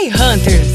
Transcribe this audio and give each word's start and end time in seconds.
Roy 0.00 0.08
Hunters. 0.08 0.68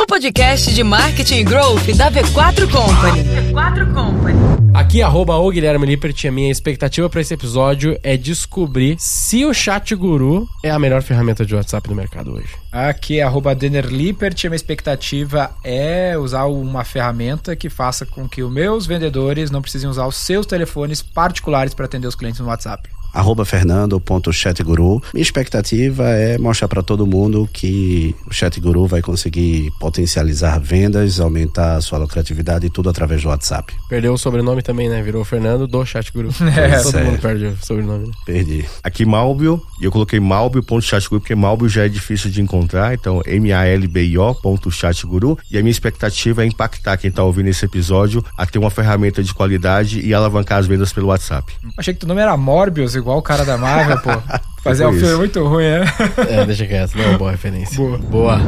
O 0.00 0.06
podcast 0.06 0.72
de 0.72 0.84
marketing 0.84 1.38
e 1.38 1.42
growth 1.42 1.84
da 1.96 2.12
V4 2.12 2.70
Company. 2.70 3.24
V4 3.24 3.92
Company. 3.92 4.38
Aqui, 4.72 5.02
arroba 5.02 5.34
o 5.34 5.50
Guilherme 5.50 5.84
Lippert, 5.84 6.14
a 6.28 6.30
minha 6.30 6.48
expectativa 6.48 7.10
para 7.10 7.20
esse 7.20 7.34
episódio 7.34 7.98
é 8.04 8.16
descobrir 8.16 8.94
se 9.00 9.44
o 9.44 9.52
Chat 9.52 9.96
Guru 9.96 10.46
é 10.62 10.70
a 10.70 10.78
melhor 10.78 11.02
ferramenta 11.02 11.44
de 11.44 11.56
WhatsApp 11.56 11.88
do 11.88 11.94
mercado 11.96 12.34
hoje. 12.34 12.54
Aqui, 12.70 13.20
arroba 13.20 13.52
Denner 13.52 13.86
Lippert, 13.86 14.36
a 14.44 14.48
minha 14.48 14.56
expectativa 14.56 15.50
é 15.64 16.16
usar 16.16 16.44
uma 16.44 16.84
ferramenta 16.84 17.56
que 17.56 17.68
faça 17.68 18.06
com 18.06 18.28
que 18.28 18.44
os 18.44 18.52
meus 18.52 18.86
vendedores 18.86 19.50
não 19.50 19.60
precisem 19.60 19.90
usar 19.90 20.06
os 20.06 20.14
seus 20.14 20.46
telefones 20.46 21.02
particulares 21.02 21.74
para 21.74 21.86
atender 21.86 22.06
os 22.06 22.14
clientes 22.14 22.38
no 22.38 22.46
WhatsApp 22.46 22.88
arroba 23.16 23.44
fernando.chatguru. 23.44 25.02
Minha 25.14 25.22
expectativa 25.22 26.10
é 26.10 26.36
mostrar 26.36 26.68
para 26.68 26.82
todo 26.82 27.06
mundo 27.06 27.48
que 27.50 28.14
o 28.26 28.32
ChatGuru 28.32 28.86
vai 28.86 29.00
conseguir 29.00 29.70
potencializar 29.80 30.60
vendas, 30.60 31.18
aumentar 31.18 31.76
a 31.76 31.80
sua 31.80 31.98
lucratividade 31.98 32.66
e 32.66 32.70
tudo 32.70 32.90
através 32.90 33.22
do 33.22 33.28
WhatsApp. 33.28 33.74
Perdeu 33.88 34.12
o 34.12 34.18
sobrenome 34.18 34.62
também, 34.62 34.88
né? 34.88 35.02
Virou 35.02 35.24
Fernando 35.24 35.66
do 35.66 35.84
ChatGuru. 35.84 36.30
É, 36.56 36.82
todo 36.82 36.98
é. 36.98 37.04
mundo 37.04 37.20
perde 37.20 37.46
o 37.46 37.56
sobrenome. 37.60 38.08
Né? 38.08 38.14
Perdi. 38.24 38.64
Aqui 38.82 39.04
Malbio, 39.04 39.62
e 39.80 39.84
eu 39.84 39.92
coloquei 39.92 40.18
malbio.chatguru 40.18 41.20
porque 41.20 41.34
Malbio 41.34 41.68
já 41.68 41.84
é 41.84 41.88
difícil 41.88 42.30
de 42.30 42.40
encontrar, 42.40 42.94
então 42.94 43.20
M-A-L-B-I-O.chatguru. 43.26 45.38
E 45.50 45.58
a 45.58 45.60
minha 45.60 45.70
expectativa 45.70 46.42
é 46.42 46.46
impactar 46.46 46.96
quem 46.96 47.10
está 47.10 47.22
ouvindo 47.22 47.48
esse 47.48 47.64
episódio 47.64 48.24
a 48.38 48.46
ter 48.46 48.58
uma 48.58 48.70
ferramenta 48.70 49.22
de 49.22 49.34
qualidade 49.34 50.00
e 50.00 50.14
alavancar 50.14 50.58
as 50.58 50.66
vendas 50.66 50.92
pelo 50.92 51.08
WhatsApp. 51.08 51.52
Achei 51.76 51.92
que 51.92 52.00
teu 52.00 52.08
nome 52.08 52.20
era 52.20 52.36
Morbius, 52.36 52.96
igual 53.06 53.18
o 53.18 53.22
cara 53.22 53.44
da 53.44 53.56
Marvel, 53.56 53.98
pô. 54.00 54.10
Fazer 54.62 54.84
um 54.84 54.92
filme 54.92 55.14
muito 55.14 55.46
ruim, 55.46 55.62
né? 55.62 55.84
É, 56.28 56.44
deixa 56.44 56.66
quieto, 56.66 56.96
não 56.96 57.04
é 57.04 57.08
uma 57.10 57.18
boa 57.18 57.30
referência. 57.30 57.76
Boa. 57.76 57.98
Boa. 57.98 58.40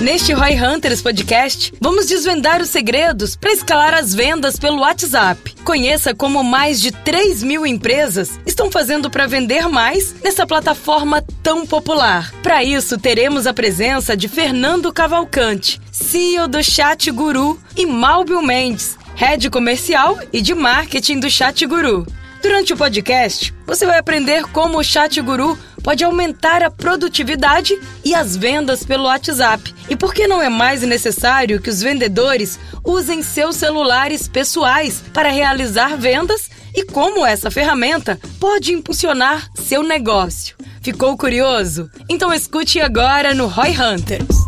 Neste 0.00 0.32
Roy 0.32 0.54
Hunters 0.54 1.02
Podcast, 1.02 1.74
vamos 1.78 2.06
desvendar 2.06 2.62
os 2.62 2.70
segredos 2.70 3.36
para 3.36 3.52
escalar 3.52 3.92
as 3.92 4.14
vendas 4.14 4.58
pelo 4.58 4.80
WhatsApp. 4.80 5.54
Conheça 5.62 6.14
como 6.14 6.42
mais 6.42 6.80
de 6.80 6.90
3 6.90 7.42
mil 7.42 7.66
empresas 7.66 8.40
estão 8.46 8.70
fazendo 8.70 9.10
para 9.10 9.26
vender 9.26 9.68
mais 9.68 10.14
nessa 10.24 10.46
plataforma 10.46 11.22
tão 11.42 11.66
popular. 11.66 12.32
Para 12.42 12.64
isso, 12.64 12.96
teremos 12.96 13.46
a 13.46 13.52
presença 13.52 14.16
de 14.16 14.26
Fernando 14.26 14.90
Cavalcante, 14.90 15.78
CEO 15.92 16.48
do 16.48 16.64
Chat 16.64 17.10
Guru, 17.10 17.60
e 17.76 17.84
Malbio 17.86 18.42
Mendes, 18.42 18.98
head 19.20 19.50
comercial 19.50 20.18
e 20.32 20.40
de 20.40 20.54
marketing 20.54 21.20
do 21.20 21.28
Chat 21.28 21.66
Guru. 21.66 22.06
Durante 22.42 22.72
o 22.72 22.76
podcast, 22.76 23.52
você 23.66 23.84
vai 23.84 23.98
aprender 23.98 24.44
como 24.44 24.78
o 24.78 24.82
Chat 24.82 25.20
Guru 25.20 25.58
pode 25.84 26.02
aumentar 26.02 26.62
a 26.62 26.70
produtividade 26.70 27.78
e 28.02 28.14
as 28.14 28.34
vendas 28.34 28.82
pelo 28.82 29.04
WhatsApp. 29.04 29.74
E 29.90 29.94
por 29.94 30.14
que 30.14 30.26
não 30.26 30.40
é 30.40 30.48
mais 30.48 30.80
necessário 30.80 31.60
que 31.60 31.68
os 31.68 31.82
vendedores 31.82 32.58
usem 32.82 33.22
seus 33.22 33.56
celulares 33.56 34.26
pessoais 34.26 35.04
para 35.12 35.28
realizar 35.28 35.98
vendas 35.98 36.48
e 36.74 36.86
como 36.86 37.26
essa 37.26 37.50
ferramenta 37.50 38.18
pode 38.40 38.72
impulsionar 38.72 39.50
seu 39.54 39.82
negócio. 39.82 40.56
Ficou 40.80 41.14
curioso? 41.18 41.90
Então 42.08 42.32
escute 42.32 42.80
agora 42.80 43.34
no 43.34 43.48
Roy 43.48 43.72
Hunters. 43.72 44.40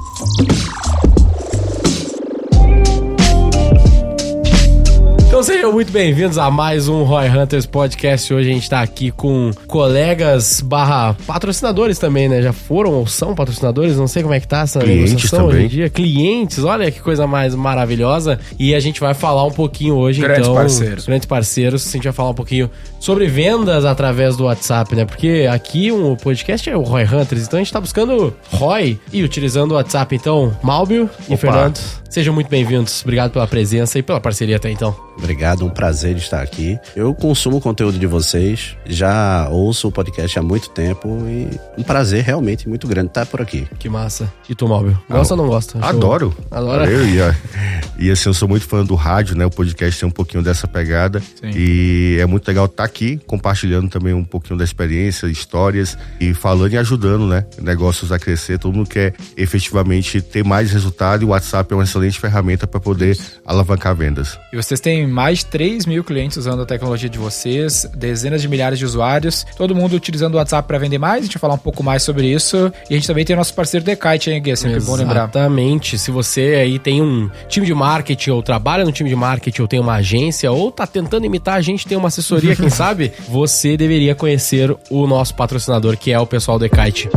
Então 5.42 5.54
sejam 5.54 5.72
muito 5.72 5.90
bem-vindos 5.90 6.38
a 6.38 6.48
mais 6.52 6.86
um 6.86 7.02
Roy 7.02 7.28
Hunters 7.28 7.66
Podcast. 7.66 8.32
Hoje 8.32 8.48
a 8.48 8.54
gente 8.54 8.70
tá 8.70 8.80
aqui 8.80 9.10
com 9.10 9.50
colegas 9.66 10.60
barra 10.60 11.16
patrocinadores 11.26 11.98
também, 11.98 12.28
né? 12.28 12.40
Já 12.40 12.52
foram 12.52 12.92
ou 12.92 13.08
são 13.08 13.34
patrocinadores, 13.34 13.96
não 13.96 14.06
sei 14.06 14.22
como 14.22 14.34
é 14.34 14.38
que 14.38 14.46
tá 14.46 14.60
essa 14.60 14.78
Clientes 14.78 15.10
negociação 15.10 15.48
também. 15.48 15.56
hoje 15.56 15.64
em 15.64 15.68
dia. 15.68 15.90
Clientes, 15.90 16.62
olha 16.62 16.88
que 16.92 17.00
coisa 17.00 17.26
mais 17.26 17.56
maravilhosa. 17.56 18.38
E 18.56 18.72
a 18.72 18.78
gente 18.78 19.00
vai 19.00 19.14
falar 19.14 19.44
um 19.44 19.50
pouquinho 19.50 19.96
hoje, 19.96 20.20
grandes 20.20 20.42
então... 20.42 20.54
parceiros. 20.54 21.06
Grandes 21.06 21.26
parceiros. 21.26 21.88
A 21.88 21.90
gente 21.90 22.04
vai 22.04 22.12
falar 22.12 22.30
um 22.30 22.34
pouquinho 22.34 22.70
sobre 23.00 23.26
vendas 23.26 23.84
através 23.84 24.36
do 24.36 24.44
WhatsApp, 24.44 24.94
né? 24.94 25.04
Porque 25.04 25.48
aqui 25.50 25.90
o 25.90 26.12
um 26.12 26.14
podcast 26.14 26.70
é 26.70 26.76
o 26.76 26.82
Roy 26.82 27.02
Hunters, 27.02 27.48
então 27.48 27.58
a 27.58 27.62
gente 27.62 27.72
tá 27.72 27.80
buscando 27.80 28.32
Roy 28.48 28.96
e 29.12 29.24
utilizando 29.24 29.72
o 29.72 29.74
WhatsApp. 29.74 30.14
Então, 30.14 30.56
Malbio 30.62 31.10
e 31.28 31.36
Fernando, 31.36 31.80
sejam 32.08 32.32
muito 32.32 32.48
bem-vindos. 32.48 33.02
Obrigado 33.02 33.32
pela 33.32 33.48
presença 33.48 33.98
e 33.98 34.04
pela 34.04 34.20
parceria 34.20 34.54
até 34.54 34.70
então. 34.70 34.94
Obrigado, 35.18 35.31
um 35.62 35.70
prazer 35.70 36.16
estar 36.16 36.42
aqui. 36.42 36.78
Eu 36.94 37.14
consumo 37.14 37.56
o 37.56 37.60
conteúdo 37.60 37.98
de 37.98 38.06
vocês, 38.06 38.76
já 38.86 39.48
ouço 39.50 39.88
o 39.88 39.92
podcast 39.92 40.38
há 40.38 40.42
muito 40.42 40.70
tempo 40.70 41.08
e 41.26 41.48
um 41.78 41.82
prazer 41.82 42.22
realmente 42.22 42.68
muito 42.68 42.86
grande 42.86 43.08
estar 43.08 43.26
por 43.26 43.40
aqui. 43.40 43.66
Que 43.78 43.88
massa. 43.88 44.32
E 44.48 44.54
tu, 44.54 44.68
Móvel? 44.68 44.96
Gosta 45.08 45.34
ah, 45.34 45.36
ou 45.36 45.42
não 45.42 45.48
gosta? 45.50 45.78
Adoro. 45.84 46.34
Adoro. 46.50 46.84
Eu 46.84 47.06
ia. 47.06 47.36
E 47.98 48.10
assim, 48.10 48.30
eu 48.30 48.34
sou 48.34 48.48
muito 48.48 48.66
fã 48.66 48.84
do 48.84 48.96
rádio, 48.96 49.36
né? 49.36 49.46
O 49.46 49.50
podcast 49.50 50.00
tem 50.00 50.08
um 50.08 50.12
pouquinho 50.12 50.42
dessa 50.42 50.66
pegada. 50.66 51.20
Sim. 51.20 51.50
E 51.54 52.16
é 52.18 52.26
muito 52.26 52.48
legal 52.48 52.64
estar 52.64 52.82
aqui, 52.82 53.20
compartilhando 53.28 53.88
também 53.88 54.12
um 54.12 54.24
pouquinho 54.24 54.58
da 54.58 54.64
experiência, 54.64 55.28
histórias 55.28 55.96
e 56.18 56.34
falando 56.34 56.72
e 56.72 56.78
ajudando, 56.78 57.28
né? 57.28 57.44
Negócios 57.60 58.10
a 58.10 58.18
crescer. 58.18 58.58
Todo 58.58 58.74
mundo 58.74 58.88
quer 58.88 59.14
efetivamente 59.36 60.20
ter 60.20 60.44
mais 60.44 60.72
resultado 60.72 61.22
e 61.22 61.26
o 61.26 61.28
WhatsApp 61.28 61.72
é 61.72 61.76
uma 61.76 61.84
excelente 61.84 62.18
ferramenta 62.18 62.66
para 62.66 62.80
poder 62.80 63.16
alavancar 63.46 63.94
vendas. 63.94 64.36
E 64.52 64.56
vocês 64.56 64.80
têm 64.80 65.06
mais 65.06 65.21
de 65.30 65.46
3 65.46 65.86
mil 65.86 66.02
clientes 66.02 66.36
usando 66.36 66.62
a 66.62 66.66
tecnologia 66.66 67.08
de 67.08 67.18
vocês, 67.18 67.88
dezenas 67.94 68.42
de 68.42 68.48
milhares 68.48 68.78
de 68.78 68.84
usuários, 68.84 69.46
todo 69.56 69.74
mundo 69.74 69.94
utilizando 69.94 70.34
o 70.34 70.38
WhatsApp 70.38 70.66
para 70.66 70.78
vender 70.78 70.98
mais. 70.98 71.20
A 71.20 71.24
gente 71.24 71.34
vai 71.34 71.40
falar 71.40 71.54
um 71.54 71.58
pouco 71.58 71.82
mais 71.82 72.02
sobre 72.02 72.26
isso. 72.26 72.72
E 72.88 72.94
a 72.94 72.96
gente 72.96 73.06
também 73.06 73.24
tem 73.24 73.34
o 73.34 73.36
nosso 73.36 73.54
parceiro 73.54 73.84
Decite, 73.84 74.30
hein, 74.30 74.42
Gui? 74.42 74.50
É 74.50 74.56
sempre 74.56 74.76
Exatamente. 74.76 74.86
bom 74.86 74.96
lembrar. 74.96 75.24
Exatamente. 75.24 75.98
Se 75.98 76.10
você 76.10 76.40
aí 76.60 76.78
tem 76.78 77.00
um 77.00 77.30
time 77.48 77.66
de 77.66 77.74
marketing, 77.74 78.30
ou 78.30 78.42
trabalha 78.42 78.84
no 78.84 78.92
time 78.92 79.08
de 79.08 79.16
marketing, 79.16 79.62
ou 79.62 79.68
tem 79.68 79.80
uma 79.80 79.94
agência, 79.94 80.50
ou 80.50 80.70
tá 80.72 80.86
tentando 80.86 81.26
imitar 81.26 81.56
a 81.56 81.60
gente, 81.60 81.86
tem 81.86 81.96
uma 81.96 82.08
assessoria, 82.08 82.56
quem 82.56 82.70
sabe, 82.70 83.12
você 83.28 83.76
deveria 83.76 84.14
conhecer 84.14 84.74
o 84.90 85.06
nosso 85.06 85.34
patrocinador, 85.34 85.96
que 85.96 86.12
é 86.12 86.18
o 86.18 86.26
pessoal 86.26 86.58
do 86.58 86.68
Kite. 86.68 87.08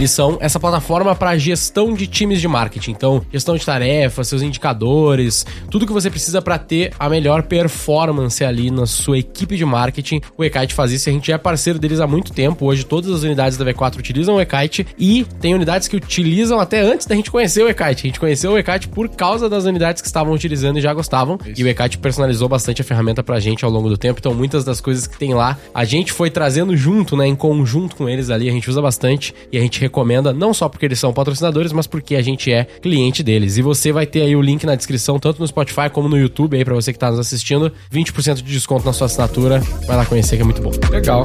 Eles 0.00 0.12
são 0.12 0.38
essa 0.40 0.58
plataforma 0.58 1.14
para 1.14 1.36
gestão 1.36 1.92
de 1.92 2.06
times 2.06 2.40
de 2.40 2.48
marketing. 2.48 2.92
Então, 2.92 3.20
gestão 3.30 3.54
de 3.54 3.66
tarefas, 3.66 4.28
seus 4.28 4.40
indicadores, 4.40 5.44
tudo 5.70 5.86
que 5.86 5.92
você 5.92 6.08
precisa 6.08 6.40
para 6.40 6.56
ter 6.56 6.90
a 6.98 7.06
melhor 7.06 7.42
performance 7.42 8.42
ali 8.42 8.70
na 8.70 8.86
sua 8.86 9.18
equipe 9.18 9.58
de 9.58 9.64
marketing. 9.66 10.22
O 10.38 10.42
Ekite 10.42 10.72
faz 10.72 10.90
isso 10.90 11.06
e 11.06 11.10
a 11.10 11.12
gente 11.12 11.30
é 11.30 11.36
parceiro 11.36 11.78
deles 11.78 12.00
há 12.00 12.06
muito 12.06 12.32
tempo. 12.32 12.64
Hoje 12.64 12.82
todas 12.82 13.10
as 13.10 13.24
unidades 13.24 13.58
da 13.58 13.64
V4 13.66 13.98
utilizam 13.98 14.36
o 14.36 14.40
Ekite 14.40 14.86
e 14.98 15.26
tem 15.38 15.54
unidades 15.54 15.86
que 15.86 15.96
utilizam 15.96 16.58
até 16.58 16.80
antes 16.80 17.06
da 17.06 17.14
gente 17.14 17.30
conhecer 17.30 17.62
o 17.62 17.68
Ekite. 17.68 18.06
A 18.06 18.08
gente 18.08 18.18
conheceu 18.18 18.52
o 18.52 18.58
Ekite 18.58 18.88
por 18.88 19.06
causa 19.06 19.50
das 19.50 19.66
unidades 19.66 20.00
que 20.00 20.08
estavam 20.08 20.32
utilizando 20.32 20.78
e 20.78 20.80
já 20.80 20.94
gostavam. 20.94 21.38
Isso. 21.44 21.60
E 21.60 21.64
o 21.64 21.68
Ekite 21.68 21.98
personalizou 21.98 22.48
bastante 22.48 22.80
a 22.80 22.84
ferramenta 22.86 23.22
pra 23.22 23.38
gente 23.38 23.66
ao 23.66 23.70
longo 23.70 23.90
do 23.90 23.98
tempo. 23.98 24.18
Então, 24.18 24.32
muitas 24.32 24.64
das 24.64 24.80
coisas 24.80 25.06
que 25.06 25.18
tem 25.18 25.34
lá, 25.34 25.58
a 25.74 25.84
gente 25.84 26.10
foi 26.10 26.30
trazendo 26.30 26.74
junto, 26.74 27.18
né, 27.18 27.26
em 27.26 27.36
conjunto 27.36 27.96
com 27.96 28.08
eles 28.08 28.30
ali, 28.30 28.48
a 28.48 28.52
gente 28.52 28.70
usa 28.70 28.80
bastante 28.80 29.34
e 29.52 29.58
a 29.58 29.60
gente 29.60 29.89
recomenda, 29.90 30.32
não 30.32 30.54
só 30.54 30.68
porque 30.68 30.86
eles 30.86 30.98
são 30.98 31.12
patrocinadores, 31.12 31.72
mas 31.72 31.86
porque 31.86 32.14
a 32.14 32.22
gente 32.22 32.50
é 32.50 32.64
cliente 32.64 33.22
deles. 33.22 33.56
E 33.56 33.62
você 33.62 33.92
vai 33.92 34.06
ter 34.06 34.22
aí 34.22 34.36
o 34.36 34.40
link 34.40 34.64
na 34.64 34.76
descrição, 34.76 35.18
tanto 35.18 35.40
no 35.40 35.46
Spotify 35.46 35.90
como 35.92 36.08
no 36.08 36.16
YouTube 36.16 36.56
aí 36.56 36.64
para 36.64 36.74
você 36.74 36.92
que 36.92 36.98
tá 36.98 37.10
nos 37.10 37.18
assistindo, 37.18 37.72
20% 37.92 38.36
de 38.36 38.42
desconto 38.44 38.86
na 38.86 38.92
sua 38.92 39.06
assinatura. 39.06 39.60
Vai 39.86 39.96
lá 39.96 40.06
conhecer 40.06 40.36
que 40.36 40.42
é 40.42 40.44
muito 40.44 40.62
bom. 40.62 40.70
Legal. 40.90 41.24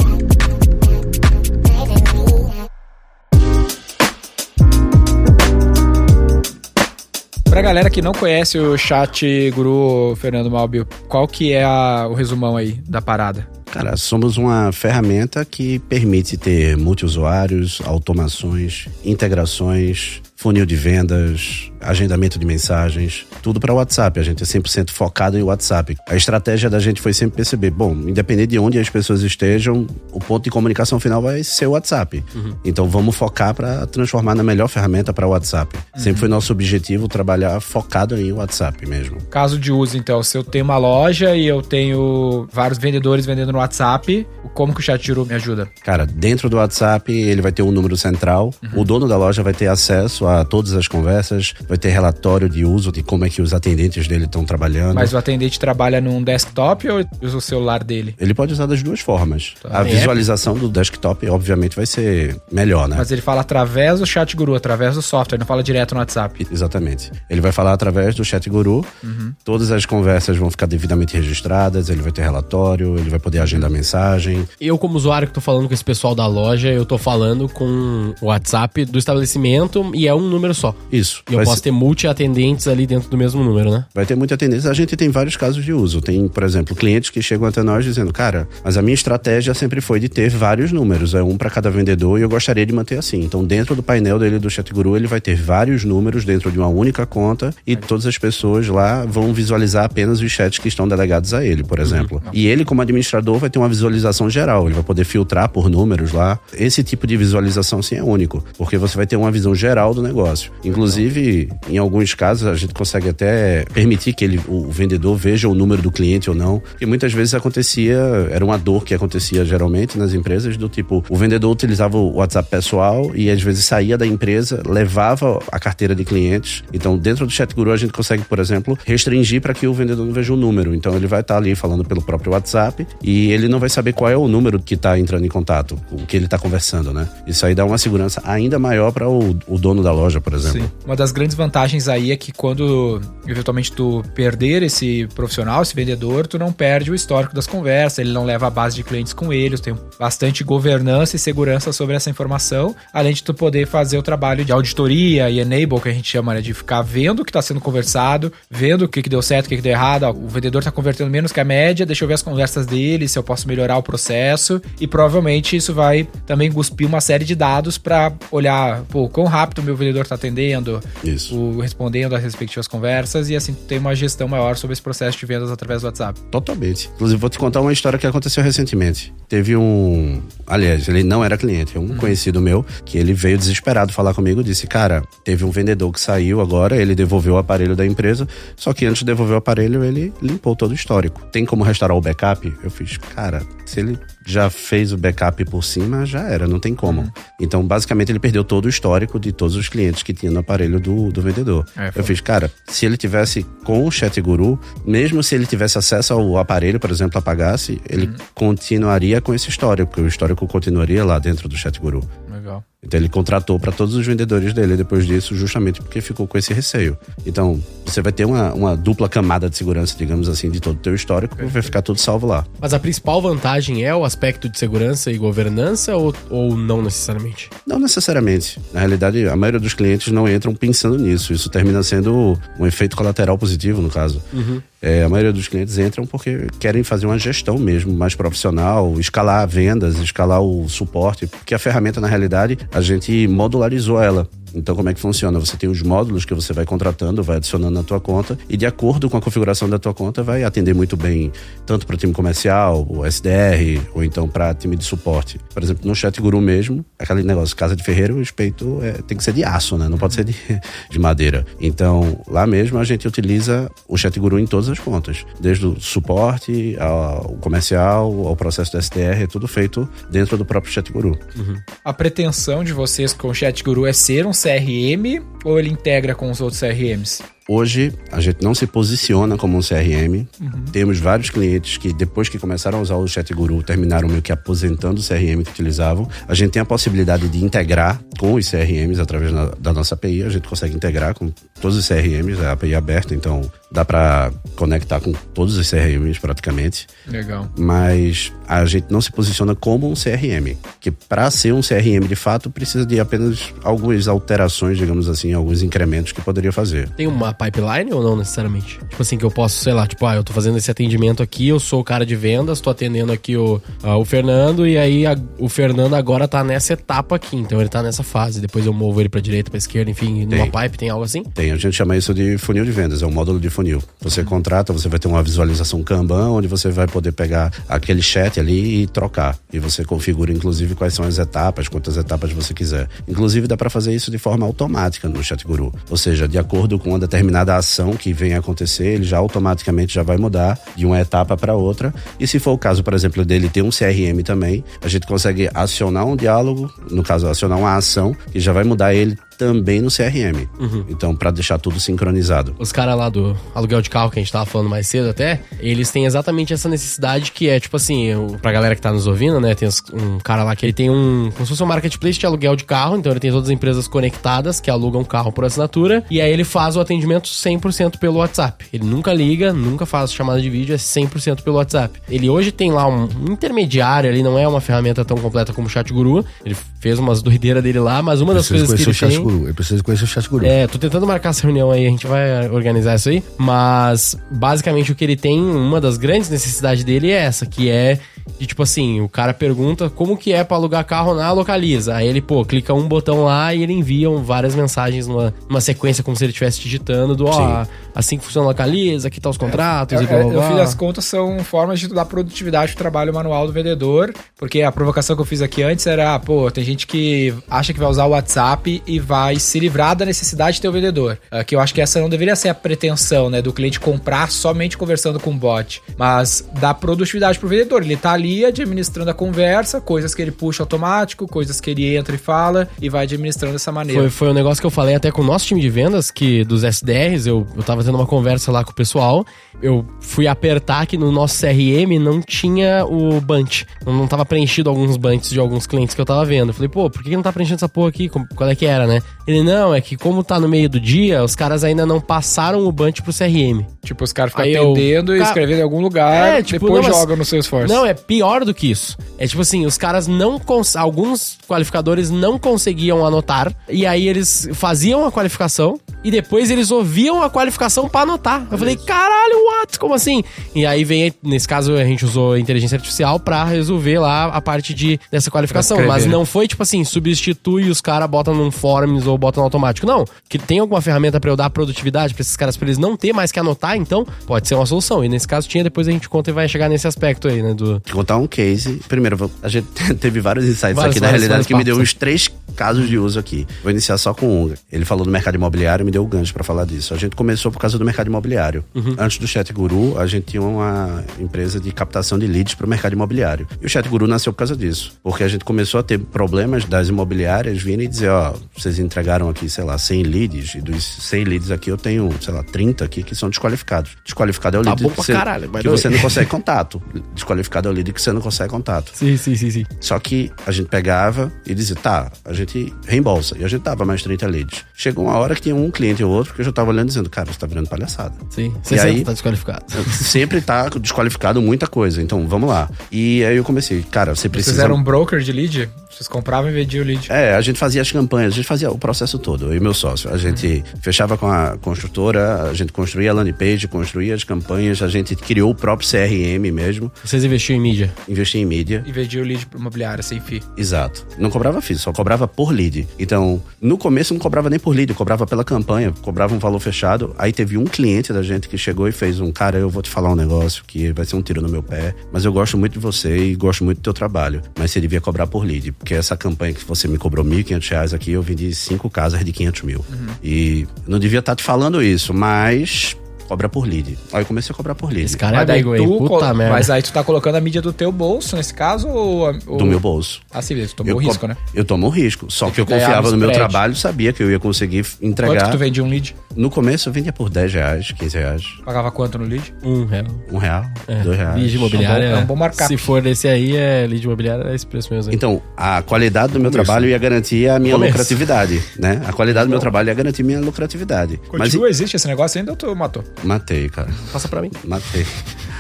Pra 7.50 7.62
galera 7.62 7.90
que 7.90 8.02
não 8.02 8.12
conhece 8.12 8.58
o 8.60 8.78
chat 8.78 9.50
Guru 9.52 10.14
Fernando 10.18 10.52
Malbio, 10.52 10.86
qual 11.08 11.26
que 11.26 11.54
é 11.54 11.64
a, 11.64 12.06
o 12.10 12.14
resumão 12.14 12.58
aí 12.58 12.74
da 12.86 13.02
parada? 13.02 13.48
Cara, 13.76 13.98
somos 13.98 14.38
uma 14.38 14.72
ferramenta 14.72 15.44
que 15.44 15.80
permite 15.80 16.38
ter 16.38 16.78
multiusuários, 16.78 17.82
automações, 17.84 18.88
integrações, 19.04 20.22
funil 20.34 20.66
de 20.66 20.78
vendas, 20.78 21.70
agendamento 21.86 22.40
de 22.40 22.46
mensagens, 22.46 23.26
tudo 23.42 23.60
para 23.60 23.74
o 23.74 23.78
WhatsApp. 23.78 24.20
A 24.20 24.24
gente 24.24 24.44
é 24.44 24.46
100% 24.46 24.92
focado 24.92 25.38
em 25.38 25.44
WhatsApp. 25.44 25.96
A 26.08 26.16
estratégia 26.16 26.70
da 26.70 26.80
gente 26.80 27.02
foi 27.02 27.14
sempre 27.14 27.38
perceber, 27.38 27.72
bom, 27.72 27.94
independente 27.94 28.48
de 28.48 28.60
onde 28.60 28.80
as 28.80 28.90
pessoas 28.90 29.22
estejam, 29.22 29.88
o 30.12 30.20
ponto 30.20 30.44
de 30.44 30.50
comunicação 30.50 31.00
final 31.00 31.22
vai 31.22 31.44
ser 31.44 31.68
o 31.68 31.72
WhatsApp. 31.72 32.24
Uhum. 32.34 32.56
Então 32.66 32.88
vamos 32.88 33.16
focar 33.16 33.54
para 33.54 33.86
transformar 33.86 34.36
na 34.36 34.44
melhor 34.44 34.68
ferramenta 34.68 35.14
para 35.14 35.28
o 35.28 35.32
WhatsApp. 35.32 35.76
Uhum. 35.76 36.02
Sempre 36.02 36.20
foi 36.20 36.30
nosso 36.30 36.52
objetivo 36.52 37.08
trabalhar 37.08 37.60
focado 37.60 38.20
em 38.20 38.32
WhatsApp 38.32 38.86
mesmo. 38.88 39.18
Caso 39.30 39.60
de 39.60 39.72
uso, 39.72 39.98
então, 39.98 40.22
se 40.24 40.38
eu 40.38 40.44
tenho 40.44 40.66
uma 40.66 40.78
loja 40.78 41.36
e 41.36 41.46
eu 41.46 41.62
tenho 41.62 42.48
vários 42.52 42.80
vendedores 42.80 43.26
vendendo 43.26 43.52
no 43.52 43.60
WhatsApp, 43.60 44.28
como 44.54 44.74
que 44.74 44.80
o 44.80 44.84
Chat 44.84 45.06
me 45.12 45.34
ajuda? 45.36 45.70
Cara, 45.84 46.06
dentro 46.06 46.50
do 46.50 46.58
WhatsApp 46.58 47.12
ele 47.12 47.42
vai 47.42 47.52
ter 47.52 47.62
um 47.62 47.72
número 47.72 47.96
central, 47.96 48.54
uhum. 48.64 48.82
o 48.82 48.84
dono 48.84 49.08
da 49.08 49.18
loja 49.18 49.44
vai 49.44 49.54
ter 49.54 49.68
acesso 49.68 50.26
a 50.26 50.44
todas 50.44 50.74
as 50.74 50.88
conversas, 50.88 51.54
vai 51.68 51.75
ter 51.78 51.90
relatório 51.90 52.50
de 52.50 52.66
uso 52.66 52.92
de 52.92 53.04
como 53.04 53.26
é 53.26 53.30
que 53.30 53.42
os 53.42 53.54
atendentes 53.54 54.08
dele 54.08 54.26
estão 54.26 54.46
trabalhando. 54.46 54.96
Mas 54.96 55.14
o 55.14 55.18
atendente 55.18 55.60
trabalha 55.60 56.02
num 56.02 56.24
desktop 56.24 56.88
ou 56.90 57.06
usa 57.22 57.38
o 57.38 57.42
celular 57.42 57.84
dele? 57.84 58.16
Ele 58.20 58.34
pode 58.34 58.54
usar 58.54 58.66
das 58.66 58.82
duas 58.82 59.00
formas. 59.00 59.54
Tá. 59.62 59.80
A 59.80 59.84
visualização 59.84 60.56
do 60.56 60.70
desktop, 60.70 61.28
obviamente, 61.30 61.76
vai 61.76 61.86
ser 61.86 62.40
melhor, 62.52 62.88
né? 62.88 62.96
Mas 62.98 63.12
ele 63.12 63.22
fala 63.22 63.42
através 63.42 64.00
do 64.00 64.06
Chat 64.06 64.36
Guru, 64.36 64.56
através 64.56 64.96
do 64.96 65.02
software, 65.02 65.38
não 65.38 65.46
fala 65.46 65.64
direto 65.64 65.94
no 65.94 66.00
WhatsApp. 66.00 66.48
Exatamente. 66.52 67.12
Ele 67.30 67.42
vai 67.42 67.52
falar 67.52 67.74
através 67.74 68.16
do 68.16 68.24
Chat 68.24 68.50
Guru, 68.50 68.86
uhum. 69.04 69.34
todas 69.44 69.72
as 69.72 69.86
conversas 69.86 70.38
vão 70.38 70.50
ficar 70.50 70.66
devidamente 70.66 71.16
registradas, 71.16 71.90
ele 71.90 72.02
vai 72.02 72.12
ter 72.12 72.22
relatório, 72.22 72.98
ele 72.98 73.10
vai 73.10 73.20
poder 73.20 73.40
agendar 73.40 73.70
mensagem. 73.70 74.48
Eu, 74.60 74.78
como 74.78 74.96
usuário 74.96 75.28
que 75.28 75.34
tô 75.34 75.42
falando 75.42 75.68
com 75.68 75.74
esse 75.74 75.84
pessoal 75.84 76.16
da 76.16 76.28
loja, 76.28 76.70
eu 76.70 76.86
tô 76.86 76.98
falando 76.98 77.48
com 77.50 78.14
o 78.22 78.28
WhatsApp 78.28 78.86
do 78.86 78.98
estabelecimento 78.98 79.92
e 79.94 80.08
é 80.08 80.14
um 80.14 80.22
número 80.22 80.54
só. 80.54 80.76
Isso. 80.92 81.24
E 81.30 81.34
eu 81.34 81.44
posso 81.44 81.55
ser... 81.56 81.64
ter 81.64 81.72
multi-atendentes 81.72 82.68
ali 82.68 82.86
dentro 82.86 83.10
do 83.10 83.18
mesmo 83.18 83.44
número, 83.44 83.72
né? 83.72 83.86
Vai 83.94 84.06
ter 84.06 84.16
multi-atendentes. 84.16 84.66
A 84.66 84.74
gente 84.74 84.96
tem 84.96 85.10
vários 85.10 85.36
casos 85.36 85.64
de 85.64 85.74
uso. 85.74 86.02
Tem, 86.02 86.28
por 86.28 86.44
exemplo, 86.44 86.76
clientes 86.76 87.10
que 87.10 87.22
chegam 87.22 87.48
até 87.48 87.64
nós 87.64 87.84
dizendo, 87.84 88.14
cara, 88.14 88.48
mas 88.64 88.78
a 88.78 88.82
minha 88.82 88.94
estratégia 88.94 89.54
sempre 89.54 89.82
foi 89.82 90.00
de 90.00 90.10
ter 90.10 90.30
vários 90.30 90.72
números, 90.72 91.14
é 91.14 91.24
um 91.24 91.38
para 91.38 91.50
cada 91.50 91.70
vendedor 91.70 92.20
e 92.20 92.22
eu 92.22 92.30
gostaria 92.30 92.66
de 92.66 92.74
manter 92.74 92.98
assim. 92.98 93.22
Então, 93.22 93.44
dentro 93.44 93.76
do 93.76 93.84
painel 93.84 94.20
dele 94.20 94.40
do 94.40 94.50
ChatGuru, 94.50 94.96
ele 94.96 95.08
vai 95.08 95.22
ter 95.22 95.36
vários 95.36 95.84
números 95.84 96.26
dentro 96.26 96.52
de 96.52 96.58
uma 96.58 96.68
única 96.68 97.06
conta 97.06 97.54
e 97.66 97.76
todas 97.76 98.06
as 98.06 98.18
pessoas 98.18 98.68
lá 98.68 99.06
vão 99.06 99.34
visualizar 99.34 99.86
apenas 99.86 100.22
os 100.22 100.32
chats 100.32 100.60
que 100.60 100.68
estão 100.68 100.88
delegados 100.88 101.34
a 101.34 101.46
ele, 101.46 101.64
por 101.64 101.80
exemplo. 101.80 102.22
E 102.34 102.48
ele, 102.48 102.66
como 102.66 102.82
administrador, 102.82 103.38
vai 103.38 103.50
ter 103.50 103.60
uma 103.60 103.70
visualização 103.70 104.30
geral. 104.30 104.66
Ele 104.66 104.74
vai 104.74 104.84
poder 104.84 105.04
filtrar 105.04 105.50
por 105.50 105.70
números 105.70 106.12
lá. 106.12 106.40
Esse 106.54 106.84
tipo 106.84 107.08
de 107.08 107.18
visualização, 107.18 107.82
sim, 107.82 107.96
é 107.96 108.04
único, 108.04 108.44
porque 108.58 108.78
você 108.78 108.96
vai 108.96 109.08
ter 109.08 109.16
uma 109.16 109.32
visão 109.32 109.56
geral 109.56 109.94
do 109.94 110.02
negócio. 110.02 110.52
Inclusive, 110.64 111.45
em 111.70 111.78
alguns 111.78 112.14
casos, 112.14 112.48
a 112.48 112.56
gente 112.56 112.74
consegue 112.74 113.10
até 113.10 113.66
permitir 113.74 114.14
que 114.14 114.24
ele, 114.24 114.40
o 114.48 114.70
vendedor 114.70 115.16
veja 115.16 115.48
o 115.48 115.56
número 115.56 115.82
do 115.82 115.92
cliente 115.92 116.30
ou 116.30 116.36
não, 116.36 116.60
porque 116.60 116.86
muitas 116.86 117.14
vezes 117.14 117.34
acontecia, 117.34 117.98
era 118.32 118.44
uma 118.44 118.58
dor 118.58 118.84
que 118.84 118.94
acontecia 118.94 119.46
geralmente 119.46 119.98
nas 119.98 120.14
empresas, 120.14 120.58
do 120.58 120.70
tipo, 120.70 121.04
o 121.10 121.16
vendedor 121.16 121.52
utilizava 121.52 121.98
o 121.98 122.16
WhatsApp 122.16 122.50
pessoal 122.50 123.12
e 123.16 123.30
às 123.30 123.42
vezes 123.42 123.66
saía 123.66 123.98
da 123.98 124.06
empresa, 124.06 124.62
levava 124.68 125.40
a 125.52 125.60
carteira 125.60 125.96
de 125.96 126.04
clientes. 126.04 126.64
Então, 126.74 126.98
dentro 126.98 127.26
do 127.26 127.32
Chat 127.32 127.54
Guru, 127.54 127.72
a 127.72 127.78
gente 127.78 127.94
consegue, 127.94 128.24
por 128.24 128.40
exemplo, 128.40 128.78
restringir 128.86 129.42
para 129.42 129.54
que 129.54 129.68
o 129.68 129.74
vendedor 129.74 130.06
não 130.06 130.14
veja 130.14 130.34
o 130.34 130.38
número. 130.38 130.74
Então, 130.74 130.96
ele 130.96 131.08
vai 131.08 131.22
estar 131.22 131.38
ali 131.38 131.56
falando 131.56 131.84
pelo 131.84 132.02
próprio 132.02 132.32
WhatsApp 132.32 132.86
e 133.02 133.32
ele 133.32 133.48
não 133.48 133.60
vai 133.60 133.70
saber 133.70 133.94
qual 133.94 134.10
é 134.10 134.18
o 134.18 134.28
número 134.28 134.60
que 134.60 134.76
está 134.76 134.98
entrando 134.98 135.26
em 135.26 135.30
contato, 135.30 135.80
o 135.92 136.06
que 136.06 136.16
ele 136.16 136.26
está 136.26 136.38
conversando, 136.38 136.94
né? 136.94 137.08
Isso 137.28 137.46
aí 137.46 137.56
dá 137.56 137.66
uma 137.66 137.78
segurança 137.78 138.22
ainda 138.26 138.60
maior 138.60 138.92
para 138.92 139.08
o, 139.10 139.36
o, 139.48 139.58
dono 139.58 139.82
da 139.84 139.92
loja, 139.92 140.22
por 140.22 140.34
exemplo. 140.34 140.62
Sim. 140.62 140.72
Uma 140.86 140.96
das 140.96 141.12
grandes 141.12 141.35
vantagens 141.36 141.88
aí 141.88 142.12
é 142.12 142.18
que 142.18 142.32
quando 142.32 143.02
eventualmente 143.28 143.72
tu 143.72 144.04
perder 144.14 144.64
esse 144.64 145.08
profissional, 145.16 145.62
esse 145.62 145.76
vendedor, 145.76 146.28
tu 146.28 146.40
não 146.40 146.52
perde 146.52 146.92
o 146.92 146.96
histórico 146.96 147.36
das 147.36 147.48
conversas, 147.48 148.00
ele 148.00 148.12
não 148.12 148.26
leva 148.26 148.48
a 148.48 148.50
base 148.50 148.76
de 148.76 148.84
clientes 148.84 149.14
com 149.14 149.32
eles, 149.32 149.60
tem 149.60 149.76
bastante 150.00 150.44
governança 150.44 151.16
e 151.16 151.20
segurança 151.20 151.72
sobre 151.74 151.96
essa 151.96 152.10
informação, 152.10 152.76
além 152.94 153.14
de 153.14 153.24
tu 153.24 153.34
poder 153.34 153.68
fazer 153.68 153.98
o 153.98 154.04
trabalho 154.04 154.46
de 154.46 154.52
auditoria 154.52 155.30
e 155.30 155.40
enable, 155.40 155.82
que 155.82 155.90
a 155.90 155.94
gente 155.94 156.10
chama 156.10 156.34
né, 156.34 156.42
de 156.42 156.54
ficar 156.54 156.82
vendo 156.82 157.22
o 157.22 157.26
que 157.26 157.32
está 157.32 157.42
sendo 157.42 157.60
conversado, 157.60 158.32
vendo 158.50 158.86
o 158.86 158.88
que, 158.88 159.02
que 159.02 159.10
deu 159.10 159.22
certo, 159.22 159.48
o 159.48 159.50
que, 159.50 159.58
que 159.58 159.62
deu 159.62 159.72
errado, 159.72 160.08
o 160.10 160.28
vendedor 160.28 160.60
está 160.60 160.72
convertendo 160.72 161.10
menos 161.10 161.32
que 161.32 161.40
a 161.40 161.44
média, 161.44 161.86
deixa 161.86 162.04
eu 162.04 162.08
ver 162.08 162.16
as 162.16 162.22
conversas 162.22 162.66
dele, 162.66 163.08
se 163.08 163.18
eu 163.18 163.24
posso 163.24 163.48
melhorar 163.48 163.78
o 163.78 163.84
processo, 163.84 164.62
e 164.80 164.88
provavelmente 164.88 165.56
isso 165.56 165.74
vai 165.74 166.08
também 166.26 166.52
cuspir 166.52 166.88
uma 166.88 167.02
série 167.02 167.26
de 167.26 167.36
dados 167.36 167.78
para 167.78 168.14
olhar, 168.32 168.84
pô, 168.84 169.10
quão 169.10 169.26
rápido 169.26 169.60
o 169.60 169.64
meu 169.64 169.76
vendedor 169.76 170.04
está 170.04 170.16
atendendo, 170.16 170.80
isso. 171.04 171.25
O, 171.32 171.60
respondendo 171.60 172.16
às 172.16 172.24
respectivas 172.24 172.68
conversas, 172.68 173.30
e 173.30 173.36
assim 173.36 173.54
tem 173.54 173.78
uma 173.78 173.96
gestão 173.96 174.28
maior 174.28 174.56
sobre 174.58 174.74
esse 174.74 174.82
processo 174.82 175.18
de 175.18 175.26
vendas 175.26 175.52
através 175.52 175.82
do 175.82 175.86
WhatsApp. 175.86 176.20
Totalmente. 176.32 176.90
Inclusive, 176.96 177.20
vou 177.20 177.30
te 177.30 177.38
contar 177.38 177.62
uma 177.62 177.74
história 177.74 177.98
que 177.98 178.08
aconteceu 178.08 178.44
recentemente. 178.44 179.14
Teve 179.28 179.56
um. 179.56 180.22
Aliás, 180.46 180.88
ele 180.88 181.04
não 181.04 181.24
era 181.24 181.38
cliente, 181.38 181.78
é 181.78 181.80
um 181.80 181.90
uhum. 181.90 181.98
conhecido 181.98 182.42
meu, 182.42 182.66
que 182.84 182.98
ele 182.98 183.14
veio 183.14 183.38
desesperado 183.38 183.92
falar 183.92 184.14
comigo 184.14 184.44
disse: 184.44 184.68
Cara, 184.68 185.04
teve 185.24 185.44
um 185.44 185.52
vendedor 185.52 185.92
que 185.92 186.00
saiu 186.00 186.42
agora, 186.42 186.76
ele 186.76 186.96
devolveu 186.96 187.36
o 187.36 187.38
aparelho 187.38 187.76
da 187.76 187.86
empresa, 187.86 188.28
só 188.56 188.74
que 188.74 188.86
antes 188.86 189.00
de 189.00 189.06
devolver 189.06 189.36
o 189.36 189.38
aparelho, 189.38 189.84
ele 189.84 190.14
limpou 190.22 190.56
todo 190.56 190.72
o 190.72 190.76
histórico. 190.76 191.22
Tem 191.32 191.46
como 191.46 191.64
restaurar 191.64 191.98
o 191.98 192.02
backup? 192.02 192.54
Eu 192.64 192.70
fiz, 192.70 192.98
cara, 192.98 193.42
se 193.66 193.80
ele 193.80 193.98
já 194.26 194.50
fez 194.50 194.92
o 194.92 194.98
backup 194.98 195.46
por 195.46 195.64
cima, 195.64 196.06
já 196.06 196.22
era, 196.22 196.48
não 196.48 196.60
tem 196.60 196.74
como. 196.74 197.02
Uhum. 197.02 197.12
Então, 197.40 197.66
basicamente, 197.66 198.12
ele 198.12 198.20
perdeu 198.20 198.44
todo 198.44 198.66
o 198.66 198.70
histórico 198.70 199.20
de 199.20 199.32
todos 199.32 199.56
os 199.56 199.70
clientes 199.70 200.02
que 200.02 200.14
tinha 200.14 200.32
no 200.32 200.40
aparelho 200.40 200.80
do, 200.80 201.12
do 201.12 201.22
vendedor. 201.22 201.66
É, 201.78 201.92
eu 201.96 202.04
fiz, 202.04 202.20
cara, 202.22 202.52
se 202.68 202.86
ele 202.86 202.98
tivesse 202.98 203.44
com 203.64 203.86
o 203.86 203.92
Chat 203.92 204.20
Guru, 204.20 204.60
mesmo 204.86 205.22
se 205.22 205.36
ele 205.36 205.46
tivesse 205.46 205.78
acesso 205.78 206.14
ao 206.14 206.38
aparelho, 206.38 206.80
por 206.80 206.90
exemplo, 206.90 207.20
apagasse, 207.20 207.80
ele 207.88 208.08
uhum. 208.08 208.16
continuaria 208.34 209.22
com 209.22 209.34
esse 209.34 209.50
histórico, 209.50 209.90
porque 209.90 210.02
o 210.02 210.08
histórico 210.08 210.48
continuaria 210.48 211.06
lá 211.06 211.20
dentro 211.20 211.48
do 211.48 211.56
Chat 211.56 211.80
Guru. 211.80 212.02
Legal. 212.30 212.64
Então 212.86 213.00
ele 213.00 213.10
contratou 213.10 213.60
para 213.60 213.72
todos 213.72 213.96
os 213.96 214.06
vendedores 214.06 214.54
dele 214.54 214.78
depois 214.78 215.06
disso, 215.06 215.36
justamente 215.36 215.82
porque 215.82 216.02
ficou 216.02 216.28
com 216.28 216.38
esse 216.38 216.54
receio. 216.54 216.98
Então, 217.26 217.62
você 217.86 218.02
vai 218.02 218.12
ter 218.12 218.26
uma, 218.26 218.54
uma 218.54 218.78
dupla 218.78 219.10
camada 219.10 219.50
de 219.50 219.58
segurança, 219.58 219.96
digamos 219.98 220.30
assim, 220.30 220.50
de 220.50 220.60
todo 220.60 220.76
o 220.76 220.80
teu 220.80 220.96
histórico, 220.96 221.36
vai 221.48 221.62
ficar 221.62 221.82
tudo 221.82 222.00
salvo 222.00 222.28
lá. 222.28 222.46
Mas 222.60 222.74
a 222.74 222.80
principal 222.80 223.22
vantagem 223.22 223.84
é 223.84 223.96
o 223.96 224.06
aspecto 224.06 224.50
de 224.50 224.58
segurança 224.58 225.12
e 225.12 225.18
governança 225.18 225.96
ou, 225.96 226.14
ou 226.30 226.56
não 226.56 226.82
necessariamente? 226.82 227.50
Não 227.66 227.80
necessariamente. 227.80 228.60
Na 228.74 228.80
realidade, 228.80 229.28
a 229.28 229.36
maioria 229.36 229.60
dos 229.60 229.74
clientes 229.74 230.12
não 230.12 230.28
entram 230.28 230.54
pensando 230.54 230.98
nisso. 230.98 231.34
Isso 231.34 231.50
termina 231.50 231.82
sendo 231.84 232.40
um 232.60 232.66
efeito 232.66 232.96
colateral 232.96 233.38
positivo, 233.38 233.82
no 233.82 233.90
caso. 233.90 234.22
Uhum. 234.34 234.62
É, 234.82 235.04
a 235.04 235.10
maioria 235.10 235.34
dos 235.34 235.48
clientes 235.48 235.80
entram 235.80 236.06
porque 236.06 236.48
querem 236.60 236.84
fazer 236.84 237.08
uma 237.08 237.18
gestão 237.18 237.58
mesmo 237.58 237.92
mais 237.92 238.14
profissional, 238.14 239.00
escalar 239.00 239.48
vendas, 239.48 239.98
escalar 239.98 240.42
o 240.42 240.70
suporte, 240.70 241.26
porque 241.26 241.56
a 241.56 241.60
ferramenta, 241.60 242.00
na 242.00 242.08
realidade, 242.08 242.58
a 242.76 242.82
gente 242.82 243.26
modularizou 243.30 244.04
ela. 244.04 244.28
Então, 244.56 244.76
como 244.76 244.90
é 244.90 244.94
que 244.94 245.00
funciona? 245.00 245.40
Você 245.40 245.58
tem 245.58 245.70
os 245.70 245.82
módulos 245.82 246.26
que 246.26 246.34
você 246.34 246.54
vai 246.54 246.66
contratando, 246.66 247.22
vai 247.22 247.38
adicionando 247.38 247.74
na 247.74 247.84
tua 247.84 248.00
conta 248.00 248.38
e 248.50 248.56
de 248.56 248.66
acordo 248.66 249.10
com 249.10 249.18
a 249.18 249.22
configuração 249.22 249.70
da 249.70 249.78
tua 249.78 249.94
conta 249.94 250.24
vai 250.24 250.44
atender 250.44 250.74
muito 250.74 250.96
bem 250.96 251.32
tanto 251.66 251.86
para 251.86 251.98
time 251.98 252.14
comercial, 252.14 252.86
o 252.90 253.06
SDR, 253.06 253.82
ou 253.94 254.04
então 254.04 254.28
para 254.28 254.54
time 254.54 254.76
de 254.76 254.84
suporte. 254.84 255.40
Por 255.54 255.62
exemplo, 255.62 255.88
no 255.88 255.96
Chat 255.96 256.20
Guru 256.22 256.40
mesmo, 256.40 256.86
aquele 256.98 257.24
negócio 257.24 257.56
casa 257.56 257.76
de 257.76 257.84
ferreiro, 257.84 258.16
o 258.16 258.22
espeito 258.22 258.80
é, 258.82 258.94
tem 258.94 259.18
que 259.18 259.24
ser 259.24 259.34
de 259.34 259.44
aço, 259.44 259.78
né? 259.78 259.90
Não 259.90 259.98
pode 259.98 260.14
ser 260.14 260.24
de, 260.24 260.36
de 260.90 261.00
madeira. 261.00 261.46
Então, 261.60 262.22
lá 262.28 262.48
mesmo 262.48 262.78
a 262.78 262.84
gente 262.84 263.08
utiliza 263.08 263.70
o 263.88 263.98
Chat 263.98 264.18
Guru 264.20 264.40
em 264.40 264.46
todas 264.46 264.70
as 264.70 264.80
contas, 264.80 265.26
desde 265.40 265.66
o 265.66 265.80
suporte 265.80 266.78
ao 266.80 267.36
comercial, 267.42 268.28
ao 268.28 268.36
processo 268.36 268.72
do 268.72 268.78
SDR, 268.78 269.24
é 269.24 269.28
tudo 269.28 269.48
feito 269.48 269.88
dentro 270.10 270.38
do 270.38 270.46
próprio 270.46 270.72
Chat 270.72 270.92
Guru. 270.92 271.18
Uhum. 271.36 271.56
A 271.84 271.94
pretensão 271.94 272.64
de 272.64 272.74
vocês 272.74 273.14
com 273.14 273.30
o 273.30 273.34
Chat 273.34 273.64
Guru 273.64 273.86
é 273.86 273.94
ser 273.94 274.26
um 274.26 274.34
CRM 274.46 275.26
ou 275.44 275.58
ele 275.58 275.70
integra 275.70 276.14
com 276.14 276.30
os 276.30 276.40
outros 276.40 276.60
CRMs? 276.60 277.35
Hoje, 277.48 277.94
a 278.12 278.20
gente 278.20 278.42
não 278.42 278.56
se 278.56 278.66
posiciona 278.66 279.38
como 279.38 279.56
um 279.56 279.62
CRM. 279.62 280.26
Uhum. 280.42 280.66
Temos 280.72 280.98
vários 280.98 281.30
clientes 281.30 281.78
que, 281.78 281.94
depois 281.94 282.28
que 282.28 282.40
começaram 282.40 282.80
a 282.80 282.82
usar 282.82 282.96
o 282.96 283.08
Chat 283.08 283.32
Guru, 283.36 283.62
terminaram 283.62 284.08
meio 284.10 284.22
que 284.22 284.32
aposentando 284.32 285.00
o 285.00 285.04
CRM 285.04 285.44
que 285.44 285.52
utilizavam. 285.52 286.10
A 286.28 286.34
gente 286.34 286.52
tem 286.52 286.62
a 286.62 286.66
possibilidade 286.66 287.30
de 287.30 287.44
integrar 287.46 288.02
com 288.18 288.34
os 288.34 288.50
CRMs 288.50 289.00
através 289.00 289.32
da 289.60 289.72
nossa 289.72 289.94
API. 289.94 290.24
A 290.24 290.30
gente 290.30 290.48
consegue 290.48 290.76
integrar 290.76 291.14
com 291.14 291.32
todos 291.62 291.78
os 291.78 291.88
CRMs, 291.88 292.44
a 292.44 292.54
API 292.54 292.74
é 292.74 292.76
aberta, 292.76 293.14
então 293.14 293.42
dá 293.72 293.86
para 293.86 294.32
conectar 294.56 295.00
com 295.00 295.12
todos 295.12 295.56
os 295.56 295.70
CRMs 295.70 296.20
praticamente. 296.20 296.88
Legal. 297.06 297.48
Mas 297.56 298.34
a 298.48 298.66
gente 298.66 298.88
não 298.90 299.02
se 299.02 299.12
posiciona 299.12 299.54
como 299.54 299.88
um 299.88 299.94
CRM, 299.94 300.58
que 300.80 300.90
para 300.90 301.30
ser 301.30 301.54
um 301.54 301.62
CRM 301.62 302.08
de 302.08 302.16
fato 302.16 302.50
precisa 302.50 302.86
de 302.86 303.00
apenas 303.00 303.54
algumas 303.64 304.08
alterações, 304.08 304.78
digamos 304.78 305.08
assim, 305.08 305.34
alguns 305.34 305.62
incrementos 305.62 306.12
que 306.12 306.22
poderia 306.22 306.52
fazer. 306.52 306.90
Tem 306.90 307.06
uma 307.06 307.35
pipeline 307.36 307.94
ou 307.94 308.04
não 308.04 308.16
necessariamente? 308.16 308.80
Tipo 308.90 309.02
assim, 309.02 309.18
que 309.18 309.26
eu 309.26 309.32
posso, 309.32 309.58
sei 309.64 309.74
lá, 309.74 309.86
tipo, 309.86 310.06
ah, 310.06 310.16
eu 310.16 310.24
tô 310.24 310.34
fazendo 310.34 310.58
esse 310.58 310.72
atendimento 310.72 311.22
aqui, 311.22 311.48
eu 311.48 311.60
sou 311.60 311.82
o 311.82 311.84
cara 311.84 312.06
de 312.06 312.16
vendas, 312.16 312.62
tô 312.62 312.70
atendendo 312.70 313.12
aqui 313.12 313.38
o, 313.38 313.62
uh, 313.84 313.90
o 314.00 314.06
Fernando, 314.06 314.66
e 314.68 314.78
aí 314.78 315.06
a, 315.06 315.18
o 315.38 315.50
Fernando 315.50 315.96
agora 315.96 316.28
tá 316.28 316.44
nessa 316.44 316.74
etapa 316.74 317.16
aqui, 317.16 317.36
então 317.36 317.60
ele 317.60 317.70
tá 317.70 317.84
nessa 317.84 318.04
fase. 318.04 318.42
Depois 318.42 318.66
eu 318.66 318.74
movo 318.74 319.00
ele 319.00 319.10
pra 319.10 319.22
direita, 319.22 319.50
pra 319.50 319.58
esquerda, 319.58 319.92
enfim, 319.92 320.26
tem. 320.26 320.40
numa 320.40 320.46
pipe, 320.46 320.78
tem 320.78 320.90
algo 320.90 321.04
assim? 321.04 321.24
Tem, 321.24 321.52
a 321.52 321.58
gente 321.58 321.74
chama 321.74 321.96
isso 321.96 322.14
de 322.14 322.38
funil 322.38 322.66
de 322.66 322.72
vendas, 322.72 323.02
é 323.02 323.06
um 323.06 323.12
módulo 323.12 323.40
de 323.40 323.50
funil. 323.50 323.82
Você 324.02 324.22
uhum. 324.22 324.28
contrata, 324.28 324.74
você 324.74 324.88
vai 324.88 325.00
ter 325.00 325.08
uma 325.08 325.22
visualização 325.22 325.84
Kanban, 325.84 326.30
onde 326.30 326.48
você 326.48 326.70
vai 326.70 326.88
poder 326.88 327.12
pegar 327.12 327.52
aquele 327.68 328.02
chat 328.02 328.40
ali 328.40 328.84
e 328.84 328.88
trocar. 328.88 329.38
E 329.52 329.60
você 329.60 329.84
configura, 329.84 330.32
inclusive, 330.32 330.76
quais 330.76 330.94
são 330.94 331.06
as 331.06 331.18
etapas, 331.18 331.68
quantas 331.68 331.98
etapas 331.98 332.32
você 332.32 332.54
quiser. 332.54 332.88
Inclusive, 333.08 333.48
dá 333.48 333.58
para 333.58 333.70
fazer 333.70 333.94
isso 333.94 334.10
de 334.10 334.18
forma 334.18 334.46
automática 334.46 335.08
no 335.10 335.24
Chat 335.24 335.46
Guru. 335.46 335.74
Ou 335.90 335.98
seja, 335.98 336.28
de 336.28 336.38
acordo 336.38 336.80
com 336.80 336.90
uma 336.90 337.00
determinada 337.00 337.25
determinada 337.26 337.56
ação 337.56 337.94
que 337.94 338.14
vem 338.14 338.36
acontecer, 338.36 338.88
ele 338.88 339.04
já 339.04 339.18
automaticamente 339.18 339.94
já 339.94 340.04
vai 340.04 340.18
mudar 340.18 340.60
de 340.76 340.86
uma 340.86 341.00
etapa 341.00 341.36
para 341.36 341.56
outra. 341.56 341.94
E 342.20 342.28
se 342.28 342.40
for 342.40 342.52
o 342.52 342.58
caso, 342.58 342.84
por 342.84 342.94
exemplo, 342.94 343.26
dele 343.26 343.50
ter 343.50 343.62
um 343.62 343.70
CRM 343.70 344.22
também, 344.24 344.64
a 344.82 344.88
gente 344.88 345.08
consegue 345.08 345.50
acionar 345.54 346.06
um 346.06 346.16
diálogo, 346.16 346.72
no 346.90 347.04
caso, 347.04 347.28
acionar 347.28 347.58
uma 347.58 347.76
ação 347.76 348.16
que 348.32 348.40
já 348.40 348.54
vai 348.54 348.64
mudar 348.64 348.94
ele 348.94 349.18
também 349.38 349.82
no 349.82 349.90
CRM. 349.90 350.48
Uhum. 350.60 350.86
Então, 350.90 351.16
para 351.16 351.32
deixar 351.32 351.58
tudo 351.58 351.80
sincronizado. 351.80 352.56
Os 352.60 352.72
caras 352.72 352.98
lá 352.98 353.10
do 353.10 353.38
aluguel 353.54 353.82
de 353.82 353.90
carro 353.90 354.10
que 354.10 354.20
a 354.20 354.22
gente 354.22 354.32
tava 354.32 354.46
falando 354.46 354.70
mais 354.70 354.88
cedo 354.88 355.10
até, 355.10 355.42
eles 355.60 355.92
têm 355.92 356.06
exatamente 356.06 356.54
essa 356.54 356.70
necessidade 356.70 357.32
que 357.32 357.50
é, 357.50 357.60
tipo 357.60 357.76
assim, 357.76 358.10
pra 358.42 358.52
galera 358.52 358.76
que 358.76 358.82
tá 358.82 358.92
nos 358.92 359.08
ouvindo, 359.08 359.40
né, 359.40 359.56
tem 359.56 359.68
um 359.94 360.20
cara 360.20 360.44
lá 360.44 360.56
que 360.56 360.66
ele 360.66 360.74
tem 360.74 360.90
um, 360.90 361.30
como 361.34 361.46
se 361.46 361.50
fosse 361.50 361.64
um 361.64 361.66
marketplace 361.66 362.20
de 362.20 362.26
aluguel 362.26 362.56
de 362.56 362.64
carro, 362.64 362.98
então 362.98 363.12
ele 363.12 363.20
tem 363.20 363.32
todas 363.32 363.48
as 363.48 363.54
empresas 363.54 363.88
conectadas 363.88 364.60
que 364.60 364.70
alugam 364.70 365.04
carro 365.04 365.32
por 365.32 365.46
assinatura, 365.46 366.04
e 366.10 366.22
aí 366.22 366.32
ele 366.32 366.44
faz 366.44 366.76
o 366.76 366.80
atendimento 366.80 367.30
100% 367.30 367.98
pelo 367.98 368.18
WhatsApp. 368.18 368.66
Ele 368.72 368.86
nunca 368.86 369.14
liga, 369.14 369.54
nunca 369.54 369.86
faz 369.86 370.14
chamada 370.14 370.42
de 370.42 370.50
vídeo, 370.50 370.74
é 370.74 370.78
100% 370.78 371.42
pelo 371.42 371.58
WhatsApp. 371.58 372.02
Ele 372.10 372.30
hoje 372.30 372.52
tem 372.52 372.72
lá 372.72 372.88
um 372.88 373.08
intermediário 373.30 374.10
ali, 374.10 374.24
não 374.24 374.38
é 374.38 374.48
uma 374.48 374.62
ferramenta 374.62 375.04
tão 375.04 375.18
completa 375.18 375.54
como 375.54 375.68
o 375.68 375.70
Chat 375.70 375.92
Guru, 375.92 376.26
ele 376.46 376.56
fez 376.80 377.00
umas 377.00 377.22
doideiras 377.22 377.64
dele 377.64 377.80
lá, 377.80 378.02
mas 378.02 378.22
uma 378.22 378.34
das 378.34 378.48
coisas 378.48 378.74
que 378.74 378.90
ele 378.90 378.94
tem... 378.94 379.25
Guru. 379.26 379.48
Eu 379.48 379.56
preciso 379.56 379.84
conhecer 379.84 380.04
o 380.04 380.08
Chat 380.08 380.30
Guru. 380.30 380.46
É, 380.46 380.68
tô 380.68 380.78
tentando 380.78 381.08
marcar 381.08 381.30
essa 381.30 381.42
reunião 381.42 381.72
aí, 381.72 381.88
a 381.88 381.90
gente 381.90 382.06
vai 382.06 382.48
organizar 382.50 382.96
isso 382.96 383.10
aí. 383.10 383.24
Mas, 383.38 384.16
basicamente, 384.30 384.92
o 384.92 384.96
que 384.96 385.04
ele 385.04 385.16
tem, 385.16 385.42
uma 385.42 385.82
das 385.82 385.98
grandes 385.98 386.30
necessidades 386.30 386.84
dele 386.84 387.12
é 387.12 387.16
essa, 387.16 387.46
que 387.46 387.70
é 387.70 388.00
de 388.40 388.48
tipo 388.48 388.64
assim, 388.64 389.02
o 389.02 389.08
cara 389.08 389.34
pergunta 389.34 389.90
como 389.90 390.18
que 390.18 390.34
é 390.34 390.44
pra 390.44 390.58
alugar 390.58 390.84
carro 390.84 391.14
na 391.14 391.32
Localiza. 391.32 391.96
Aí 391.96 392.08
ele, 392.08 392.22
pô, 392.22 392.44
clica 392.44 392.74
um 392.74 392.88
botão 392.88 393.24
lá 393.24 393.54
e 393.54 393.64
ele 393.64 393.74
envia 393.74 394.10
várias 394.10 394.56
mensagens 394.56 395.08
numa, 395.08 395.34
numa 395.48 395.62
sequência, 395.62 396.04
como 396.04 396.18
se 396.18 396.26
ele 396.26 396.32
estivesse 396.32 396.60
digitando, 396.60 397.16
do 397.16 397.26
ó, 397.26 397.64
oh, 397.64 397.68
assim 397.94 398.18
que 398.18 398.26
funciona 398.26 398.48
a 398.48 398.50
Localiza, 398.50 399.08
aqui 399.08 399.22
tá 399.22 399.30
os 399.30 399.38
contratos 399.38 400.00
é, 400.00 400.04
e 400.04 400.08
blá, 400.08 400.18
blá, 400.18 400.28
blá. 400.28 400.44
Eu 400.44 400.52
fiz 400.52 400.60
as 400.60 400.74
contas, 400.74 401.06
são 401.06 401.40
formas 401.44 401.80
de 401.80 401.88
dar 401.88 402.06
produtividade 402.06 402.74
pro 402.74 402.80
trabalho 402.80 403.14
manual 403.14 403.46
do 403.48 403.54
vendedor, 403.54 404.14
porque 404.38 404.64
a 404.64 404.72
provocação 404.72 405.16
que 405.16 405.22
eu 405.22 405.26
fiz 405.26 405.42
aqui 405.42 405.62
antes 405.62 405.86
era, 405.86 406.18
pô, 406.20 406.50
tem 406.50 406.64
gente 406.64 406.88
que 406.88 407.34
acha 407.50 407.74
que 407.74 407.80
vai 407.80 407.90
usar 407.90 408.06
o 408.06 408.10
WhatsApp 408.10 408.82
e 408.86 409.00
vai 409.00 409.15
se 409.40 409.60
livrar 409.60 409.96
da 409.96 410.06
necessidade 410.06 410.56
de 410.56 410.62
ter 410.62 410.68
o 410.68 410.72
vendedor. 410.72 411.18
É, 411.32 411.44
que 411.44 411.56
eu 411.56 411.60
acho 411.60 411.74
que 411.74 411.82
essa 411.82 412.00
não 412.00 412.10
deveria 412.10 412.36
ser 412.36 412.50
a 412.50 412.54
pretensão, 412.54 413.30
né, 413.30 413.42
do 413.42 413.54
cliente 413.54 413.80
comprar 413.80 414.30
somente 414.32 414.78
conversando 414.78 415.20
com 415.20 415.32
o 415.32 415.34
bot, 415.34 415.82
mas 415.98 416.48
dar 416.60 416.74
produtividade 416.74 417.40
pro 417.40 417.48
vendedor. 417.48 417.84
Ele 417.84 417.98
tá 417.98 418.12
ali 418.12 418.46
administrando 418.46 419.12
a 419.12 419.14
conversa, 419.14 419.82
coisas 419.82 420.14
que 420.14 420.22
ele 420.22 420.32
puxa 420.32 420.64
automático, 420.64 421.28
coisas 421.28 421.60
que 421.60 421.72
ele 421.72 421.96
entra 421.96 422.16
e 422.16 422.18
fala 422.18 422.68
e 422.82 422.90
vai 422.90 423.04
administrando 423.04 423.54
dessa 423.54 423.72
maneira. 423.72 424.02
Foi, 424.02 424.10
foi 424.10 424.30
um 424.30 424.34
negócio 424.34 424.62
que 424.62 424.68
eu 424.68 424.72
falei 424.72 424.96
até 424.96 425.12
com 425.12 425.22
o 425.22 425.26
nosso 425.26 425.46
time 425.46 425.62
de 425.62 425.70
vendas, 425.70 426.12
que 426.12 426.44
dos 426.44 426.64
SDRs, 426.64 427.28
eu, 427.28 427.46
eu 427.56 427.64
tava 427.64 427.84
tendo 427.84 427.96
uma 427.96 428.08
conversa 428.08 428.52
lá 428.52 428.64
com 428.64 428.72
o 428.72 428.76
pessoal, 428.76 429.26
eu 429.62 429.86
fui 430.00 430.28
apertar 430.28 430.86
que 430.86 430.98
no 430.98 431.12
nosso 431.12 431.40
CRM 431.40 432.00
não 432.00 432.22
tinha 432.22 432.86
o 432.86 433.20
bunch, 433.22 433.66
não, 433.86 434.08
tava 434.08 434.26
preenchido 434.26 434.70
alguns 434.70 434.98
bunches 434.98 435.30
de 435.30 435.40
alguns 435.40 435.68
clientes 435.68 435.96
que 435.96 436.02
eu 436.02 436.06
tava 436.06 436.26
vendo. 436.26 436.50
Eu 436.50 436.54
falei, 436.54 436.70
pô, 436.70 436.90
por 436.90 437.04
que 437.04 437.16
não 437.16 437.24
tá 437.24 437.32
preenchendo 437.32 437.56
essa 437.56 437.70
porra 437.70 437.90
aqui? 437.90 438.10
Qual 438.10 438.50
é 438.50 438.56
que 438.56 438.66
era, 438.66 438.88
né? 438.88 439.02
Ele, 439.28 439.44
não, 439.44 439.74
é 439.74 439.82
que 439.82 439.96
como 439.96 440.24
tá 440.24 440.40
no 440.40 440.48
meio 440.48 440.70
do 440.70 440.80
dia, 440.80 441.24
os 441.24 441.36
caras 441.36 441.64
ainda 441.64 441.86
não 441.86 442.02
passaram 442.02 442.66
o 442.66 442.72
bunch 442.72 443.02
pro 443.02 443.14
CRM. 443.14 443.66
Tipo, 443.84 444.04
os 444.04 444.12
caras 444.12 444.32
ficam 444.32 444.46
atendendo 444.46 445.14
eu, 445.14 445.22
e 445.22 445.24
escrevendo 445.24 445.60
em 445.60 445.64
algum 445.64 445.82
lugar, 445.82 446.40
é, 446.40 446.44
tipo, 446.44 446.66
depois 446.66 446.86
não, 446.86 446.94
jogam 446.94 447.18
no 447.18 447.26
seu 447.26 447.40
esforço. 447.40 447.74
Não, 447.74 447.86
é 447.86 447.94
pior 447.94 448.44
do 448.44 448.54
que 448.54 448.70
isso. 448.70 448.98
É 449.18 449.28
tipo 449.28 449.42
assim, 449.42 449.66
os 449.66 449.78
caras 449.78 450.08
não... 450.08 450.42
Alguns 450.76 451.38
qualificadores 451.48 452.10
não 452.10 452.38
conseguiam 452.38 453.06
anotar, 453.06 453.54
e 453.70 453.86
aí 453.86 454.08
eles 454.08 454.50
faziam 454.54 455.06
a 455.06 455.12
qualificação, 455.12 455.80
e 456.04 456.12
depois 456.12 456.52
eles 456.52 456.72
ouviam 456.72 457.22
a 457.24 457.30
qualificação 457.30 457.90
para 457.90 458.02
anotar. 458.02 458.48
Eu 458.52 458.58
falei, 458.58 458.76
caralho, 458.76 459.36
what? 459.46 459.80
Como 459.80 459.94
assim? 459.94 460.24
E 460.54 460.66
aí 460.66 460.84
vem, 460.84 461.14
nesse 461.24 461.48
caso, 461.48 461.76
a 461.76 461.84
gente 461.84 462.06
usou 462.06 462.38
inteligência 462.38 462.76
artificial 462.76 463.20
para 463.20 463.44
resolver 463.44 463.75
lá 463.98 464.26
a 464.26 464.42
parte 464.42 464.74
de, 464.74 465.00
dessa 465.12 465.30
qualificação. 465.32 465.86
Mas 465.86 466.06
não 466.06 466.26
foi 466.26 466.48
tipo 466.48 466.64
assim, 466.64 466.84
substitui 466.84 467.70
os 467.70 467.82
caras, 467.82 468.10
botam 468.10 468.34
num 468.34 468.52
forms 468.52 469.08
ou 469.08 469.18
botam 469.18 469.42
no 469.42 469.46
automático. 469.46 469.86
Não. 469.86 470.06
Que 470.30 470.38
tem 470.38 470.60
alguma 470.60 470.82
ferramenta 470.82 471.20
para 471.20 471.30
eu 471.30 471.36
dar 471.36 471.50
produtividade 471.50 472.14
para 472.14 472.22
esses 472.22 472.36
caras, 472.36 472.58
pra 472.58 472.68
eles 472.68 472.78
não 472.78 472.96
ter 472.96 473.14
mais 473.14 473.32
que 473.32 473.40
anotar, 473.40 473.76
então 473.76 474.06
pode 474.26 474.48
ser 474.48 474.56
uma 474.56 474.66
solução. 474.66 475.04
E 475.04 475.10
nesse 475.10 475.28
caso 475.28 475.48
tinha, 475.48 475.64
depois 475.64 475.88
a 475.88 475.92
gente 475.92 476.10
conta 476.10 476.30
e 476.30 476.34
vai 476.34 476.48
chegar 476.48 476.70
nesse 476.70 476.88
aspecto 476.88 477.28
aí, 477.28 477.42
né? 477.42 477.54
Do... 477.54 477.82
Vou 477.86 477.96
contar 477.96 478.18
um 478.18 478.28
case. 478.28 478.82
Primeiro, 478.88 479.30
a 479.42 479.50
gente 479.50 479.68
teve 480.00 480.20
vários 480.20 480.46
insights 480.46 480.76
vários, 480.76 480.96
aqui, 480.96 481.00
na 481.00 481.10
realidade, 481.10 481.48
que 481.48 481.56
me 481.56 481.64
deu 481.64 481.78
uns 481.78 481.94
três 481.94 482.30
casos 482.56 482.88
de 482.88 482.98
uso 482.98 483.20
aqui. 483.20 483.46
Vou 483.62 483.72
iniciar 483.72 483.98
só 483.98 484.14
com 484.14 484.46
um. 484.46 484.54
Ele 484.72 484.86
falou 484.86 485.06
do 485.06 485.12
mercado 485.12 485.36
imobiliário 485.36 485.84
e 485.84 485.86
me 485.86 485.92
deu 485.92 486.04
o 486.04 486.08
gancho 486.08 486.34
para 486.34 486.44
falar 486.44 486.66
disso. 486.66 486.94
A 486.94 486.98
gente 486.98 487.16
começou 487.16 487.52
por 487.52 487.60
causa 487.60 487.78
do 487.78 487.86
mercado 487.86 488.08
imobiliário. 488.08 488.64
Uhum. 488.74 488.96
Antes 488.98 489.18
do 489.18 489.28
Chat 489.28 489.52
Guru, 489.54 490.00
a 490.00 490.08
gente 490.08 490.26
tinha 490.26 490.42
uma 490.42 491.04
empresa 491.20 491.60
de 491.60 491.72
captação 491.72 492.18
de 492.18 492.28
leads 492.28 492.56
para 492.56 492.66
o 492.66 492.70
mercado 492.70 492.94
imobiliário. 492.94 493.48
E 493.62 493.66
o 493.66 493.70
Chat 493.70 493.88
Guru 493.88 494.08
nasceu 494.08 494.34
por 494.34 494.40
causa 494.40 494.56
disso. 494.56 494.94
Porque 495.04 495.24
a 495.24 495.28
gente 495.28 495.46
começou 495.46 495.80
a 495.80 495.84
ter 495.84 496.00
problemas 496.00 496.66
das 496.66 496.88
imobiliárias 496.88 497.62
virem 497.62 497.86
e 497.86 497.90
dizer, 497.90 498.10
ó, 498.10 498.34
vocês 498.56 498.80
entregaram 498.80 499.30
aqui, 499.30 499.50
sei 499.50 499.64
lá, 499.64 499.78
100 499.78 500.04
leads, 500.04 500.56
e 500.56 500.62
dos 500.62 500.84
100 500.84 501.24
leads 501.24 501.52
aqui 501.52 501.70
eu 501.70 501.78
tenho, 501.78 502.10
sei 502.22 502.34
lá, 502.34 502.44
30 502.44 502.86
aqui 502.86 503.04
que 503.04 503.16
são 503.16 503.30
desqualificados. 503.30 503.92
Desqualificado 504.04 504.58
é 504.58 504.60
o 504.60 504.64
tá 504.64 504.72
lead 504.72 504.90
que, 504.90 504.96
você, 504.96 505.14
caralho, 505.14 505.50
que 505.50 505.68
você 505.68 505.90
não 505.90 506.00
consegue 506.00 506.30
contato. 506.30 506.82
Desqualificado 507.14 507.68
é 507.68 507.72
o 507.72 507.74
lead 507.74 507.92
que 507.92 508.02
você 508.02 508.12
não 508.12 508.22
consegue 508.22 508.50
contato. 508.50 508.92
Sim, 508.94 509.18
sim, 509.18 509.36
sim, 509.36 509.52
sim. 509.52 509.66
Só 509.80 509.98
que 510.00 510.32
a 510.46 510.52
gente 510.52 510.68
pegava 510.68 511.32
e 511.46 511.54
dizia, 511.54 511.76
tá, 511.76 512.12
a 512.24 512.34
gente 512.34 512.45
reembolsa. 512.86 513.38
E 513.38 513.44
a 513.44 513.48
gente 513.48 513.64
dava 513.64 513.86
mais 513.86 514.02
30 514.04 514.28
leads. 514.28 514.66
Chegou 514.74 515.06
uma 515.06 515.18
hora 515.18 515.36
que 515.36 515.42
tinha 515.42 515.56
um 515.56 515.72
cliente 515.72 516.04
ou 516.04 516.12
outro 516.12 516.34
que 516.34 516.42
eu 516.42 516.46
já 516.46 516.52
tava 516.52 516.70
olhando 516.70 516.88
dizendo, 516.88 517.10
cara, 517.10 517.32
você 517.32 517.40
tá 517.40 517.48
virando 517.48 517.70
palhaçada. 517.70 518.14
Sim, 518.30 518.54
você 518.62 518.76
e 518.76 518.80
aí, 518.80 519.04
tá 519.04 519.12
desqualificado. 519.12 519.66
Sempre 519.92 520.42
tá 520.42 520.70
desqualificado 520.70 521.42
muita 521.42 521.68
coisa. 521.68 522.02
Então, 522.02 522.28
vamos 522.28 522.50
lá. 522.50 522.70
E 522.92 523.24
aí 523.24 523.38
eu 523.38 523.44
comecei, 523.44 523.84
cara, 523.84 524.16
você 524.16 524.30
precisa... 524.30 524.56
Vocês 524.56 524.64
eram 524.64 524.76
um 524.76 524.84
broker 524.84 525.20
de 525.20 525.32
lead? 525.32 525.70
Vocês 525.96 526.10
compravam 526.10 526.50
e 526.50 526.54
vendiam 526.54 526.84
o 526.84 526.88
lead? 526.88 527.10
É, 527.10 527.36
a 527.36 527.40
gente 527.40 527.58
fazia 527.58 527.82
as 527.82 527.90
campanhas, 527.90 528.34
a 528.34 528.36
gente 528.36 528.46
fazia 528.46 528.70
o 528.70 528.78
processo 528.78 529.18
todo, 529.18 529.46
eu 529.46 529.56
e 529.56 529.62
meu 529.62 529.74
sócio. 529.74 530.14
A 530.14 530.18
gente 530.18 530.62
fechava 530.82 531.18
com 531.18 531.26
a 531.26 531.58
construtora, 531.58 532.50
a 532.50 532.54
gente 532.54 532.74
construía 532.74 533.12
a 533.12 533.14
landing 533.14 533.32
page, 533.32 533.66
construía 533.70 534.14
as 534.14 534.26
campanhas, 534.26 534.82
a 534.82 534.90
gente 534.90 535.16
criou 535.16 535.52
o 535.52 535.56
próprio 535.56 535.90
CRM 535.90 536.52
mesmo. 536.52 536.92
Vocês 537.02 537.24
investiam 537.24 537.56
em 537.56 537.62
mídia? 537.62 537.94
Investi 538.10 538.40
em 538.40 538.46
mídia. 538.46 538.84
E 538.86 538.92
vendia 538.92 539.22
o 539.22 539.24
lead 539.24 539.48
imobiliário 539.56 540.04
sem 540.04 540.20
FII. 540.20 540.44
Exato. 540.58 541.08
Não 541.18 541.30
cobrava 541.30 541.62
FII, 541.62 541.78
só 541.78 541.94
cobrava 541.94 542.28
por 542.28 542.52
lead. 542.52 542.86
Então, 543.00 543.42
no 543.62 543.78
começo 543.78 544.14
não 544.14 544.20
cobrava 544.20 544.50
nem 544.50 544.60
por 544.60 544.76
lead, 544.76 544.94
cobrava 544.94 545.26
pela 545.26 545.46
campanha, 545.46 545.94
cobrava 546.02 546.36
um 546.36 546.40
valor 546.40 546.60
fechado. 546.60 547.16
Aí 547.18 547.32
teve 547.32 547.58
um 547.58 547.64
cliente 547.64 548.12
da 548.12 548.22
gente 548.22 548.50
que 548.50 548.58
chegou 548.58 548.90
e 548.90 548.92
fez 548.92 549.22
um, 549.22 549.32
cara, 549.32 549.58
eu 549.58 549.70
vou 549.70 549.82
te 549.82 549.90
falar 549.90 550.12
um 550.12 550.16
negócio 550.16 550.62
que 550.68 550.92
vai 550.92 551.06
ser 551.06 551.16
um 551.16 551.22
tiro 551.22 551.42
no 551.42 551.48
meu 551.48 551.64
pé, 551.64 551.96
mas 552.12 552.26
eu 552.26 552.34
gosto 552.34 552.58
muito 552.58 552.74
de 552.74 552.80
você 552.80 553.16
e 553.16 553.36
gosto 553.36 553.64
muito 553.64 553.78
do 553.78 553.84
teu 553.84 553.94
trabalho. 553.94 554.42
Mas 554.60 554.72
você 554.72 554.82
devia 554.82 555.00
cobrar 555.00 555.26
por 555.28 555.46
lead, 555.46 555.74
porque 555.86 555.94
essa 555.94 556.18
campanha 556.18 556.52
que 556.52 556.66
você 556.66 556.88
me 556.88 556.98
cobrou 556.98 557.24
R$ 557.24 557.44
1.500 557.44 557.94
aqui, 557.94 558.12
eu 558.12 558.22
vendi 558.24 558.56
cinco 558.56 558.90
casas 558.90 559.24
de 559.24 559.32
500 559.32 559.62
mil. 559.62 559.86
Uhum. 559.88 560.08
E 560.24 560.68
não 560.88 560.98
devia 560.98 561.20
estar 561.20 561.34
tá 561.34 561.36
te 561.36 561.44
falando 561.44 561.80
isso, 561.80 562.12
mas 562.12 562.98
cobra 563.28 563.50
por 563.50 563.68
lead. 563.68 563.98
Aí 564.14 564.22
eu 564.22 564.26
comecei 564.26 564.52
a 564.52 564.56
cobrar 564.56 564.76
por 564.76 564.90
lead. 564.90 565.06
Esse 565.06 565.18
cara 565.18 565.38
é 565.38 565.52
amigo, 565.52 565.76
tu, 565.76 565.98
Puta 565.98 566.34
merda. 566.34 566.54
Mas 566.54 566.70
aí 566.70 566.82
tu 566.82 566.92
tá 566.92 567.04
colocando 567.04 567.36
a 567.36 567.42
mídia 567.42 567.62
do 567.62 567.74
teu 567.74 567.92
bolso, 567.92 568.36
nesse 568.36 568.54
caso, 568.54 568.88
ou... 568.88 569.34
ou... 569.48 569.58
Do 569.58 569.66
meu 569.66 569.80
bolso. 569.80 570.22
Ah, 570.32 570.42
sim, 570.42 570.56
tu 570.66 570.76
tomou 570.76 570.94
eu, 570.94 570.98
risco, 570.98 571.28
né? 571.28 571.36
Eu 571.54 571.66
tomo 571.66 571.90
risco. 571.90 572.32
Só 572.32 572.50
que 572.50 572.62
eu 572.62 572.66
confiava 572.66 573.12
no 573.12 573.18
meu 573.18 573.32
trabalho, 573.32 573.76
sabia 573.76 574.14
que 574.14 574.22
eu 574.22 574.32
ia 574.32 574.40
conseguir 574.40 574.86
entregar. 575.02 575.42
Quanto 575.42 575.52
tu 575.52 575.58
vendia 575.58 575.84
um 575.84 575.88
lead? 575.88 576.16
No 576.36 576.50
começo 576.50 576.90
eu 576.90 576.94
vendia 576.94 577.14
por 577.14 577.30
10 577.30 577.54
reais, 577.54 577.92
15 577.92 578.18
reais. 578.18 578.44
Pagava 578.64 578.92
quanto 578.92 579.18
no 579.18 579.26
lead? 579.26 579.54
Um 579.64 579.86
real. 579.86 580.06
Um 580.32 580.38
real, 580.38 580.66
é. 580.88 581.02
dois 581.02 581.18
reais. 581.18 581.42
Lead 581.42 581.56
imobiliário 581.56 582.06
é, 582.06 582.08
um 582.08 582.12
bom, 582.12 582.18
é 582.18 582.24
um 582.24 582.26
bom 582.26 582.36
markup. 582.36 582.68
Se 582.68 582.78
for 582.78 583.02
desse 583.02 583.28
aí, 583.28 583.56
é 583.56 583.88
lead 583.88 584.04
imobiliário, 584.04 584.48
é 584.48 584.56
esse 584.56 584.66
preço 584.66 584.94
mesmo. 584.94 585.14
Então, 585.14 585.42
a 585.56 585.82
qualidade 585.82 586.34
do 586.34 586.40
meu 586.40 586.52
trabalho 586.52 586.88
ia 586.88 586.98
garantir 586.98 587.50
a 587.50 587.60
minha 587.60 587.74
Começo. 587.74 587.92
lucratividade, 587.94 588.62
né? 588.78 589.02
A 589.08 589.14
qualidade 589.14 589.48
do 589.48 589.52
meu 589.52 589.60
trabalho 589.60 589.90
ia 589.90 589.94
garantir 589.94 590.24
minha 590.24 590.40
lucratividade. 590.40 591.18
Continua, 591.18 591.68
Mas, 591.68 591.76
existe 591.76 591.96
esse 591.96 592.08
negócio 592.08 592.38
ainda 592.38 592.52
ou 592.52 592.58
tu 592.58 592.76
matou? 592.76 593.04
Matei, 593.24 593.70
cara. 593.70 593.90
Passa 594.12 594.28
pra 594.28 594.42
mim. 594.42 594.52
Matei. 594.64 595.06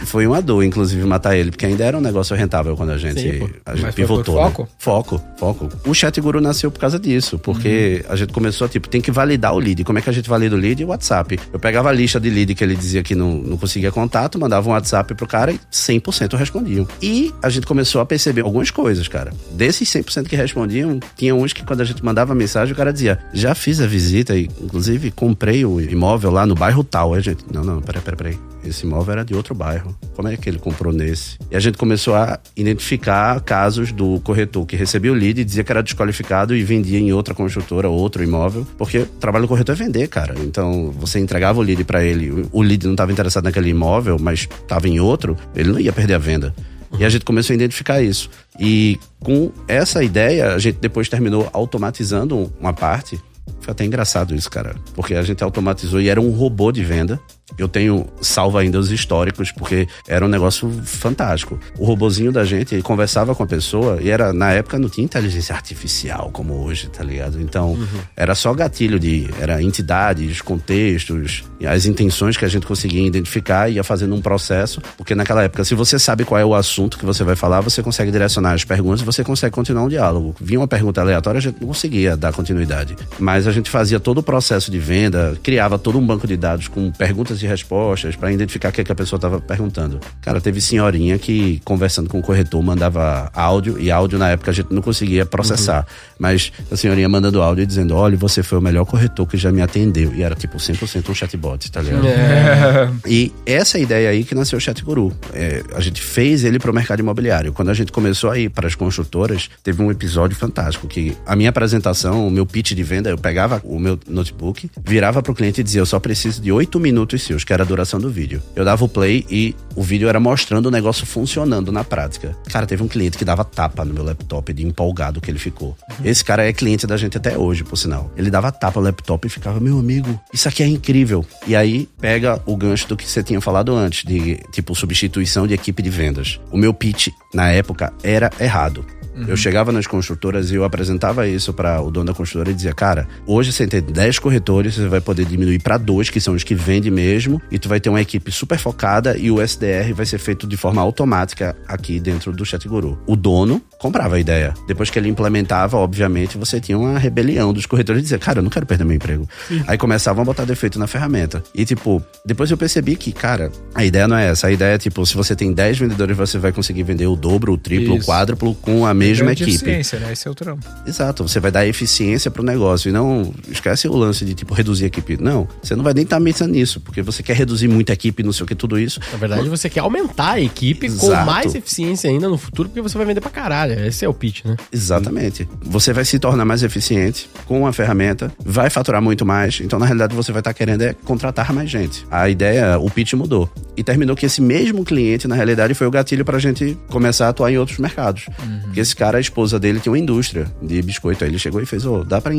Foi 0.05 0.27
uma 0.27 0.41
dor, 0.41 0.63
inclusive, 0.63 1.03
matar 1.05 1.35
ele, 1.35 1.51
porque 1.51 1.65
ainda 1.65 1.83
era 1.83 1.97
um 1.97 2.01
negócio 2.01 2.35
rentável 2.35 2.75
quando 2.75 2.91
a 2.91 2.97
gente, 2.97 3.21
Sim, 3.21 3.49
a 3.65 3.75
gente 3.75 3.93
pivotou. 3.93 4.35
foco? 4.35 4.61
Né? 4.63 4.67
Foco, 4.77 5.21
foco. 5.37 5.69
O 5.87 5.93
Chat 5.93 6.19
Guru 6.19 6.41
nasceu 6.41 6.69
por 6.69 6.79
causa 6.79 6.99
disso, 6.99 7.39
porque 7.39 8.03
uhum. 8.05 8.13
a 8.13 8.15
gente 8.15 8.33
começou, 8.33 8.67
tipo, 8.67 8.89
tem 8.89 9.01
que 9.01 9.11
validar 9.11 9.53
o 9.53 9.59
lead. 9.59 9.83
Como 9.83 9.97
é 9.97 10.01
que 10.01 10.09
a 10.09 10.13
gente 10.13 10.29
valida 10.29 10.55
o 10.55 10.59
lead? 10.59 10.83
WhatsApp. 10.83 11.39
Eu 11.51 11.59
pegava 11.59 11.89
a 11.89 11.91
lista 11.91 12.19
de 12.19 12.29
lead 12.29 12.53
que 12.53 12.63
ele 12.63 12.75
dizia 12.75 13.03
que 13.03 13.15
não, 13.15 13.35
não 13.35 13.57
conseguia 13.57 13.91
contato, 13.91 14.39
mandava 14.39 14.67
um 14.69 14.73
WhatsApp 14.73 15.13
pro 15.15 15.27
cara 15.27 15.51
e 15.51 15.59
100% 15.71 16.35
respondiam. 16.35 16.87
E 17.01 17.33
a 17.41 17.49
gente 17.49 17.65
começou 17.65 18.01
a 18.01 18.05
perceber 18.05 18.41
algumas 18.41 18.71
coisas, 18.71 19.07
cara. 19.07 19.31
Desses 19.51 19.89
100% 19.89 20.27
que 20.27 20.35
respondiam, 20.35 20.99
tinha 21.15 21.33
uns 21.33 21.53
que 21.53 21.63
quando 21.63 21.81
a 21.81 21.85
gente 21.85 22.03
mandava 22.03 22.35
mensagem, 22.35 22.73
o 22.73 22.77
cara 22.77 22.91
dizia, 22.91 23.19
já 23.33 23.55
fiz 23.55 23.79
a 23.79 23.87
visita 23.87 24.35
e, 24.35 24.49
inclusive, 24.61 25.11
comprei 25.11 25.65
o 25.65 25.79
imóvel 25.79 26.31
lá 26.31 26.45
no 26.45 26.55
bairro 26.55 26.83
tal. 26.83 27.13
A 27.13 27.19
gente, 27.19 27.43
não, 27.51 27.63
não, 27.63 27.81
peraí, 27.81 28.01
peraí, 28.01 28.17
peraí 28.17 28.54
esse 28.69 28.85
imóvel 28.85 29.13
era 29.13 29.25
de 29.25 29.33
outro 29.33 29.53
bairro. 29.53 29.95
Como 30.15 30.27
é 30.27 30.37
que 30.37 30.49
ele 30.49 30.59
comprou 30.59 30.93
nesse? 30.93 31.37
E 31.51 31.55
a 31.55 31.59
gente 31.59 31.77
começou 31.77 32.15
a 32.15 32.39
identificar 32.55 33.39
casos 33.41 33.91
do 33.91 34.19
corretor 34.21 34.65
que 34.65 34.75
recebia 34.75 35.11
o 35.11 35.15
lead 35.15 35.41
e 35.41 35.43
dizia 35.43 35.63
que 35.63 35.71
era 35.71 35.83
desqualificado 35.83 36.55
e 36.55 36.63
vendia 36.63 36.99
em 36.99 37.13
outra 37.13 37.33
construtora, 37.33 37.89
outro 37.89 38.23
imóvel, 38.23 38.65
porque 38.77 38.99
o 38.99 39.05
trabalho 39.05 39.45
do 39.45 39.49
corretor 39.49 39.73
é 39.73 39.77
vender, 39.77 40.07
cara. 40.07 40.35
Então, 40.39 40.91
você 40.91 41.19
entregava 41.19 41.59
o 41.59 41.61
lead 41.61 41.83
para 41.83 42.03
ele, 42.03 42.47
o 42.51 42.61
lead 42.61 42.85
não 42.85 42.93
estava 42.93 43.11
interessado 43.11 43.43
naquele 43.43 43.69
imóvel, 43.69 44.17
mas 44.19 44.41
estava 44.41 44.87
em 44.87 44.99
outro, 44.99 45.37
ele 45.55 45.71
não 45.71 45.79
ia 45.79 45.93
perder 45.93 46.15
a 46.15 46.19
venda. 46.19 46.53
E 46.97 47.03
a 47.03 47.09
gente 47.09 47.25
começou 47.25 47.53
a 47.53 47.55
identificar 47.55 48.01
isso. 48.01 48.29
E 48.59 48.97
com 49.19 49.51
essa 49.67 50.03
ideia, 50.03 50.53
a 50.53 50.59
gente 50.59 50.77
depois 50.79 51.09
terminou 51.09 51.49
automatizando 51.51 52.51
uma 52.59 52.73
parte. 52.73 53.19
Foi 53.59 53.71
até 53.71 53.83
engraçado 53.83 54.33
isso, 54.33 54.49
cara. 54.49 54.75
Porque 54.93 55.13
a 55.13 55.23
gente 55.23 55.43
automatizou 55.43 55.99
e 55.99 56.09
era 56.09 56.21
um 56.21 56.29
robô 56.31 56.71
de 56.71 56.83
venda. 56.83 57.19
Eu 57.57 57.67
tenho 57.67 58.07
salvo 58.21 58.57
ainda 58.57 58.79
os 58.79 58.91
históricos, 58.91 59.51
porque 59.51 59.87
era 60.07 60.25
um 60.25 60.27
negócio 60.27 60.69
fantástico. 60.83 61.59
O 61.77 61.85
robozinho 61.85 62.31
da 62.31 62.43
gente, 62.43 62.81
conversava 62.81 63.35
com 63.35 63.43
a 63.43 63.47
pessoa 63.47 63.99
e 64.01 64.09
era, 64.09 64.33
na 64.33 64.51
época 64.51 64.79
não 64.79 64.89
tinha 64.89 65.05
inteligência 65.05 65.55
artificial 65.55 66.29
como 66.31 66.65
hoje, 66.65 66.89
tá 66.89 67.03
ligado? 67.03 67.39
Então, 67.41 67.73
uhum. 67.73 67.99
era 68.15 68.35
só 68.35 68.53
gatilho 68.53 68.99
de, 68.99 69.29
era 69.39 69.61
entidades, 69.61 70.41
contextos, 70.41 71.43
as 71.65 71.85
intenções 71.85 72.35
que 72.35 72.45
a 72.45 72.47
gente 72.47 72.65
conseguia 72.65 73.05
identificar 73.05 73.69
e 73.69 73.75
ia 73.75 73.83
fazendo 73.83 74.15
um 74.15 74.21
processo, 74.21 74.81
porque 74.97 75.15
naquela 75.15 75.43
época, 75.43 75.63
se 75.63 75.75
você 75.75 75.97
sabe 75.97 76.25
qual 76.25 76.39
é 76.39 76.45
o 76.45 76.53
assunto 76.53 76.97
que 76.97 77.05
você 77.05 77.23
vai 77.23 77.35
falar, 77.35 77.61
você 77.61 77.81
consegue 77.81 78.11
direcionar 78.11 78.53
as 78.53 78.63
perguntas 78.63 79.01
e 79.01 79.05
você 79.05 79.23
consegue 79.23 79.53
continuar 79.53 79.83
um 79.83 79.89
diálogo. 79.89 80.35
Vinha 80.39 80.59
uma 80.59 80.67
pergunta 80.67 81.01
aleatória, 81.01 81.37
a 81.37 81.41
gente 81.41 81.59
não 81.61 81.67
conseguia 81.67 82.17
dar 82.17 82.33
continuidade. 82.33 82.95
Mas 83.19 83.47
a 83.47 83.51
gente 83.51 83.69
fazia 83.69 83.99
todo 83.99 84.19
o 84.19 84.23
processo 84.23 84.69
de 84.69 84.79
venda, 84.79 85.37
criava 85.41 85.77
todo 85.79 85.97
um 85.97 86.05
banco 86.05 86.27
de 86.27 86.35
dados 86.35 86.67
com 86.67 86.91
perguntas 86.91 87.34
perguntas 87.35 87.41
e 87.41 87.47
respostas 87.47 88.15
para 88.15 88.31
identificar 88.31 88.69
o 88.69 88.71
que, 88.71 88.81
é 88.81 88.83
que 88.83 88.91
a 88.91 88.95
pessoa 88.95 89.17
estava 89.17 89.39
perguntando. 89.39 89.99
Cara, 90.21 90.39
teve 90.39 90.61
senhorinha 90.61 91.17
que, 91.17 91.61
conversando 91.63 92.09
com 92.09 92.19
o 92.19 92.21
corretor, 92.21 92.61
mandava 92.63 93.29
áudio, 93.33 93.79
e 93.79 93.91
áudio 93.91 94.17
na 94.17 94.29
época 94.29 94.51
a 94.51 94.53
gente 94.53 94.73
não 94.73 94.81
conseguia 94.81 95.25
processar. 95.25 95.79
Uhum. 95.79 96.15
Mas 96.19 96.51
a 96.71 96.77
senhorinha 96.77 97.09
mandando 97.09 97.41
áudio 97.41 97.63
e 97.63 97.65
dizendo: 97.65 97.95
olha, 97.95 98.17
você 98.17 98.41
foi 98.41 98.57
o 98.57 98.61
melhor 98.61 98.85
corretor 98.85 99.27
que 99.27 99.37
já 99.37 99.51
me 99.51 99.61
atendeu. 99.61 100.13
E 100.15 100.23
era 100.23 100.35
tipo 100.35 100.57
100% 100.57 101.09
um 101.09 101.13
chatbot, 101.13 101.71
tá 101.71 101.81
ligado? 101.81 102.07
É. 102.07 102.89
E 103.07 103.31
essa 103.45 103.77
ideia 103.77 104.09
aí 104.09 104.23
que 104.23 104.33
nasceu 104.33 104.57
o 104.57 104.61
Chat 104.61 104.83
Guru. 104.83 105.13
É, 105.33 105.63
a 105.75 105.79
gente 105.79 106.01
fez 106.01 106.43
ele 106.43 106.59
para 106.59 106.71
o 106.71 106.73
mercado 106.73 106.99
imobiliário. 106.99 107.53
Quando 107.53 107.69
a 107.69 107.73
gente 107.73 107.91
começou 107.91 108.31
a 108.31 108.37
ir 108.37 108.49
para 108.49 108.67
as 108.67 108.75
construtoras, 108.75 109.49
teve 109.63 109.81
um 109.81 109.91
episódio 109.91 110.35
fantástico 110.35 110.87
que 110.87 111.15
a 111.25 111.35
minha 111.35 111.49
apresentação, 111.49 112.27
o 112.27 112.31
meu 112.31 112.45
pitch 112.45 112.71
de 112.71 112.83
venda, 112.83 113.09
eu 113.09 113.17
pegava 113.17 113.61
o 113.63 113.79
meu 113.79 113.99
notebook, 114.07 114.69
virava 114.83 115.21
para 115.21 115.31
o 115.31 115.35
cliente 115.35 115.61
e 115.61 115.63
dizia: 115.63 115.81
eu 115.81 115.85
só 115.85 115.99
preciso 115.99 116.41
de 116.41 116.51
oito 116.51 116.79
minutos 116.79 117.23
seus, 117.25 117.43
que 117.43 117.53
era 117.53 117.63
a 117.63 117.65
duração 117.65 117.99
do 117.99 118.09
vídeo. 118.09 118.41
Eu 118.55 118.63
dava 118.63 118.83
o 118.85 118.89
play 118.89 119.25
e 119.29 119.55
o 119.75 119.83
vídeo 119.83 120.07
era 120.07 120.19
mostrando 120.19 120.67
o 120.67 120.71
negócio 120.71 121.05
funcionando 121.05 121.71
na 121.71 121.83
prática. 121.83 122.35
Cara, 122.51 122.65
teve 122.65 122.83
um 122.83 122.87
cliente 122.87 123.17
que 123.17 123.25
dava 123.25 123.43
tapa 123.43 123.83
no 123.83 123.93
meu 123.93 124.03
laptop 124.03 124.53
de 124.53 124.65
empolgado 124.65 125.19
que 125.19 125.29
ele 125.29 125.39
ficou. 125.39 125.77
Uhum. 125.89 126.05
Esse 126.05 126.23
cara 126.23 126.47
é 126.47 126.53
cliente 126.53 126.87
da 126.87 126.97
gente 126.97 127.17
até 127.17 127.37
hoje, 127.37 127.63
por 127.63 127.77
sinal. 127.77 128.11
Ele 128.15 128.29
dava 128.29 128.51
tapa 128.51 128.79
no 128.79 128.85
laptop 128.85 129.25
e 129.25 129.29
ficava, 129.29 129.59
meu 129.59 129.79
amigo, 129.79 130.19
isso 130.33 130.47
aqui 130.47 130.63
é 130.63 130.67
incrível. 130.67 131.25
E 131.47 131.55
aí 131.55 131.89
pega 131.99 132.41
o 132.45 132.55
gancho 132.55 132.87
do 132.87 132.97
que 132.97 133.09
você 133.09 133.23
tinha 133.23 133.41
falado 133.41 133.75
antes, 133.75 134.05
de 134.05 134.39
tipo 134.51 134.75
substituição 134.75 135.47
de 135.47 135.53
equipe 135.53 135.81
de 135.81 135.89
vendas. 135.89 136.39
O 136.51 136.57
meu 136.57 136.73
pitch 136.73 137.09
na 137.33 137.49
época 137.49 137.93
era 138.03 138.29
errado. 138.39 138.85
Uhum. 139.15 139.25
Eu 139.27 139.37
chegava 139.37 139.71
nas 139.71 139.87
construtoras 139.87 140.51
e 140.51 140.55
eu 140.55 140.63
apresentava 140.63 141.27
isso 141.27 141.53
para 141.53 141.81
o 141.81 141.89
dono 141.89 142.07
da 142.07 142.13
construtora 142.13 142.51
e 142.51 142.53
dizia: 142.53 142.73
Cara, 142.73 143.07
hoje 143.25 143.51
você 143.51 143.65
tem 143.65 143.81
10 143.81 144.19
corretores, 144.19 144.75
você 144.75 144.87
vai 144.87 144.99
poder 145.01 145.25
diminuir 145.25 145.59
para 145.59 145.77
dois, 145.77 146.09
que 146.09 146.19
são 146.19 146.33
os 146.33 146.43
que 146.43 146.53
vendem 146.53 146.91
mesmo, 146.91 147.41
e 147.49 147.57
tu 147.57 147.69
vai 147.69 147.79
ter 147.79 147.89
uma 147.89 148.01
equipe 148.01 148.31
super 148.31 148.57
focada 148.57 149.17
e 149.17 149.31
o 149.31 149.41
SDR 149.41 149.93
vai 149.93 150.05
ser 150.05 150.17
feito 150.17 150.45
de 150.45 150.57
forma 150.57 150.81
automática 150.81 151.55
aqui 151.67 151.99
dentro 151.99 152.31
do 152.33 152.45
ChatGuru. 152.45 152.99
O 153.07 153.15
dono 153.15 153.61
comprava 153.79 154.15
a 154.15 154.19
ideia. 154.19 154.53
Depois 154.67 154.89
que 154.89 154.99
ele 154.99 155.07
implementava, 155.07 155.77
obviamente, 155.77 156.37
você 156.37 156.59
tinha 156.59 156.77
uma 156.77 156.99
rebelião 156.99 157.53
dos 157.53 157.65
corretores 157.65 158.01
de 158.01 158.03
dizer: 158.03 158.19
Cara, 158.19 158.39
eu 158.39 158.43
não 158.43 158.49
quero 158.49 158.65
perder 158.65 158.83
meu 158.83 158.95
emprego. 158.95 159.27
Sim. 159.47 159.63
Aí 159.65 159.77
começavam 159.77 160.21
a 160.21 160.25
botar 160.25 160.43
defeito 160.43 160.77
na 160.77 160.87
ferramenta. 160.87 161.41
E 161.53 161.63
tipo, 161.63 162.03
depois 162.25 162.51
eu 162.51 162.57
percebi 162.57 162.95
que, 162.95 163.13
cara, 163.13 163.49
a 163.73 163.85
ideia 163.85 164.07
não 164.07 164.17
é 164.17 164.27
essa. 164.29 164.47
A 164.47 164.51
ideia 164.51 164.75
é 164.75 164.77
tipo, 164.77 165.05
se 165.05 165.15
você 165.15 165.35
tem 165.35 165.53
10 165.53 165.79
vendedores, 165.79 166.17
você 166.17 166.37
vai 166.37 166.51
conseguir 166.51 166.83
vender 166.83 167.07
o 167.07 167.15
dobro, 167.15 167.53
o 167.53 167.57
triplo, 167.57 167.95
Isso. 167.95 168.03
o 168.03 168.05
quádruplo 168.05 168.55
com 168.55 168.85
a 168.85 168.93
mesma 168.93 169.04
equipe. 169.13 169.51
Eficiência, 169.51 169.99
né? 169.99 170.13
Esse 170.13 170.27
é 170.27 170.31
o 170.31 170.35
trampo. 170.35 170.65
Exato, 170.85 171.27
você 171.27 171.39
vai 171.39 171.51
dar 171.51 171.65
eficiência 171.67 172.29
pro 172.31 172.43
negócio 172.43 172.89
e 172.89 172.91
não 172.91 173.33
esquece 173.49 173.87
o 173.87 173.95
lance 173.95 174.25
de 174.25 174.33
tipo 174.33 174.53
reduzir 174.53 174.85
a 174.85 174.87
equipe. 174.87 175.17
Não, 175.21 175.47
você 175.61 175.75
não 175.75 175.83
vai 175.83 175.93
nem 175.93 176.03
estar 176.03 176.17
tá 176.17 176.23
pensando 176.23 176.51
nisso, 176.51 176.79
porque 176.79 177.01
você 177.01 177.21
quer 177.23 177.35
reduzir 177.35 177.67
muita 177.67 177.93
equipe, 177.93 178.23
não 178.23 178.31
sei 178.31 178.43
o 178.43 178.47
que, 178.47 178.55
tudo 178.55 178.79
isso. 178.79 178.99
Na 179.11 179.17
verdade, 179.17 179.49
você 179.49 179.69
quer 179.69 179.81
aumentar 179.81 180.33
a 180.33 180.41
equipe 180.41 180.85
Exato. 180.87 181.05
com 181.05 181.25
mais 181.25 181.55
eficiência 181.55 182.09
ainda 182.09 182.27
no 182.27 182.37
futuro, 182.37 182.69
porque 182.69 182.81
você 182.81 182.97
vai 182.97 183.05
vender 183.05 183.21
pra 183.21 183.29
caralho. 183.29 183.85
Esse 183.85 184.05
é 184.05 184.09
o 184.09 184.13
pitch, 184.13 184.45
né? 184.45 184.55
Exatamente. 184.71 185.47
Você 185.61 185.93
vai 185.93 186.05
se 186.05 186.19
tornar 186.19 186.45
mais 186.45 186.63
eficiente 186.63 187.29
com 187.45 187.67
a 187.67 187.73
ferramenta, 187.73 188.31
vai 188.43 188.69
faturar 188.69 189.01
muito 189.01 189.25
mais. 189.25 189.59
Então, 189.61 189.79
na 189.79 189.85
realidade, 189.85 190.15
você 190.15 190.31
vai 190.31 190.41
estar 190.41 190.51
tá 190.51 190.53
querendo 190.53 190.81
é 190.81 190.93
contratar 190.93 191.53
mais 191.53 191.69
gente. 191.69 192.05
A 192.09 192.29
ideia, 192.29 192.77
o 192.79 192.89
pitch 192.89 193.13
mudou. 193.13 193.49
E 193.77 193.83
terminou 193.83 194.15
que 194.15 194.25
esse 194.25 194.41
mesmo 194.41 194.83
cliente, 194.83 195.27
na 195.27 195.35
realidade, 195.35 195.73
foi 195.73 195.87
o 195.87 195.91
gatilho 195.91 196.23
pra 196.23 196.39
gente 196.39 196.77
começar 196.89 197.27
a 197.27 197.29
atuar 197.29 197.51
em 197.51 197.57
outros 197.57 197.77
mercados. 197.77 198.25
Uhum. 198.39 198.59
Porque 198.63 198.79
esse 198.79 198.94
cara 198.95 199.19
esposa 199.19 199.59
dele 199.59 199.79
tinha 199.79 199.91
uma 199.91 199.99
indústria 199.99 200.47
de 200.61 200.81
biscoito. 200.81 201.23
Aí 201.23 201.29
ele 201.29 201.39
chegou 201.39 201.61
e 201.61 201.65
fez: 201.65 201.85
Ô, 201.85 201.99
oh, 201.99 202.03
dá 202.03 202.21
pra 202.21 202.31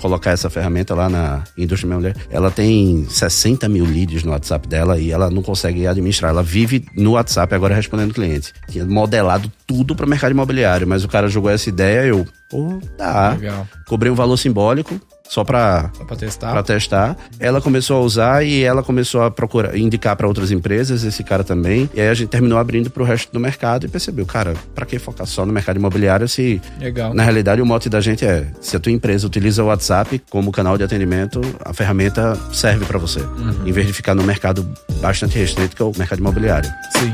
colocar 0.00 0.30
essa 0.30 0.48
ferramenta 0.48 0.94
lá 0.94 1.08
na 1.08 1.44
indústria 1.56 1.86
minha 1.88 1.98
mulher? 1.98 2.16
Ela 2.30 2.50
tem 2.50 3.06
60 3.08 3.68
mil 3.68 3.84
leads 3.84 4.24
no 4.24 4.32
WhatsApp 4.32 4.68
dela 4.68 4.98
e 4.98 5.10
ela 5.10 5.30
não 5.30 5.42
consegue 5.42 5.86
administrar. 5.86 6.30
Ela 6.30 6.42
vive 6.42 6.84
no 6.96 7.12
WhatsApp 7.12 7.54
agora 7.54 7.74
respondendo 7.74 8.14
cliente. 8.14 8.52
Tinha 8.68 8.84
modelado 8.84 9.50
tudo 9.66 9.94
para 9.94 10.06
o 10.06 10.08
mercado 10.08 10.32
imobiliário, 10.32 10.86
mas 10.86 11.04
o 11.04 11.08
cara 11.08 11.28
jogou 11.28 11.50
essa 11.50 11.68
ideia 11.68 12.06
eu, 12.06 12.26
pô, 12.48 12.80
tá. 12.96 13.32
Legal. 13.32 13.68
Cobrei 13.86 14.10
um 14.10 14.14
valor 14.14 14.36
simbólico, 14.36 15.00
só 15.34 15.42
para 15.42 15.90
testar. 16.16 16.52
Pra 16.52 16.62
testar. 16.62 17.16
Ela 17.40 17.60
começou 17.60 17.96
a 17.96 18.00
usar 18.00 18.46
e 18.46 18.62
ela 18.62 18.84
começou 18.84 19.20
a 19.22 19.30
procurar, 19.32 19.76
indicar 19.76 20.14
para 20.14 20.28
outras 20.28 20.52
empresas, 20.52 21.02
esse 21.02 21.24
cara 21.24 21.42
também. 21.42 21.90
E 21.92 22.00
aí 22.00 22.08
a 22.08 22.14
gente 22.14 22.28
terminou 22.28 22.56
abrindo 22.56 22.88
para 22.88 23.02
o 23.02 23.06
resto 23.06 23.32
do 23.32 23.40
mercado 23.40 23.84
e 23.84 23.88
percebeu, 23.88 24.24
cara, 24.24 24.54
para 24.76 24.86
que 24.86 24.96
focar 24.96 25.26
só 25.26 25.44
no 25.44 25.52
mercado 25.52 25.76
imobiliário 25.76 26.28
se 26.28 26.62
Legal. 26.78 27.12
na 27.12 27.24
realidade 27.24 27.60
o 27.60 27.66
mote 27.66 27.88
da 27.88 28.00
gente 28.00 28.24
é, 28.24 28.46
se 28.60 28.76
a 28.76 28.80
tua 28.80 28.92
empresa 28.92 29.26
utiliza 29.26 29.64
o 29.64 29.66
WhatsApp 29.66 30.22
como 30.30 30.52
canal 30.52 30.78
de 30.78 30.84
atendimento, 30.84 31.40
a 31.64 31.72
ferramenta 31.72 32.38
serve 32.52 32.84
para 32.84 32.98
você, 32.98 33.20
uhum. 33.20 33.66
em 33.66 33.72
vez 33.72 33.88
de 33.88 33.92
ficar 33.92 34.14
no 34.14 34.22
mercado 34.22 34.64
bastante 35.00 35.36
restrito 35.36 35.74
que 35.74 35.82
é 35.82 35.84
o 35.84 35.92
mercado 35.98 36.20
imobiliário. 36.20 36.70
Sim. 36.92 37.12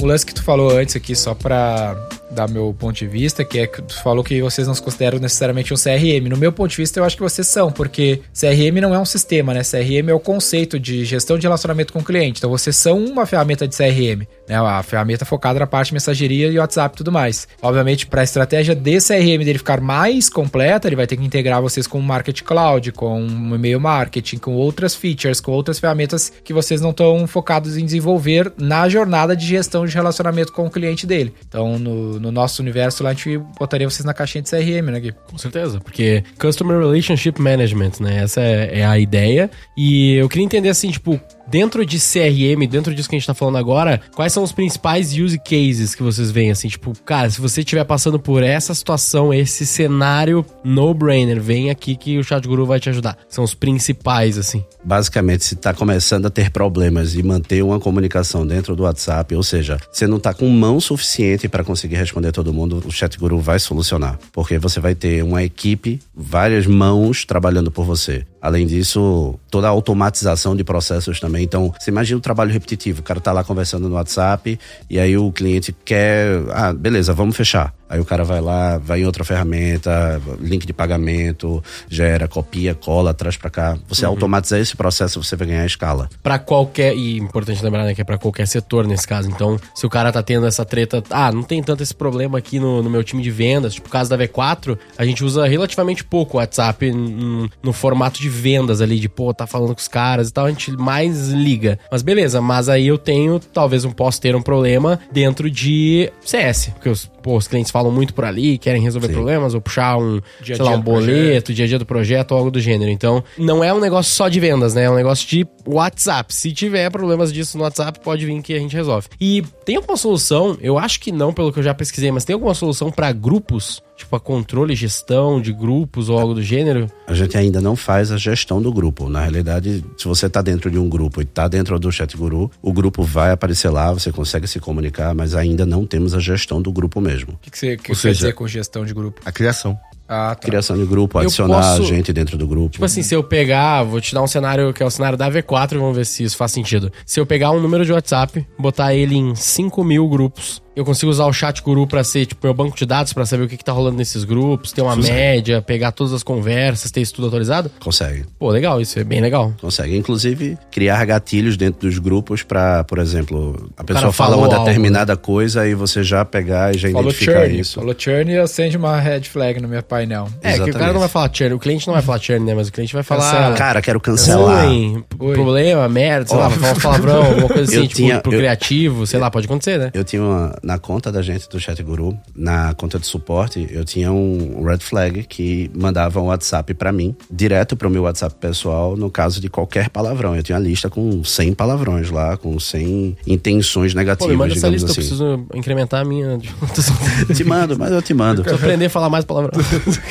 O 0.00 0.06
lance 0.06 0.24
que 0.24 0.32
tu 0.32 0.42
falou 0.42 0.70
antes 0.78 0.96
aqui, 0.96 1.14
só 1.14 1.34
pra 1.34 1.94
dar 2.30 2.48
meu 2.48 2.74
ponto 2.78 2.96
de 2.96 3.06
vista, 3.06 3.44
que 3.44 3.58
é 3.58 3.66
que 3.66 3.82
tu 3.82 4.02
falou 4.02 4.24
que 4.24 4.40
vocês 4.40 4.66
não 4.66 4.74
se 4.74 4.80
consideram 4.80 5.18
necessariamente 5.18 5.74
um 5.74 5.76
CRM. 5.76 6.26
No 6.28 6.38
meu 6.38 6.50
ponto 6.50 6.70
de 6.70 6.76
vista, 6.78 6.98
eu 6.98 7.04
acho 7.04 7.16
que 7.16 7.22
vocês 7.22 7.46
são, 7.46 7.70
porque 7.70 8.22
CRM 8.32 8.80
não 8.80 8.94
é 8.94 8.98
um 8.98 9.04
sistema, 9.04 9.52
né? 9.52 9.60
CRM 9.62 10.08
é 10.08 10.14
o 10.14 10.20
conceito 10.20 10.80
de 10.80 11.04
gestão 11.04 11.36
de 11.36 11.42
relacionamento 11.42 11.92
com 11.92 11.98
o 11.98 12.04
cliente. 12.04 12.38
Então, 12.38 12.48
vocês 12.48 12.76
são 12.76 13.04
uma 13.04 13.26
ferramenta 13.26 13.68
de 13.68 13.76
CRM, 13.76 14.26
né? 14.50 14.56
A 14.56 14.82
ferramenta 14.82 15.24
focada 15.24 15.60
na 15.60 15.66
parte 15.66 15.88
de 15.88 15.94
mensageria 15.94 16.48
e 16.48 16.58
WhatsApp 16.58 16.94
e 16.94 16.98
tudo 16.98 17.12
mais. 17.12 17.46
Obviamente, 17.62 18.06
para 18.06 18.22
a 18.22 18.24
estratégia 18.24 18.74
de 18.74 18.98
CRM 18.98 19.44
dele 19.44 19.58
ficar 19.58 19.80
mais 19.80 20.28
completa, 20.28 20.88
ele 20.88 20.96
vai 20.96 21.06
ter 21.06 21.16
que 21.16 21.24
integrar 21.24 21.62
vocês 21.62 21.86
com 21.86 21.98
o 21.98 22.02
Market 22.02 22.42
Cloud, 22.42 22.90
com 22.92 23.22
o 23.22 23.54
e-mail 23.54 23.80
marketing, 23.80 24.38
com 24.38 24.54
outras 24.54 24.94
features, 24.94 25.40
com 25.40 25.52
outras 25.52 25.78
ferramentas 25.78 26.32
que 26.42 26.52
vocês 26.52 26.80
não 26.80 26.90
estão 26.90 27.26
focados 27.26 27.76
em 27.76 27.84
desenvolver 27.84 28.52
na 28.58 28.88
jornada 28.88 29.36
de 29.36 29.46
gestão 29.46 29.86
de 29.86 29.94
relacionamento 29.94 30.52
com 30.52 30.66
o 30.66 30.70
cliente 30.70 31.06
dele. 31.06 31.32
Então, 31.46 31.78
no, 31.78 32.18
no 32.18 32.32
nosso 32.32 32.60
universo 32.60 33.04
lá, 33.04 33.10
a 33.10 33.12
gente 33.14 33.38
botaria 33.58 33.88
vocês 33.88 34.04
na 34.04 34.12
caixinha 34.12 34.42
de 34.42 34.50
CRM, 34.50 34.90
né, 34.90 34.98
Gui? 34.98 35.14
Com 35.30 35.38
certeza, 35.38 35.78
porque 35.80 36.24
Customer 36.38 36.78
Relationship 36.78 37.40
Management, 37.40 37.92
né? 38.00 38.24
Essa 38.24 38.40
é, 38.40 38.80
é 38.80 38.86
a 38.86 38.98
ideia. 38.98 39.48
E 39.76 40.14
eu 40.14 40.28
queria 40.28 40.44
entender 40.44 40.70
assim, 40.70 40.90
tipo, 40.90 41.20
dentro 41.50 41.84
de 41.84 41.98
CRM, 41.98 42.66
dentro 42.68 42.94
disso 42.94 43.08
que 43.08 43.16
a 43.16 43.18
gente 43.18 43.26
tá 43.26 43.34
falando 43.34 43.58
agora, 43.58 44.00
quais 44.14 44.32
são 44.32 44.42
os 44.42 44.52
principais 44.52 45.12
use 45.12 45.38
cases 45.38 45.94
que 45.94 46.02
vocês 46.02 46.30
veem? 46.30 46.52
Assim, 46.52 46.68
tipo, 46.68 46.92
cara, 47.04 47.28
se 47.28 47.40
você 47.40 47.60
estiver 47.60 47.84
passando 47.84 48.20
por 48.20 48.42
essa 48.42 48.72
situação, 48.72 49.34
esse 49.34 49.66
cenário 49.66 50.46
no-brainer, 50.62 51.40
vem 51.40 51.70
aqui 51.70 51.96
que 51.96 52.18
o 52.18 52.24
Chat 52.24 52.46
Guru 52.46 52.64
vai 52.64 52.78
te 52.78 52.88
ajudar. 52.88 53.18
São 53.28 53.42
os 53.42 53.52
principais, 53.52 54.38
assim. 54.38 54.64
Basicamente, 54.84 55.44
se 55.44 55.56
tá 55.56 55.74
começando 55.74 56.26
a 56.26 56.30
ter 56.30 56.50
problemas 56.50 57.14
e 57.14 57.22
manter 57.22 57.62
uma 57.62 57.80
comunicação 57.80 58.46
dentro 58.46 58.76
do 58.76 58.84
WhatsApp, 58.84 59.34
ou 59.34 59.42
seja, 59.42 59.78
você 59.90 60.06
não 60.06 60.20
tá 60.20 60.32
com 60.32 60.48
mão 60.48 60.80
suficiente 60.80 61.48
para 61.48 61.64
conseguir 61.64 61.96
responder 61.96 62.30
todo 62.30 62.54
mundo, 62.54 62.82
o 62.86 62.92
Chat 62.92 63.18
Guru 63.18 63.40
vai 63.40 63.58
solucionar. 63.58 64.18
Porque 64.32 64.58
você 64.58 64.78
vai 64.78 64.94
ter 64.94 65.24
uma 65.24 65.42
equipe, 65.42 66.00
várias 66.14 66.66
mãos 66.66 67.24
trabalhando 67.24 67.70
por 67.70 67.84
você. 67.84 68.24
Além 68.40 68.66
disso, 68.66 69.38
toda 69.50 69.66
a 69.66 69.70
automatização 69.70 70.56
de 70.56 70.64
processos 70.64 71.20
também. 71.20 71.44
Então, 71.44 71.72
você 71.78 71.90
imagina 71.90 72.18
o 72.18 72.22
trabalho 72.22 72.50
repetitivo. 72.50 73.00
O 73.00 73.02
cara 73.02 73.20
tá 73.20 73.32
lá 73.32 73.44
conversando 73.44 73.88
no 73.88 73.94
WhatsApp 73.96 74.58
e 74.88 74.98
aí 74.98 75.16
o 75.16 75.30
cliente 75.30 75.74
quer. 75.84 76.42
Ah, 76.50 76.72
beleza, 76.72 77.12
vamos 77.12 77.36
fechar. 77.36 77.74
Aí 77.90 77.98
o 77.98 78.04
cara 78.04 78.22
vai 78.22 78.40
lá, 78.40 78.78
vai 78.78 79.00
em 79.00 79.04
outra 79.04 79.24
ferramenta, 79.24 80.22
link 80.40 80.64
de 80.64 80.72
pagamento, 80.72 81.60
gera, 81.88 82.28
copia, 82.28 82.72
cola, 82.72 83.12
traz 83.12 83.36
para 83.36 83.50
cá. 83.50 83.76
Você 83.88 84.04
uhum. 84.04 84.12
automatizar 84.12 84.60
esse 84.60 84.76
processo, 84.76 85.20
você 85.20 85.34
vai 85.34 85.48
ganhar 85.48 85.66
escala. 85.66 86.08
Para 86.22 86.38
qualquer, 86.38 86.94
e 86.94 87.18
importante 87.18 87.60
lembrar 87.64 87.82
né, 87.82 87.92
que 87.92 88.00
é 88.00 88.04
para 88.04 88.16
qualquer 88.16 88.46
setor 88.46 88.86
nesse 88.86 89.08
caso. 89.08 89.28
Então, 89.28 89.58
se 89.74 89.84
o 89.84 89.90
cara 89.90 90.12
tá 90.12 90.22
tendo 90.22 90.46
essa 90.46 90.64
treta, 90.64 91.02
ah, 91.10 91.32
não 91.32 91.42
tem 91.42 91.60
tanto 91.64 91.82
esse 91.82 91.92
problema 91.92 92.38
aqui 92.38 92.60
no, 92.60 92.80
no 92.80 92.88
meu 92.88 93.02
time 93.02 93.24
de 93.24 93.30
vendas, 93.30 93.74
tipo 93.74 93.88
o 93.88 93.90
caso 93.90 94.08
da 94.08 94.16
V4, 94.16 94.78
a 94.96 95.04
gente 95.04 95.24
usa 95.24 95.48
relativamente 95.48 96.04
pouco 96.04 96.36
o 96.36 96.40
WhatsApp 96.40 96.92
no, 96.92 97.50
no 97.60 97.72
formato 97.72 98.20
de 98.20 98.28
vendas 98.28 98.80
ali, 98.80 99.00
de 99.00 99.08
pô, 99.08 99.34
tá 99.34 99.48
falando 99.48 99.74
com 99.74 99.80
os 99.80 99.88
caras 99.88 100.28
e 100.28 100.32
tal, 100.32 100.46
a 100.46 100.50
gente 100.50 100.70
mais 100.70 101.30
liga. 101.30 101.76
Mas 101.90 102.02
beleza, 102.02 102.40
mas 102.40 102.68
aí 102.68 102.86
eu 102.86 102.96
tenho, 102.96 103.40
talvez 103.40 103.82
eu 103.82 103.90
possa 103.90 104.20
ter 104.20 104.36
um 104.36 104.42
problema 104.42 105.00
dentro 105.10 105.50
de 105.50 106.12
CS, 106.20 106.68
porque 106.74 106.88
os, 106.88 107.10
pô, 107.22 107.36
os 107.36 107.46
clientes 107.46 107.70
falam 107.70 107.90
muito 107.90 108.14
por 108.14 108.24
ali, 108.24 108.58
querem 108.58 108.82
resolver 108.82 109.08
Sim. 109.08 109.14
problemas 109.14 109.54
ou 109.54 109.60
puxar 109.60 109.96
um, 109.98 110.20
dia 110.40 110.56
sei 110.56 110.64
lá, 110.64 110.72
um 110.72 110.80
boleto, 110.80 111.52
dia 111.52 111.64
a 111.64 111.68
dia 111.68 111.78
do 111.78 111.86
projeto 111.86 112.32
ou 112.32 112.38
algo 112.38 112.50
do 112.50 112.60
gênero. 112.60 112.90
Então, 112.90 113.22
não 113.38 113.62
é 113.62 113.72
um 113.72 113.80
negócio 113.80 114.12
só 114.12 114.28
de 114.28 114.40
vendas, 114.40 114.74
né? 114.74 114.84
É 114.84 114.90
um 114.90 114.94
negócio 114.94 115.28
de 115.28 115.46
WhatsApp. 115.66 116.34
Se 116.34 116.52
tiver 116.52 116.90
problemas 116.90 117.32
disso 117.32 117.56
no 117.56 117.64
WhatsApp, 117.64 118.00
pode 118.00 118.24
vir 118.26 118.40
que 118.42 118.54
a 118.54 118.58
gente 118.58 118.74
resolve. 118.74 119.08
E 119.20 119.42
tem 119.64 119.76
alguma 119.76 119.96
solução, 119.96 120.56
eu 120.60 120.78
acho 120.78 121.00
que 121.00 121.12
não, 121.12 121.32
pelo 121.32 121.52
que 121.52 121.58
eu 121.58 121.62
já 121.62 121.74
pesquisei, 121.74 122.10
mas 122.10 122.24
tem 122.24 122.34
alguma 122.34 122.54
solução 122.54 122.90
para 122.90 123.12
grupos? 123.12 123.82
Tipo, 124.00 124.16
a 124.16 124.20
controle 124.20 124.72
e 124.72 124.76
gestão 124.76 125.42
de 125.42 125.52
grupos 125.52 126.08
ou 126.08 126.18
algo 126.18 126.32
do 126.32 126.42
gênero? 126.42 126.90
A 127.06 127.12
gente 127.12 127.36
ainda 127.36 127.60
não 127.60 127.76
faz 127.76 128.10
a 128.10 128.16
gestão 128.16 128.60
do 128.62 128.72
grupo. 128.72 129.10
Na 129.10 129.20
realidade, 129.20 129.84
se 129.98 130.08
você 130.08 130.24
está 130.24 130.40
dentro 130.40 130.70
de 130.70 130.78
um 130.78 130.88
grupo 130.88 131.20
e 131.20 131.24
está 131.24 131.46
dentro 131.46 131.78
do 131.78 131.92
Chat 131.92 132.16
Guru, 132.16 132.50
o 132.62 132.72
grupo 132.72 133.02
vai 133.02 133.30
aparecer 133.30 133.68
lá, 133.68 133.92
você 133.92 134.10
consegue 134.10 134.48
se 134.48 134.58
comunicar, 134.58 135.14
mas 135.14 135.34
ainda 135.34 135.66
não 135.66 135.84
temos 135.84 136.14
a 136.14 136.18
gestão 136.18 136.62
do 136.62 136.72
grupo 136.72 136.98
mesmo. 136.98 137.34
O 137.34 137.38
que, 137.42 137.50
que 137.50 137.58
você 137.58 137.76
que 137.76 137.82
quer 137.82 137.94
seja, 137.94 138.14
dizer 138.14 138.32
com 138.32 138.48
gestão 138.48 138.86
de 138.86 138.94
grupo? 138.94 139.20
A 139.22 139.30
criação. 139.30 139.78
Ah, 140.08 140.34
tá. 140.34 140.48
Criação 140.48 140.78
de 140.78 140.86
grupo, 140.86 141.18
adicionar 141.18 141.76
posso, 141.76 141.84
gente 141.84 142.10
dentro 142.12 142.38
do 142.38 142.46
grupo. 142.46 142.70
Tipo 142.70 142.84
assim, 142.86 143.02
se 143.02 143.14
eu 143.14 143.22
pegar, 143.22 143.82
vou 143.84 144.00
te 144.00 144.12
dar 144.14 144.22
um 144.22 144.26
cenário 144.26 144.72
que 144.72 144.82
é 144.82 144.86
o 144.86 144.90
cenário 144.90 145.16
da 145.16 145.30
V4, 145.30 145.78
vamos 145.78 145.94
ver 145.94 146.06
se 146.06 146.24
isso 146.24 146.36
faz 146.38 146.50
sentido. 146.50 146.90
Se 147.04 147.20
eu 147.20 147.26
pegar 147.26 147.50
um 147.52 147.60
número 147.60 147.84
de 147.84 147.92
WhatsApp, 147.92 148.44
botar 148.58 148.94
ele 148.94 149.14
em 149.14 149.34
5 149.36 149.84
mil 149.84 150.08
grupos 150.08 150.60
eu 150.74 150.84
consigo 150.84 151.10
usar 151.10 151.26
o 151.26 151.32
chat 151.32 151.62
guru 151.62 151.86
para 151.86 152.02
ser 152.04 152.26
tipo 152.26 152.46
meu 152.46 152.54
banco 152.54 152.76
de 152.76 152.86
dados 152.86 153.12
para 153.12 153.26
saber 153.26 153.44
o 153.44 153.48
que, 153.48 153.56
que 153.56 153.64
tá 153.64 153.72
rolando 153.72 153.96
nesses 153.96 154.24
grupos, 154.24 154.72
ter 154.72 154.82
uma 154.82 154.94
Consegue. 154.94 155.14
média, 155.14 155.62
pegar 155.62 155.92
todas 155.92 156.12
as 156.12 156.22
conversas, 156.22 156.90
ter 156.90 157.00
isso 157.00 157.14
tudo 157.14 157.26
atualizado? 157.26 157.70
Consegue. 157.80 158.24
Pô, 158.38 158.50
legal, 158.50 158.80
isso 158.80 158.98
é 158.98 159.04
bem 159.04 159.20
legal. 159.20 159.52
Consegue. 159.60 159.96
Inclusive, 159.96 160.56
criar 160.70 161.04
gatilhos 161.04 161.56
dentro 161.56 161.88
dos 161.88 161.98
grupos 161.98 162.42
para, 162.42 162.84
por 162.84 162.98
exemplo, 162.98 163.70
a 163.76 163.84
pessoa 163.84 164.12
fala 164.12 164.36
uma 164.36 164.48
determinada 164.48 165.12
algo, 165.12 165.22
coisa 165.22 165.66
e 165.66 165.74
você 165.74 166.02
já 166.02 166.24
pegar 166.24 166.74
e 166.74 166.78
já 166.78 166.90
falou 166.90 167.10
identificar 167.10 167.40
churn, 167.40 167.60
isso. 167.60 167.74
Falou 167.80 167.94
churn 167.96 168.32
e 168.32 168.38
acende 168.38 168.76
uma 168.76 168.98
red 169.00 169.22
flag 169.22 169.60
no 169.60 169.68
meu 169.68 169.82
painel. 169.82 170.28
É, 170.42 170.50
Exatamente. 170.50 170.64
que 170.64 170.76
o 170.76 170.80
cara 170.80 170.92
não 170.92 171.00
vai 171.00 171.08
falar 171.08 171.30
churn, 171.32 171.54
o 171.54 171.58
cliente 171.58 171.86
não 171.86 171.94
vai 171.94 172.02
falar 172.02 172.18
churn, 172.20 172.44
né? 172.44 172.54
Mas 172.54 172.68
o 172.68 172.72
cliente 172.72 172.94
vai 172.94 173.02
falar. 173.02 173.30
Cancela. 173.30 173.56
Cara, 173.56 173.82
quero 173.82 174.00
cancelar. 174.00 174.66
Ruim, 174.66 175.04
problema, 175.18 175.88
merda, 175.88 176.28
sei 176.28 176.36
oh. 176.36 176.40
lá, 176.40 176.48
vai 176.48 176.58
falar 176.58 176.72
um 176.72 176.80
palavrão, 176.80 177.26
alguma 177.26 177.48
coisa 177.48 177.64
assim, 177.70 177.76
eu 177.76 177.82
tipo, 177.82 177.94
tinha, 177.94 178.20
pro 178.20 178.32
eu, 178.32 178.38
criativo, 178.38 179.06
sei 179.06 179.18
eu, 179.18 179.22
lá, 179.22 179.30
pode 179.30 179.46
acontecer, 179.46 179.78
né? 179.78 179.90
Eu 179.92 180.04
tinha 180.04 180.22
uma, 180.22 180.59
na 180.62 180.78
conta 180.78 181.10
da 181.10 181.22
gente 181.22 181.48
do 181.48 181.58
Chat 181.58 181.82
Guru, 181.82 182.16
na 182.34 182.74
conta 182.74 182.98
de 182.98 183.06
suporte, 183.06 183.66
eu 183.70 183.84
tinha 183.84 184.12
um 184.12 184.62
red 184.64 184.78
flag 184.78 185.24
que 185.24 185.70
mandava 185.74 186.20
um 186.20 186.26
WhatsApp 186.26 186.74
para 186.74 186.92
mim, 186.92 187.14
direto 187.30 187.76
pro 187.76 187.90
meu 187.90 188.02
WhatsApp 188.02 188.34
pessoal, 188.36 188.96
no 188.96 189.10
caso 189.10 189.40
de 189.40 189.48
qualquer 189.48 189.88
palavrão. 189.90 190.36
Eu 190.36 190.42
tinha 190.42 190.56
a 190.56 190.60
lista 190.60 190.88
com 190.88 191.22
100 191.22 191.54
palavrões 191.54 192.10
lá, 192.10 192.36
com 192.36 192.58
100 192.58 193.18
intenções 193.26 193.94
negativas, 193.94 194.32
Pô, 194.32 194.38
manda 194.38 194.54
essa 194.54 194.68
lista, 194.68 194.90
assim. 194.90 195.00
eu 195.00 195.06
preciso 195.06 195.46
incrementar 195.54 196.00
a 196.00 196.04
minha... 196.04 196.38
te 197.34 197.44
mando, 197.44 197.78
mas 197.78 197.92
eu 197.92 198.02
te 198.02 198.14
mando. 198.14 198.42
Eu 198.46 198.54
aprender 198.54 198.86
a 198.86 198.90
falar 198.90 199.08
mais 199.08 199.24
palavrão. 199.24 199.60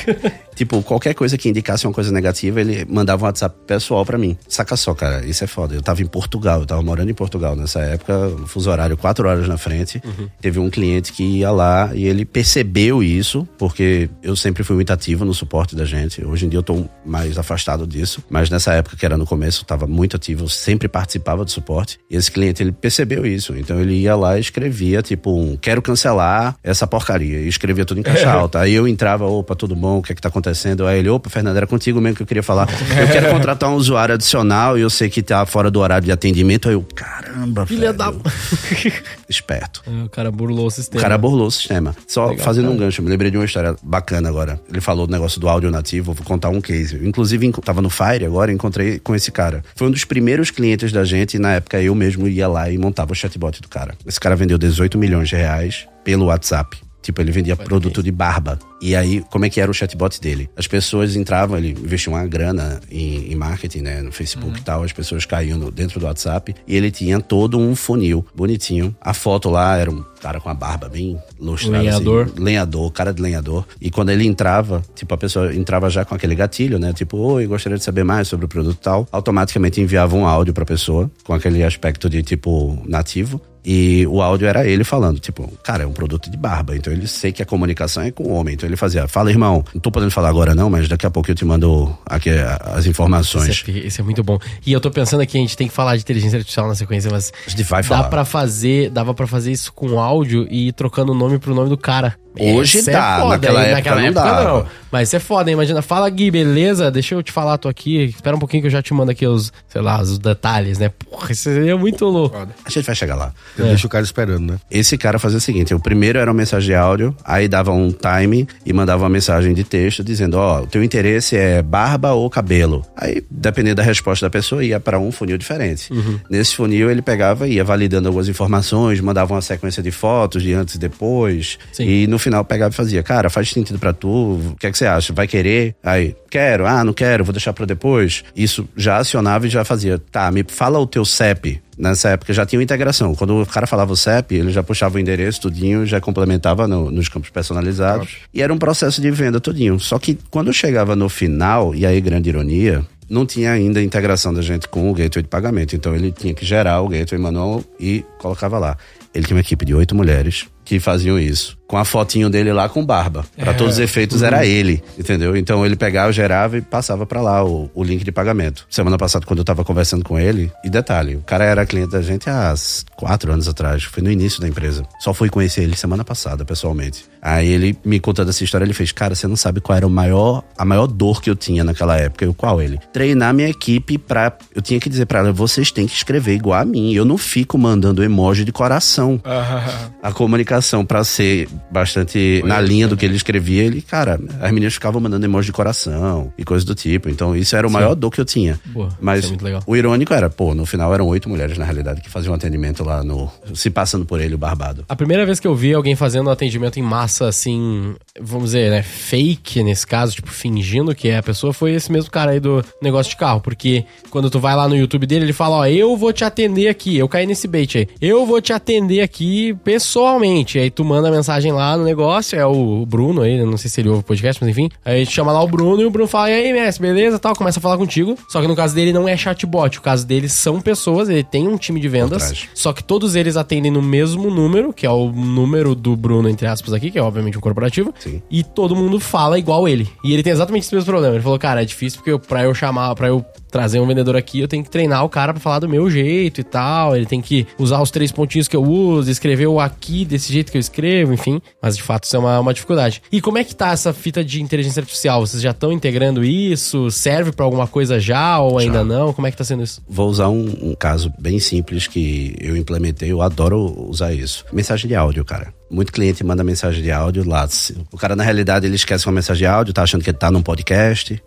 tipo, 0.55 0.81
qualquer 0.83 1.13
coisa 1.13 1.37
que 1.37 1.49
indicasse 1.49 1.85
uma 1.85 1.93
coisa 1.93 2.11
negativa, 2.11 2.61
ele 2.61 2.85
mandava 2.89 3.23
um 3.23 3.25
WhatsApp 3.25 3.55
pessoal 3.65 4.05
para 4.05 4.17
mim. 4.17 4.37
Saca 4.47 4.75
só, 4.75 4.93
cara, 4.93 5.25
isso 5.25 5.43
é 5.43 5.47
foda. 5.47 5.75
Eu 5.75 5.81
tava 5.81 6.01
em 6.01 6.05
Portugal, 6.05 6.61
eu 6.61 6.65
tava 6.65 6.81
morando 6.81 7.09
em 7.09 7.13
Portugal 7.13 7.55
nessa 7.55 7.79
época, 7.81 8.31
fuso 8.47 8.69
horário 8.69 8.97
4 8.97 9.27
horas 9.27 9.47
na 9.47 9.57
frente. 9.57 10.01
Uhum. 10.03 10.27
Teve 10.41 10.59
um 10.59 10.69
cliente 10.69 11.11
que 11.11 11.23
ia 11.23 11.51
lá 11.51 11.91
e 11.93 12.05
ele 12.05 12.25
percebeu 12.25 13.03
isso, 13.03 13.47
porque 13.57 14.09
eu 14.23 14.35
sempre 14.35 14.63
fui 14.63 14.75
muito 14.75 14.91
ativo 14.91 15.25
no 15.25 15.33
suporte 15.33 15.75
da 15.75 15.85
gente. 15.85 16.25
Hoje 16.25 16.45
em 16.45 16.49
dia 16.49 16.59
eu 16.59 16.63
tô 16.63 16.85
mais 17.05 17.37
afastado 17.37 17.85
disso, 17.85 18.23
mas 18.29 18.49
nessa 18.49 18.73
época 18.73 18.95
que 18.95 19.05
era 19.05 19.17
no 19.17 19.25
começo, 19.25 19.61
eu 19.61 19.65
tava 19.65 19.85
muito 19.87 20.15
ativo, 20.15 20.45
eu 20.45 20.49
sempre 20.49 20.87
participava 20.87 21.43
do 21.43 21.51
suporte. 21.51 21.99
E 22.09 22.15
esse 22.15 22.31
cliente, 22.31 22.63
ele 22.63 22.71
percebeu 22.71 23.25
isso. 23.25 23.55
Então 23.57 23.79
ele 23.79 23.95
ia 23.95 24.15
lá 24.15 24.37
e 24.37 24.41
escrevia, 24.41 25.01
tipo, 25.01 25.37
um, 25.37 25.57
quero 25.57 25.81
cancelar 25.81 26.55
essa 26.63 26.87
porcaria. 26.87 27.39
E 27.39 27.47
escrevia 27.47 27.85
tudo 27.85 27.99
em 27.99 28.03
caixa 28.03 28.31
alta. 28.31 28.59
Aí 28.59 28.73
eu 28.73 28.87
entrava, 28.87 29.25
opa, 29.25 29.55
tudo 29.55 29.75
bom, 29.75 29.99
o 29.99 30.01
que 30.01 30.11
é 30.11 30.15
que 30.15 30.21
tá 30.21 30.29
acontecendo? 30.29 30.85
Aí 30.85 30.99
ele, 30.99 31.09
opa, 31.09 31.29
Fernando, 31.29 31.57
era 31.57 31.67
contigo 31.67 31.99
mesmo 31.99 32.17
que 32.17 32.23
eu 32.23 32.27
queria 32.27 32.43
falar. 32.43 32.67
Eu 32.99 33.07
quero 33.07 33.29
contratar 33.29 33.69
um 33.69 33.75
usuário 33.75 34.15
adicional 34.15 34.77
e 34.77 34.81
eu 34.81 34.89
sei 34.89 35.09
que 35.09 35.21
tá 35.21 35.45
fora 35.45 35.69
do 35.69 35.79
horário 35.79 36.05
de 36.05 36.11
atendimento. 36.11 36.69
Aí 36.69 36.75
eu, 36.75 36.85
caramba, 36.95 37.65
Filha 37.65 37.93
velho. 37.93 37.97
da... 37.97 38.31
Esperto. 39.29 39.83
É, 39.85 40.03
o 40.03 40.09
cara 40.09 40.28
burlou 40.31 40.67
o 40.67 40.71
sistema. 40.71 40.99
O 40.99 41.01
cara 41.01 41.17
burlou 41.17 41.47
o 41.47 41.51
sistema. 41.51 41.95
Só 42.07 42.27
Legal, 42.27 42.45
fazendo 42.45 42.65
cara. 42.65 42.75
um 42.75 42.77
gancho, 42.77 43.01
me 43.01 43.09
lembrei 43.09 43.31
de 43.31 43.37
uma 43.37 43.45
história 43.45 43.75
bacana 43.83 44.29
agora. 44.29 44.59
Ele 44.69 44.81
falou 44.81 45.07
do 45.07 45.11
negócio 45.11 45.39
do 45.39 45.47
áudio 45.47 45.71
nativo, 45.71 46.13
vou 46.13 46.25
contar 46.25 46.49
um 46.49 46.61
case. 46.61 46.95
Inclusive, 47.05 47.51
tava 47.63 47.81
no 47.81 47.89
Fire 47.89 48.25
agora, 48.25 48.51
encontrei 48.51 48.99
com 48.99 49.15
esse 49.15 49.31
cara. 49.31 49.63
Foi 49.75 49.87
um 49.87 49.91
dos 49.91 50.05
primeiros 50.05 50.51
clientes 50.51 50.91
da 50.91 51.03
gente, 51.03 51.35
e 51.35 51.39
na 51.39 51.53
época 51.53 51.81
eu 51.81 51.95
mesmo 51.95 52.27
ia 52.27 52.47
lá 52.47 52.69
e 52.69 52.77
montava 52.77 53.11
o 53.11 53.15
chatbot 53.15 53.61
do 53.61 53.67
cara. 53.67 53.95
Esse 54.05 54.19
cara 54.19 54.35
vendeu 54.35 54.57
18 54.57 54.97
milhões 54.97 55.29
de 55.29 55.35
reais 55.35 55.87
pelo 56.03 56.25
WhatsApp. 56.25 56.88
Tipo, 57.09 57.21
ele 57.21 57.31
vendia 57.31 57.57
produto 57.57 58.03
de 58.03 58.11
barba. 58.11 58.59
E 58.79 58.95
aí, 58.95 59.23
como 59.31 59.43
é 59.43 59.49
que 59.49 59.59
era 59.59 59.71
o 59.71 59.73
chatbot 59.73 60.21
dele? 60.21 60.47
As 60.55 60.67
pessoas 60.67 61.15
entravam, 61.15 61.57
ele 61.57 61.71
investiu 61.71 62.13
uma 62.13 62.23
grana 62.27 62.79
em, 62.91 63.31
em 63.31 63.35
marketing, 63.35 63.81
né? 63.81 64.01
No 64.03 64.11
Facebook 64.11 64.51
uhum. 64.51 64.57
e 64.57 64.61
tal. 64.61 64.83
As 64.83 64.93
pessoas 64.93 65.25
caíam 65.25 65.57
no, 65.57 65.71
dentro 65.71 65.99
do 65.99 66.05
WhatsApp. 66.05 66.53
E 66.67 66.75
ele 66.75 66.91
tinha 66.91 67.19
todo 67.19 67.57
um 67.57 67.75
funil 67.75 68.23
bonitinho. 68.35 68.95
A 69.01 69.11
foto 69.11 69.49
lá 69.49 69.75
era 69.75 69.89
um 69.89 70.05
cara 70.21 70.39
com 70.39 70.49
a 70.49 70.53
barba 70.53 70.87
bem 70.87 71.17
lustrada. 71.39 71.79
Lenhador. 71.79 72.25
Assim, 72.27 72.43
lenhador, 72.43 72.91
cara 72.91 73.11
de 73.11 73.23
lenhador. 73.23 73.65
E 73.81 73.89
quando 73.89 74.11
ele 74.11 74.27
entrava, 74.27 74.83
tipo, 74.93 75.11
a 75.11 75.17
pessoa 75.17 75.51
entrava 75.55 75.89
já 75.89 76.05
com 76.05 76.13
aquele 76.13 76.35
gatilho, 76.35 76.77
né? 76.77 76.93
Tipo, 76.93 77.17
oi, 77.17 77.47
gostaria 77.47 77.77
de 77.79 77.83
saber 77.83 78.03
mais 78.03 78.27
sobre 78.27 78.45
o 78.45 78.49
produto 78.49 78.77
tal. 78.79 79.07
Automaticamente 79.11 79.81
enviava 79.81 80.15
um 80.15 80.27
áudio 80.27 80.53
pra 80.53 80.63
pessoa, 80.63 81.09
com 81.23 81.33
aquele 81.33 81.63
aspecto 81.63 82.07
de, 82.07 82.21
tipo, 82.21 82.79
nativo. 82.85 83.41
E 83.71 84.07
o 84.07 84.19
áudio 84.19 84.47
era 84.47 84.65
ele 84.65 84.83
falando, 84.83 85.19
tipo, 85.19 85.47
cara, 85.61 85.83
é 85.83 85.85
um 85.85 85.91
produto 85.91 86.27
de 86.27 86.35
barba, 86.35 86.75
então 86.75 86.91
ele 86.91 87.05
sei 87.05 87.31
que 87.31 87.43
a 87.43 87.45
comunicação 87.45 88.01
é 88.01 88.09
com 88.09 88.23
o 88.23 88.31
homem. 88.31 88.55
Então 88.55 88.67
ele 88.67 88.75
fazia, 88.75 89.07
fala, 89.07 89.29
irmão, 89.29 89.63
não 89.71 89.79
tô 89.79 89.91
podendo 89.91 90.09
falar 90.09 90.27
agora 90.27 90.55
não, 90.55 90.71
mas 90.71 90.87
daqui 90.87 91.05
a 91.05 91.11
pouco 91.11 91.29
eu 91.29 91.35
te 91.35 91.45
mando 91.45 91.95
aqui 92.03 92.31
as 92.61 92.87
informações. 92.87 93.49
Isso 93.49 93.69
é, 93.69 93.73
isso 93.73 94.01
é 94.01 94.03
muito 94.03 94.23
bom. 94.23 94.39
E 94.65 94.73
eu 94.73 94.81
tô 94.81 94.89
pensando 94.89 95.21
aqui, 95.21 95.37
a 95.37 95.41
gente 95.41 95.55
tem 95.55 95.67
que 95.67 95.73
falar 95.73 95.95
de 95.95 96.01
inteligência 96.01 96.37
artificial 96.37 96.67
na 96.67 96.73
sequência, 96.73 97.11
mas. 97.11 97.31
A 97.45 97.49
gente 97.51 97.61
vai 97.61 97.83
dá 97.83 97.87
falar. 97.87 98.09
Pra 98.09 98.25
fazer, 98.25 98.89
dava 98.89 99.13
para 99.13 99.27
fazer 99.27 99.51
isso 99.51 99.71
com 99.71 99.99
áudio 99.99 100.47
e 100.49 100.69
ir 100.69 100.73
trocando 100.73 101.11
o 101.11 101.15
nome 101.15 101.37
pro 101.37 101.53
nome 101.53 101.69
do 101.69 101.77
cara. 101.77 102.17
Hoje 102.37 102.79
Essa 102.79 102.91
é 102.91 102.93
dá, 102.93 102.99
é 102.99 103.21
foda, 103.21 103.29
naquela, 103.29 103.61
época, 103.61 103.75
naquela 103.75 104.01
época, 104.03 104.23
não, 104.23 104.31
época 104.31 104.53
não. 104.53 104.79
Mas 104.91 105.13
é 105.13 105.19
foda, 105.19 105.51
imagina. 105.51 105.81
Fala, 105.81 106.09
Gui, 106.09 106.31
beleza? 106.31 106.89
Deixa 106.89 107.15
eu 107.15 107.21
te 107.21 107.31
falar, 107.31 107.57
tô 107.57 107.67
aqui. 107.69 108.05
Espera 108.05 108.35
um 108.35 108.39
pouquinho 108.39 108.61
que 108.61 108.67
eu 108.67 108.71
já 108.71 108.81
te 108.81 108.93
mando 108.93 109.11
aqui 109.11 109.25
os, 109.25 109.51
sei 109.67 109.81
lá, 109.81 110.01
os 110.01 110.17
detalhes, 110.17 110.79
né? 110.79 110.89
Porra, 110.89 111.31
isso 111.31 111.43
seria 111.43 111.77
muito 111.77 112.05
louco. 112.05 112.35
A 112.37 112.69
gente 112.69 112.85
vai 112.85 112.95
chegar 112.95 113.15
lá. 113.15 113.33
Eu 113.57 113.65
é. 113.65 113.69
deixo 113.69 113.87
o 113.87 113.89
cara 113.89 114.03
esperando, 114.03 114.53
né? 114.53 114.59
Esse 114.69 114.97
cara 114.97 115.19
fazia 115.19 115.37
o 115.37 115.41
seguinte: 115.41 115.73
o 115.73 115.79
primeiro 115.79 116.17
era 116.17 116.29
uma 116.29 116.37
mensagem 116.37 116.69
de 116.69 116.75
áudio, 116.75 117.15
aí 117.23 117.47
dava 117.47 117.71
um 117.71 117.91
time 117.91 118.47
e 118.65 118.73
mandava 118.73 119.03
uma 119.03 119.09
mensagem 119.09 119.53
de 119.53 119.63
texto 119.63 120.03
dizendo: 120.03 120.37
Ó, 120.37 120.59
oh, 120.59 120.63
o 120.63 120.67
teu 120.67 120.83
interesse 120.83 121.35
é 121.35 121.61
barba 121.61 122.13
ou 122.13 122.29
cabelo. 122.29 122.85
Aí, 122.95 123.23
dependendo 123.29 123.75
da 123.75 123.83
resposta 123.83 124.25
da 124.25 124.29
pessoa, 124.29 124.63
ia 124.63 124.79
para 124.79 124.99
um 124.99 125.11
funil 125.11 125.37
diferente. 125.37 125.91
Uhum. 125.93 126.19
Nesse 126.29 126.55
funil, 126.55 126.89
ele 126.89 127.01
pegava 127.01 127.47
e 127.47 127.53
ia 127.53 127.63
validando 127.63 128.07
algumas 128.07 128.27
informações, 128.27 128.99
mandava 129.01 129.33
uma 129.33 129.41
sequência 129.41 129.83
de 129.83 129.91
fotos 129.91 130.41
de 130.41 130.53
antes 130.53 130.75
e 130.75 130.79
depois. 130.79 131.57
Sim. 131.71 131.83
E 131.87 132.07
no 132.07 132.18
final 132.19 132.43
pegava 132.45 132.73
e 132.73 132.75
fazia: 132.75 133.01
Cara, 133.01 133.29
faz 133.29 133.49
sentido 133.49 133.79
para 133.79 133.93
tu? 133.93 134.07
O 134.07 134.55
que 134.59 134.67
é 134.67 134.71
que 134.71 134.77
você 134.77 134.85
acha? 134.85 135.13
Vai 135.13 135.27
querer? 135.27 135.75
Aí, 135.83 136.15
quero, 136.29 136.65
ah, 136.65 136.83
não 136.83 136.93
quero, 136.93 137.23
vou 137.23 137.33
deixar 137.33 137.53
para 137.53 137.65
depois. 137.65 138.23
Isso 138.35 138.67
já 138.75 138.97
acionava 138.97 139.47
e 139.47 139.49
já 139.49 139.63
fazia. 139.63 139.99
Tá, 139.99 140.29
me 140.31 140.45
fala 140.47 140.79
o 140.79 140.85
teu 140.87 141.05
CEP 141.05 141.61
nessa 141.79 142.09
época 142.09 142.33
já 142.33 142.45
tinha 142.45 142.59
uma 142.59 142.63
integração. 142.63 143.15
Quando 143.15 143.41
o 143.41 143.45
cara 143.45 143.65
falava 143.65 143.93
o 143.93 143.95
CEP, 143.95 144.35
ele 144.35 144.51
já 144.51 144.61
puxava 144.61 144.97
o 144.97 144.99
endereço, 144.99 145.39
tudinho, 145.39 145.85
já 145.85 146.01
complementava 146.01 146.67
no, 146.67 146.91
nos 146.91 147.07
campos 147.07 147.29
personalizados. 147.29 148.17
E 148.33 148.41
era 148.41 148.53
um 148.53 148.57
processo 148.57 149.01
de 149.01 149.09
venda, 149.09 149.39
tudinho. 149.39 149.79
Só 149.79 149.97
que 149.97 150.19
quando 150.29 150.51
chegava 150.51 150.95
no 150.95 151.07
final, 151.07 151.73
e 151.73 151.85
aí 151.85 152.01
grande 152.01 152.29
ironia, 152.29 152.85
não 153.09 153.25
tinha 153.25 153.51
ainda 153.51 153.79
a 153.79 153.83
integração 153.83 154.33
da 154.33 154.41
gente 154.41 154.67
com 154.67 154.91
o 154.91 154.93
gateway 154.93 155.23
de 155.23 155.29
pagamento. 155.29 155.75
Então 155.75 155.95
ele 155.95 156.11
tinha 156.11 156.33
que 156.33 156.45
gerar 156.45 156.81
o 156.81 156.89
gateway 156.89 157.19
manual 157.19 157.63
e 157.79 158.05
colocava 158.19 158.59
lá. 158.59 158.77
Ele 159.13 159.25
tinha 159.25 159.35
uma 159.35 159.41
equipe 159.41 159.65
de 159.65 159.73
oito 159.73 159.95
mulheres 159.95 160.47
que 160.69 160.79
faziam 160.79 161.17
isso. 161.17 161.57
com 161.69 161.77
a 161.77 161.85
fotinho 161.85 162.31
dele 162.31 162.51
lá 162.51 162.67
com 162.67 162.83
barba. 162.83 163.23
Para 163.37 163.53
todos 163.53 163.75
os 163.75 163.79
efeitos 163.79 164.23
era 164.23 164.43
ele, 164.43 164.83
entendeu? 164.97 165.37
Então 165.37 165.63
ele 165.63 165.75
pegava, 165.75 166.11
gerava 166.11 166.57
e 166.57 166.61
passava 166.61 167.05
para 167.05 167.21
lá 167.21 167.45
o, 167.45 167.69
o 167.75 167.83
link 167.83 168.03
de 168.03 168.11
pagamento. 168.11 168.65
Semana 168.67 168.97
passada, 168.97 169.23
quando 169.23 169.37
eu 169.37 169.45
tava 169.45 169.63
conversando 169.63 170.03
com 170.03 170.19
ele, 170.19 170.51
e 170.63 170.69
detalhe, 170.69 171.15
o 171.15 171.21
cara 171.21 171.45
era 171.45 171.67
cliente 171.67 171.91
da 171.91 172.01
gente 172.01 172.27
há 172.27 172.55
quatro 172.95 173.31
anos 173.31 173.47
atrás, 173.47 173.83
foi 173.83 174.01
no 174.01 174.09
início 174.09 174.41
da 174.41 174.47
empresa. 174.47 174.83
Só 174.99 175.13
fui 175.13 175.29
conhecer 175.29 175.61
ele 175.61 175.75
semana 175.75 176.03
passada, 176.03 176.43
pessoalmente. 176.43 177.05
Aí 177.21 177.47
ele 177.47 177.77
me 177.85 177.99
contando 177.99 178.29
essa 178.29 178.43
história, 178.43 178.65
ele 178.65 178.73
fez, 178.73 178.91
cara, 178.91 179.13
você 179.13 179.27
não 179.27 179.35
sabe 179.35 179.61
qual 179.61 179.77
era 179.77 179.85
o 179.85 179.91
maior, 179.91 180.43
a 180.57 180.65
maior 180.65 180.87
dor 180.87 181.21
que 181.21 181.29
eu 181.29 181.35
tinha 181.35 181.63
naquela 181.63 181.97
época. 181.97 182.25
Eu, 182.25 182.33
qual 182.33 182.59
ele? 182.59 182.79
Treinar 182.91 183.31
minha 183.31 183.49
equipe 183.49 183.99
pra. 183.99 184.35
Eu 184.55 184.61
tinha 184.61 184.79
que 184.79 184.89
dizer 184.89 185.05
pra 185.05 185.19
ela, 185.19 185.31
vocês 185.31 185.71
têm 185.71 185.85
que 185.85 185.93
escrever 185.93 186.33
igual 186.33 186.59
a 186.59 186.65
mim. 186.65 186.93
Eu 186.93 187.05
não 187.05 187.17
fico 187.17 187.59
mandando 187.59 188.03
emoji 188.03 188.43
de 188.43 188.51
coração. 188.51 189.21
A 190.01 190.11
comunicação, 190.11 190.58
pra 190.85 191.03
ser 191.03 191.47
bastante 191.71 192.41
na 192.45 192.59
linha 192.59 192.87
do 192.87 192.97
que 192.97 193.05
ele 193.05 193.15
escrevia, 193.15 193.63
ele, 193.63 193.81
cara, 193.81 194.19
as 194.41 194.51
meninas 194.51 194.73
ficavam 194.73 195.01
mandando 195.01 195.25
emoji 195.25 195.47
de 195.47 195.53
coração 195.53 196.31
e 196.37 196.43
coisas 196.43 196.63
do 196.63 196.75
tipo. 196.75 197.09
Então, 197.09 197.35
isso 197.35 197.55
era 197.55 197.67
o 197.67 197.71
maior 197.71 197.95
dor 197.95 198.11
que 198.11 198.21
eu 198.21 198.25
tinha. 198.25 198.59
Mas 198.99 199.19
isso 199.19 199.27
é 199.27 199.29
muito 199.31 199.43
legal. 199.43 199.63
o 199.65 199.75
irônico 199.75 200.13
era, 200.13 200.29
pô, 200.29 200.53
no 200.53 200.65
final 200.65 200.93
eram 200.93 201.07
oito 201.07 201.29
mulheres, 201.29 201.57
na 201.57 201.65
realidade, 201.65 202.01
que 202.01 202.09
faziam 202.09 202.33
atendimento 202.33 202.83
lá 202.83 203.03
no. 203.03 203.31
se 203.53 203.69
passando 203.69 204.05
por 204.05 204.19
ele, 204.19 204.35
o 204.35 204.37
barbado. 204.37 204.85
A 204.87 204.95
primeira 204.95 205.25
vez 205.25 205.39
que 205.39 205.47
eu 205.47 205.55
vi 205.55 205.73
alguém 205.73 205.95
fazendo 205.95 206.29
atendimento 206.29 206.79
em 206.79 206.83
massa, 206.83 207.27
assim, 207.27 207.95
vamos 208.19 208.45
dizer, 208.51 208.71
né, 208.71 208.83
fake 208.83 209.63
nesse 209.63 209.85
caso, 209.85 210.15
tipo, 210.15 210.31
fingindo 210.31 210.93
que 210.95 211.09
é 211.09 211.17
a 211.17 211.23
pessoa, 211.23 211.53
foi 211.53 211.73
esse 211.73 211.91
mesmo 211.91 212.11
cara 212.11 212.31
aí 212.31 212.39
do 212.39 212.63
negócio 212.81 213.09
de 213.11 213.17
carro. 213.17 213.41
Porque 213.41 213.85
quando 214.09 214.29
tu 214.29 214.39
vai 214.39 214.55
lá 214.55 214.67
no 214.67 214.75
YouTube 214.75 215.05
dele, 215.05 215.25
ele 215.25 215.33
fala, 215.33 215.57
ó, 215.57 215.65
eu 215.65 215.95
vou 215.95 216.11
te 216.11 216.23
atender 216.23 216.67
aqui. 216.67 216.97
Eu 216.97 217.07
caí 217.07 217.25
nesse 217.25 217.47
bait 217.47 217.77
aí. 217.77 217.87
Eu 218.01 218.25
vou 218.25 218.41
te 218.41 218.53
atender 218.53 219.01
aqui 219.01 219.53
pessoalmente. 219.63 220.48
Aí 220.57 220.71
tu 220.71 220.83
manda 220.83 221.11
mensagem 221.11 221.51
lá 221.51 221.77
no 221.77 221.83
negócio, 221.83 222.39
é 222.39 222.45
o 222.45 222.85
Bruno 222.85 223.21
aí, 223.21 223.43
não 223.43 223.57
sei 223.57 223.69
se 223.69 223.81
ele 223.81 223.89
ouve 223.89 224.01
o 224.01 224.03
podcast, 224.03 224.41
mas 224.41 224.49
enfim. 224.49 224.69
Aí 224.83 225.05
tu 225.05 225.11
chama 225.11 225.31
lá 225.31 225.43
o 225.43 225.47
Bruno 225.47 225.81
e 225.81 225.85
o 225.85 225.91
Bruno 225.91 226.07
fala, 226.07 226.31
e 226.31 226.33
aí, 226.33 226.53
mestre, 226.53 226.87
beleza, 226.87 227.19
tal, 227.19 227.35
começa 227.35 227.59
a 227.59 227.61
falar 227.61 227.77
contigo. 227.77 228.17
Só 228.29 228.41
que 228.41 228.47
no 228.47 228.55
caso 228.55 228.73
dele 228.73 228.93
não 228.93 229.07
é 229.07 229.15
chatbot, 229.15 229.77
o 229.77 229.81
caso 229.81 230.07
dele 230.07 230.29
são 230.29 230.61
pessoas, 230.61 231.09
ele 231.09 231.23
tem 231.23 231.47
um 231.47 231.57
time 231.57 231.79
de 231.79 231.89
vendas, 231.89 232.47
só 232.53 232.73
que 232.73 232.83
todos 232.83 233.15
eles 233.15 233.37
atendem 233.37 233.71
no 233.71 233.81
mesmo 233.81 234.29
número, 234.31 234.73
que 234.73 234.85
é 234.85 234.89
o 234.89 235.11
número 235.11 235.75
do 235.75 235.95
Bruno, 235.95 236.29
entre 236.29 236.47
aspas, 236.47 236.73
aqui, 236.73 236.89
que 236.89 236.97
é 236.97 237.01
obviamente 237.01 237.37
um 237.37 237.41
corporativo. 237.41 237.93
Sim. 237.99 238.21
E 238.31 238.43
todo 238.43 238.75
mundo 238.75 238.99
fala 238.99 239.37
igual 239.37 239.67
ele. 239.67 239.89
E 240.03 240.13
ele 240.13 240.23
tem 240.23 240.31
exatamente 240.31 240.63
esse 240.63 240.73
mesmo 240.73 240.89
problema. 240.89 241.15
Ele 241.15 241.23
falou, 241.23 241.37
cara, 241.37 241.61
é 241.61 241.65
difícil 241.65 241.99
porque 241.99 242.11
eu, 242.11 242.19
pra 242.19 242.43
eu 242.43 242.53
chamar, 242.53 242.95
pra 242.95 243.07
eu 243.07 243.23
trazer 243.49 243.79
um 243.79 243.87
vendedor 243.87 244.15
aqui, 244.15 244.39
eu 244.39 244.47
tenho 244.47 244.63
que 244.63 244.69
treinar 244.69 245.03
o 245.03 245.09
cara 245.09 245.33
pra 245.33 245.41
falar 245.41 245.59
do 245.59 245.69
meu 245.69 245.89
jeito 245.89 246.41
e 246.41 246.43
tal. 246.43 246.95
Ele 246.95 247.05
tem 247.05 247.21
que 247.21 247.47
usar 247.57 247.81
os 247.81 247.91
três 247.91 248.11
pontinhos 248.11 248.47
que 248.47 248.55
eu 248.55 248.63
uso, 248.63 249.09
escrever 249.09 249.47
o 249.47 249.59
aqui 249.59 250.05
desse 250.05 250.31
jeito 250.31 250.51
que 250.51 250.57
eu 250.57 250.61
escrevo, 250.61 251.13
enfim. 251.13 251.41
Mas 251.61 251.75
de 251.75 251.83
fato 251.83 252.03
isso 252.05 252.15
é 252.15 252.19
uma, 252.19 252.39
uma 252.39 252.53
dificuldade. 252.53 253.01
E 253.11 253.21
como 253.21 253.37
é 253.37 253.43
que 253.43 253.55
tá 253.55 253.71
essa 253.71 253.93
fita 253.93 254.23
de 254.23 254.41
inteligência 254.41 254.79
artificial? 254.79 255.25
Vocês 255.25 255.41
já 255.41 255.51
estão 255.51 255.71
integrando 255.71 256.23
isso? 256.23 256.89
Serve 256.91 257.31
pra 257.31 257.45
alguma 257.45 257.67
coisa 257.67 257.99
já 257.99 258.39
ou 258.39 258.57
ainda 258.57 258.83
não? 258.83 259.13
Como 259.13 259.27
é 259.27 259.31
que 259.31 259.37
tá 259.37 259.43
sendo 259.43 259.63
isso? 259.63 259.81
Vou 259.87 260.09
usar 260.09 260.29
um, 260.29 260.71
um 260.71 260.75
caso 260.75 261.11
bem 261.19 261.39
simples 261.39 261.87
que 261.87 262.35
eu 262.39 262.55
implementei, 262.55 263.11
eu 263.11 263.21
adoro 263.21 263.87
usar 263.89 264.13
isso. 264.13 264.45
Mensagem 264.51 264.87
de 264.87 264.95
áudio, 264.95 265.25
cara. 265.25 265.58
Muito 265.69 265.91
cliente 265.91 266.23
manda 266.23 266.43
mensagem 266.43 266.81
de 266.81 266.91
áudio 266.91 267.27
lá. 267.27 267.47
O 267.91 267.97
cara, 267.97 268.15
na 268.15 268.23
realidade, 268.23 268.65
ele 268.65 268.75
esquece 268.75 269.05
uma 269.07 269.13
mensagem 269.13 269.41
de 269.41 269.45
áudio, 269.45 269.73
tá 269.73 269.83
achando 269.83 270.03
que 270.03 270.09
ele 270.09 270.17
tá 270.17 270.31
num 270.31 270.41
podcast. 270.41 271.21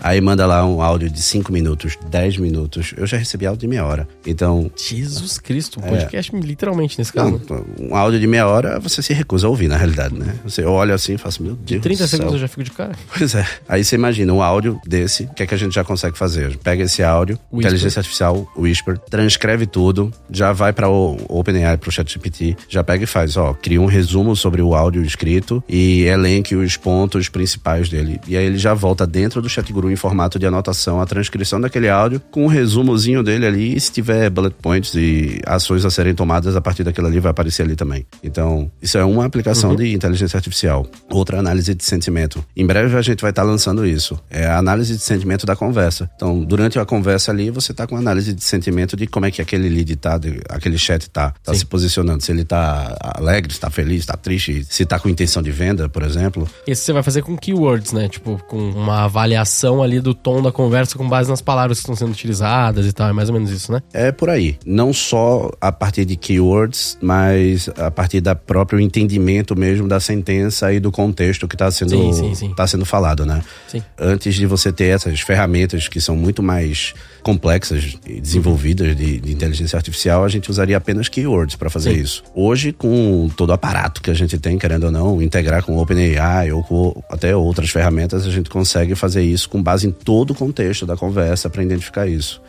Aí 0.00 0.20
manda 0.20 0.46
lá 0.46 0.64
um 0.64 0.82
áudio 0.82 1.10
de 1.10 1.22
5 1.22 1.52
minutos, 1.52 1.98
10 2.10 2.38
minutos. 2.38 2.94
Eu 2.96 3.06
já 3.06 3.16
recebi 3.16 3.46
áudio 3.46 3.60
de 3.60 3.66
meia 3.68 3.84
hora. 3.84 4.08
Então, 4.26 4.70
Jesus 4.76 5.38
Cristo, 5.38 5.80
um 5.80 5.82
podcast 5.82 6.34
literalmente 6.34 6.98
nesse 6.98 7.12
caso. 7.12 7.40
não, 7.48 7.88
um 7.88 7.96
áudio 7.96 8.18
de 8.18 8.26
meia 8.26 8.46
hora 8.46 8.78
você 8.80 9.02
se 9.02 9.12
recusa 9.12 9.46
a 9.46 9.50
ouvir, 9.50 9.68
na 9.68 9.76
realidade, 9.76 10.14
né? 10.14 10.34
Você 10.44 10.64
olha 10.64 10.94
assim 10.94 11.14
e 11.14 11.18
fala 11.18 11.28
assim, 11.28 11.42
meu 11.44 11.54
Deus 11.54 11.82
30 11.82 12.04
do 12.04 12.08
céu. 12.08 12.08
segundos 12.08 12.34
eu 12.34 12.40
já 12.40 12.48
fico 12.48 12.64
de 12.64 12.70
cara. 12.70 12.92
Pois 13.16 13.34
é. 13.34 13.46
Aí 13.68 13.84
você 13.84 13.94
imagina 13.96 14.32
um 14.32 14.42
áudio 14.42 14.80
desse, 14.86 15.24
o 15.24 15.34
que 15.34 15.42
é 15.42 15.46
que 15.46 15.54
a 15.54 15.58
gente 15.58 15.74
já 15.74 15.84
consegue 15.84 16.16
fazer? 16.16 16.56
Pega 16.58 16.82
esse 16.84 17.02
áudio, 17.02 17.38
Whisper. 17.52 17.70
inteligência 17.72 18.00
artificial, 18.00 18.50
Whisper, 18.56 18.98
transcreve 18.98 19.66
tudo, 19.66 20.12
já 20.30 20.52
vai 20.52 20.72
para 20.72 20.88
o 20.88 21.16
OpenAI, 21.28 21.76
pro 21.76 21.90
ChatGPT, 21.90 22.56
já 22.68 22.82
pega 22.82 23.04
e 23.04 23.06
faz, 23.06 23.36
ó, 23.36 23.52
cria 23.54 23.81
um 23.82 23.86
resumo 23.86 24.34
sobre 24.36 24.62
o 24.62 24.74
áudio 24.74 25.02
escrito 25.02 25.62
e 25.68 26.02
elenque 26.02 26.54
os 26.54 26.76
pontos 26.76 27.28
principais 27.28 27.88
dele. 27.88 28.20
E 28.26 28.36
aí 28.36 28.44
ele 28.44 28.58
já 28.58 28.74
volta 28.74 29.06
dentro 29.06 29.42
do 29.42 29.48
ChatGuru 29.48 29.90
em 29.90 29.96
formato 29.96 30.38
de 30.38 30.46
anotação 30.46 31.00
a 31.00 31.06
transcrição 31.06 31.60
daquele 31.60 31.88
áudio 31.88 32.20
com 32.30 32.44
um 32.44 32.48
resumozinho 32.48 33.22
dele 33.22 33.46
ali, 33.46 33.76
e 33.76 33.80
se 33.80 33.92
tiver 33.92 34.30
bullet 34.30 34.54
points 34.60 34.94
e 34.94 35.40
ações 35.46 35.84
a 35.84 35.90
serem 35.90 36.14
tomadas 36.14 36.56
a 36.56 36.60
partir 36.60 36.84
daquilo 36.84 37.06
ali 37.06 37.20
vai 37.20 37.30
aparecer 37.30 37.62
ali 37.62 37.76
também. 37.76 38.06
Então, 38.22 38.70
isso 38.80 38.96
é 38.98 39.04
uma 39.04 39.24
aplicação 39.24 39.74
de 39.76 39.92
inteligência 39.92 40.36
artificial. 40.36 40.86
Outra 41.10 41.38
análise 41.38 41.74
de 41.74 41.84
sentimento. 41.84 42.44
Em 42.56 42.66
breve 42.66 42.96
a 42.96 43.02
gente 43.02 43.20
vai 43.20 43.30
estar 43.30 43.42
lançando 43.42 43.86
isso. 43.86 44.18
É 44.30 44.46
a 44.46 44.58
análise 44.58 44.96
de 44.96 45.02
sentimento 45.02 45.44
da 45.46 45.56
conversa. 45.56 46.10
Então, 46.16 46.42
durante 46.44 46.78
a 46.78 46.84
conversa 46.84 47.30
ali, 47.30 47.50
você 47.50 47.72
tá 47.74 47.86
com 47.86 47.96
análise 47.96 48.32
de 48.32 48.44
sentimento 48.44 48.96
de 48.96 49.06
como 49.06 49.26
é 49.26 49.30
que 49.30 49.40
aquele 49.42 49.68
lead 49.68 49.96
tá, 49.96 50.18
de- 50.18 50.40
aquele 50.48 50.78
chat 50.78 51.08
tá, 51.10 51.34
tá 51.42 51.54
se 51.54 51.64
posicionando. 51.66 52.22
Se 52.22 52.32
ele 52.32 52.44
tá 52.44 52.96
alegre, 53.00 53.52
se 53.52 53.60
tá 53.60 53.70
feliz, 53.72 54.06
tá 54.06 54.16
triste, 54.16 54.64
se 54.68 54.84
tá 54.84 54.98
com 54.98 55.08
intenção 55.08 55.42
de 55.42 55.50
venda, 55.50 55.88
por 55.88 56.02
exemplo. 56.02 56.48
Esse 56.66 56.82
você 56.82 56.92
vai 56.92 57.02
fazer 57.02 57.22
com 57.22 57.36
keywords, 57.36 57.92
né? 57.92 58.08
Tipo, 58.08 58.40
com 58.48 58.58
uma 58.70 59.04
avaliação 59.04 59.82
ali 59.82 60.00
do 60.00 60.14
tom 60.14 60.42
da 60.42 60.52
conversa 60.52 60.96
com 60.96 61.08
base 61.08 61.28
nas 61.28 61.40
palavras 61.40 61.78
que 61.78 61.82
estão 61.82 61.96
sendo 61.96 62.12
utilizadas 62.12 62.86
e 62.86 62.92
tal. 62.92 63.08
É 63.08 63.12
mais 63.12 63.28
ou 63.28 63.34
menos 63.34 63.50
isso, 63.50 63.72
né? 63.72 63.82
É 63.92 64.12
por 64.12 64.30
aí. 64.30 64.58
Não 64.64 64.92
só 64.92 65.50
a 65.60 65.72
partir 65.72 66.04
de 66.04 66.16
keywords, 66.16 66.98
mas 67.00 67.68
a 67.76 67.90
partir 67.90 68.20
da 68.20 68.34
próprio 68.34 68.80
entendimento 68.80 69.56
mesmo 69.56 69.88
da 69.88 70.00
sentença 70.00 70.72
e 70.72 70.78
do 70.80 70.92
contexto 70.92 71.48
que 71.48 71.54
está 71.54 71.70
sendo, 71.70 71.90
Sim, 71.90 72.12
sim, 72.12 72.34
sim. 72.34 72.54
tá 72.54 72.66
sendo 72.66 72.84
falado, 72.84 73.24
né? 73.24 73.42
Sim. 73.68 73.82
Antes 73.98 74.34
de 74.34 74.46
você 74.46 74.72
ter 74.72 74.86
essas 74.86 75.20
ferramentas 75.20 75.88
que 75.88 76.00
são 76.00 76.16
muito 76.16 76.42
mais 76.42 76.94
complexas 77.22 77.96
e 78.06 78.20
desenvolvidas 78.20 78.96
de, 78.96 79.20
de 79.20 79.32
inteligência 79.32 79.76
artificial, 79.76 80.24
a 80.24 80.28
gente 80.28 80.50
usaria 80.50 80.76
apenas 80.76 81.08
keywords 81.08 81.56
para 81.56 81.70
fazer 81.70 81.92
isso. 81.92 82.22
Hoje, 82.34 82.72
com 82.72 83.30
todo 83.36 83.50
o 83.50 83.52
aparato 83.62 84.02
que 84.02 84.10
a 84.10 84.14
gente 84.14 84.36
tem, 84.38 84.58
querendo 84.58 84.84
ou 84.84 84.90
não, 84.90 85.22
integrar 85.22 85.62
com 85.62 85.76
o 85.76 85.80
OpenAI 85.80 86.50
ou 86.50 86.64
com 86.64 87.00
até 87.08 87.34
outras 87.36 87.70
ferramentas, 87.70 88.26
a 88.26 88.30
gente 88.30 88.50
consegue 88.50 88.96
fazer 88.96 89.22
isso 89.22 89.48
com 89.48 89.62
base 89.62 89.86
em 89.86 89.92
todo 89.92 90.32
o 90.32 90.34
contexto 90.34 90.84
da 90.84 90.96
conversa 90.96 91.48
para 91.48 91.62
identificar 91.62 92.08
isso. 92.08 92.42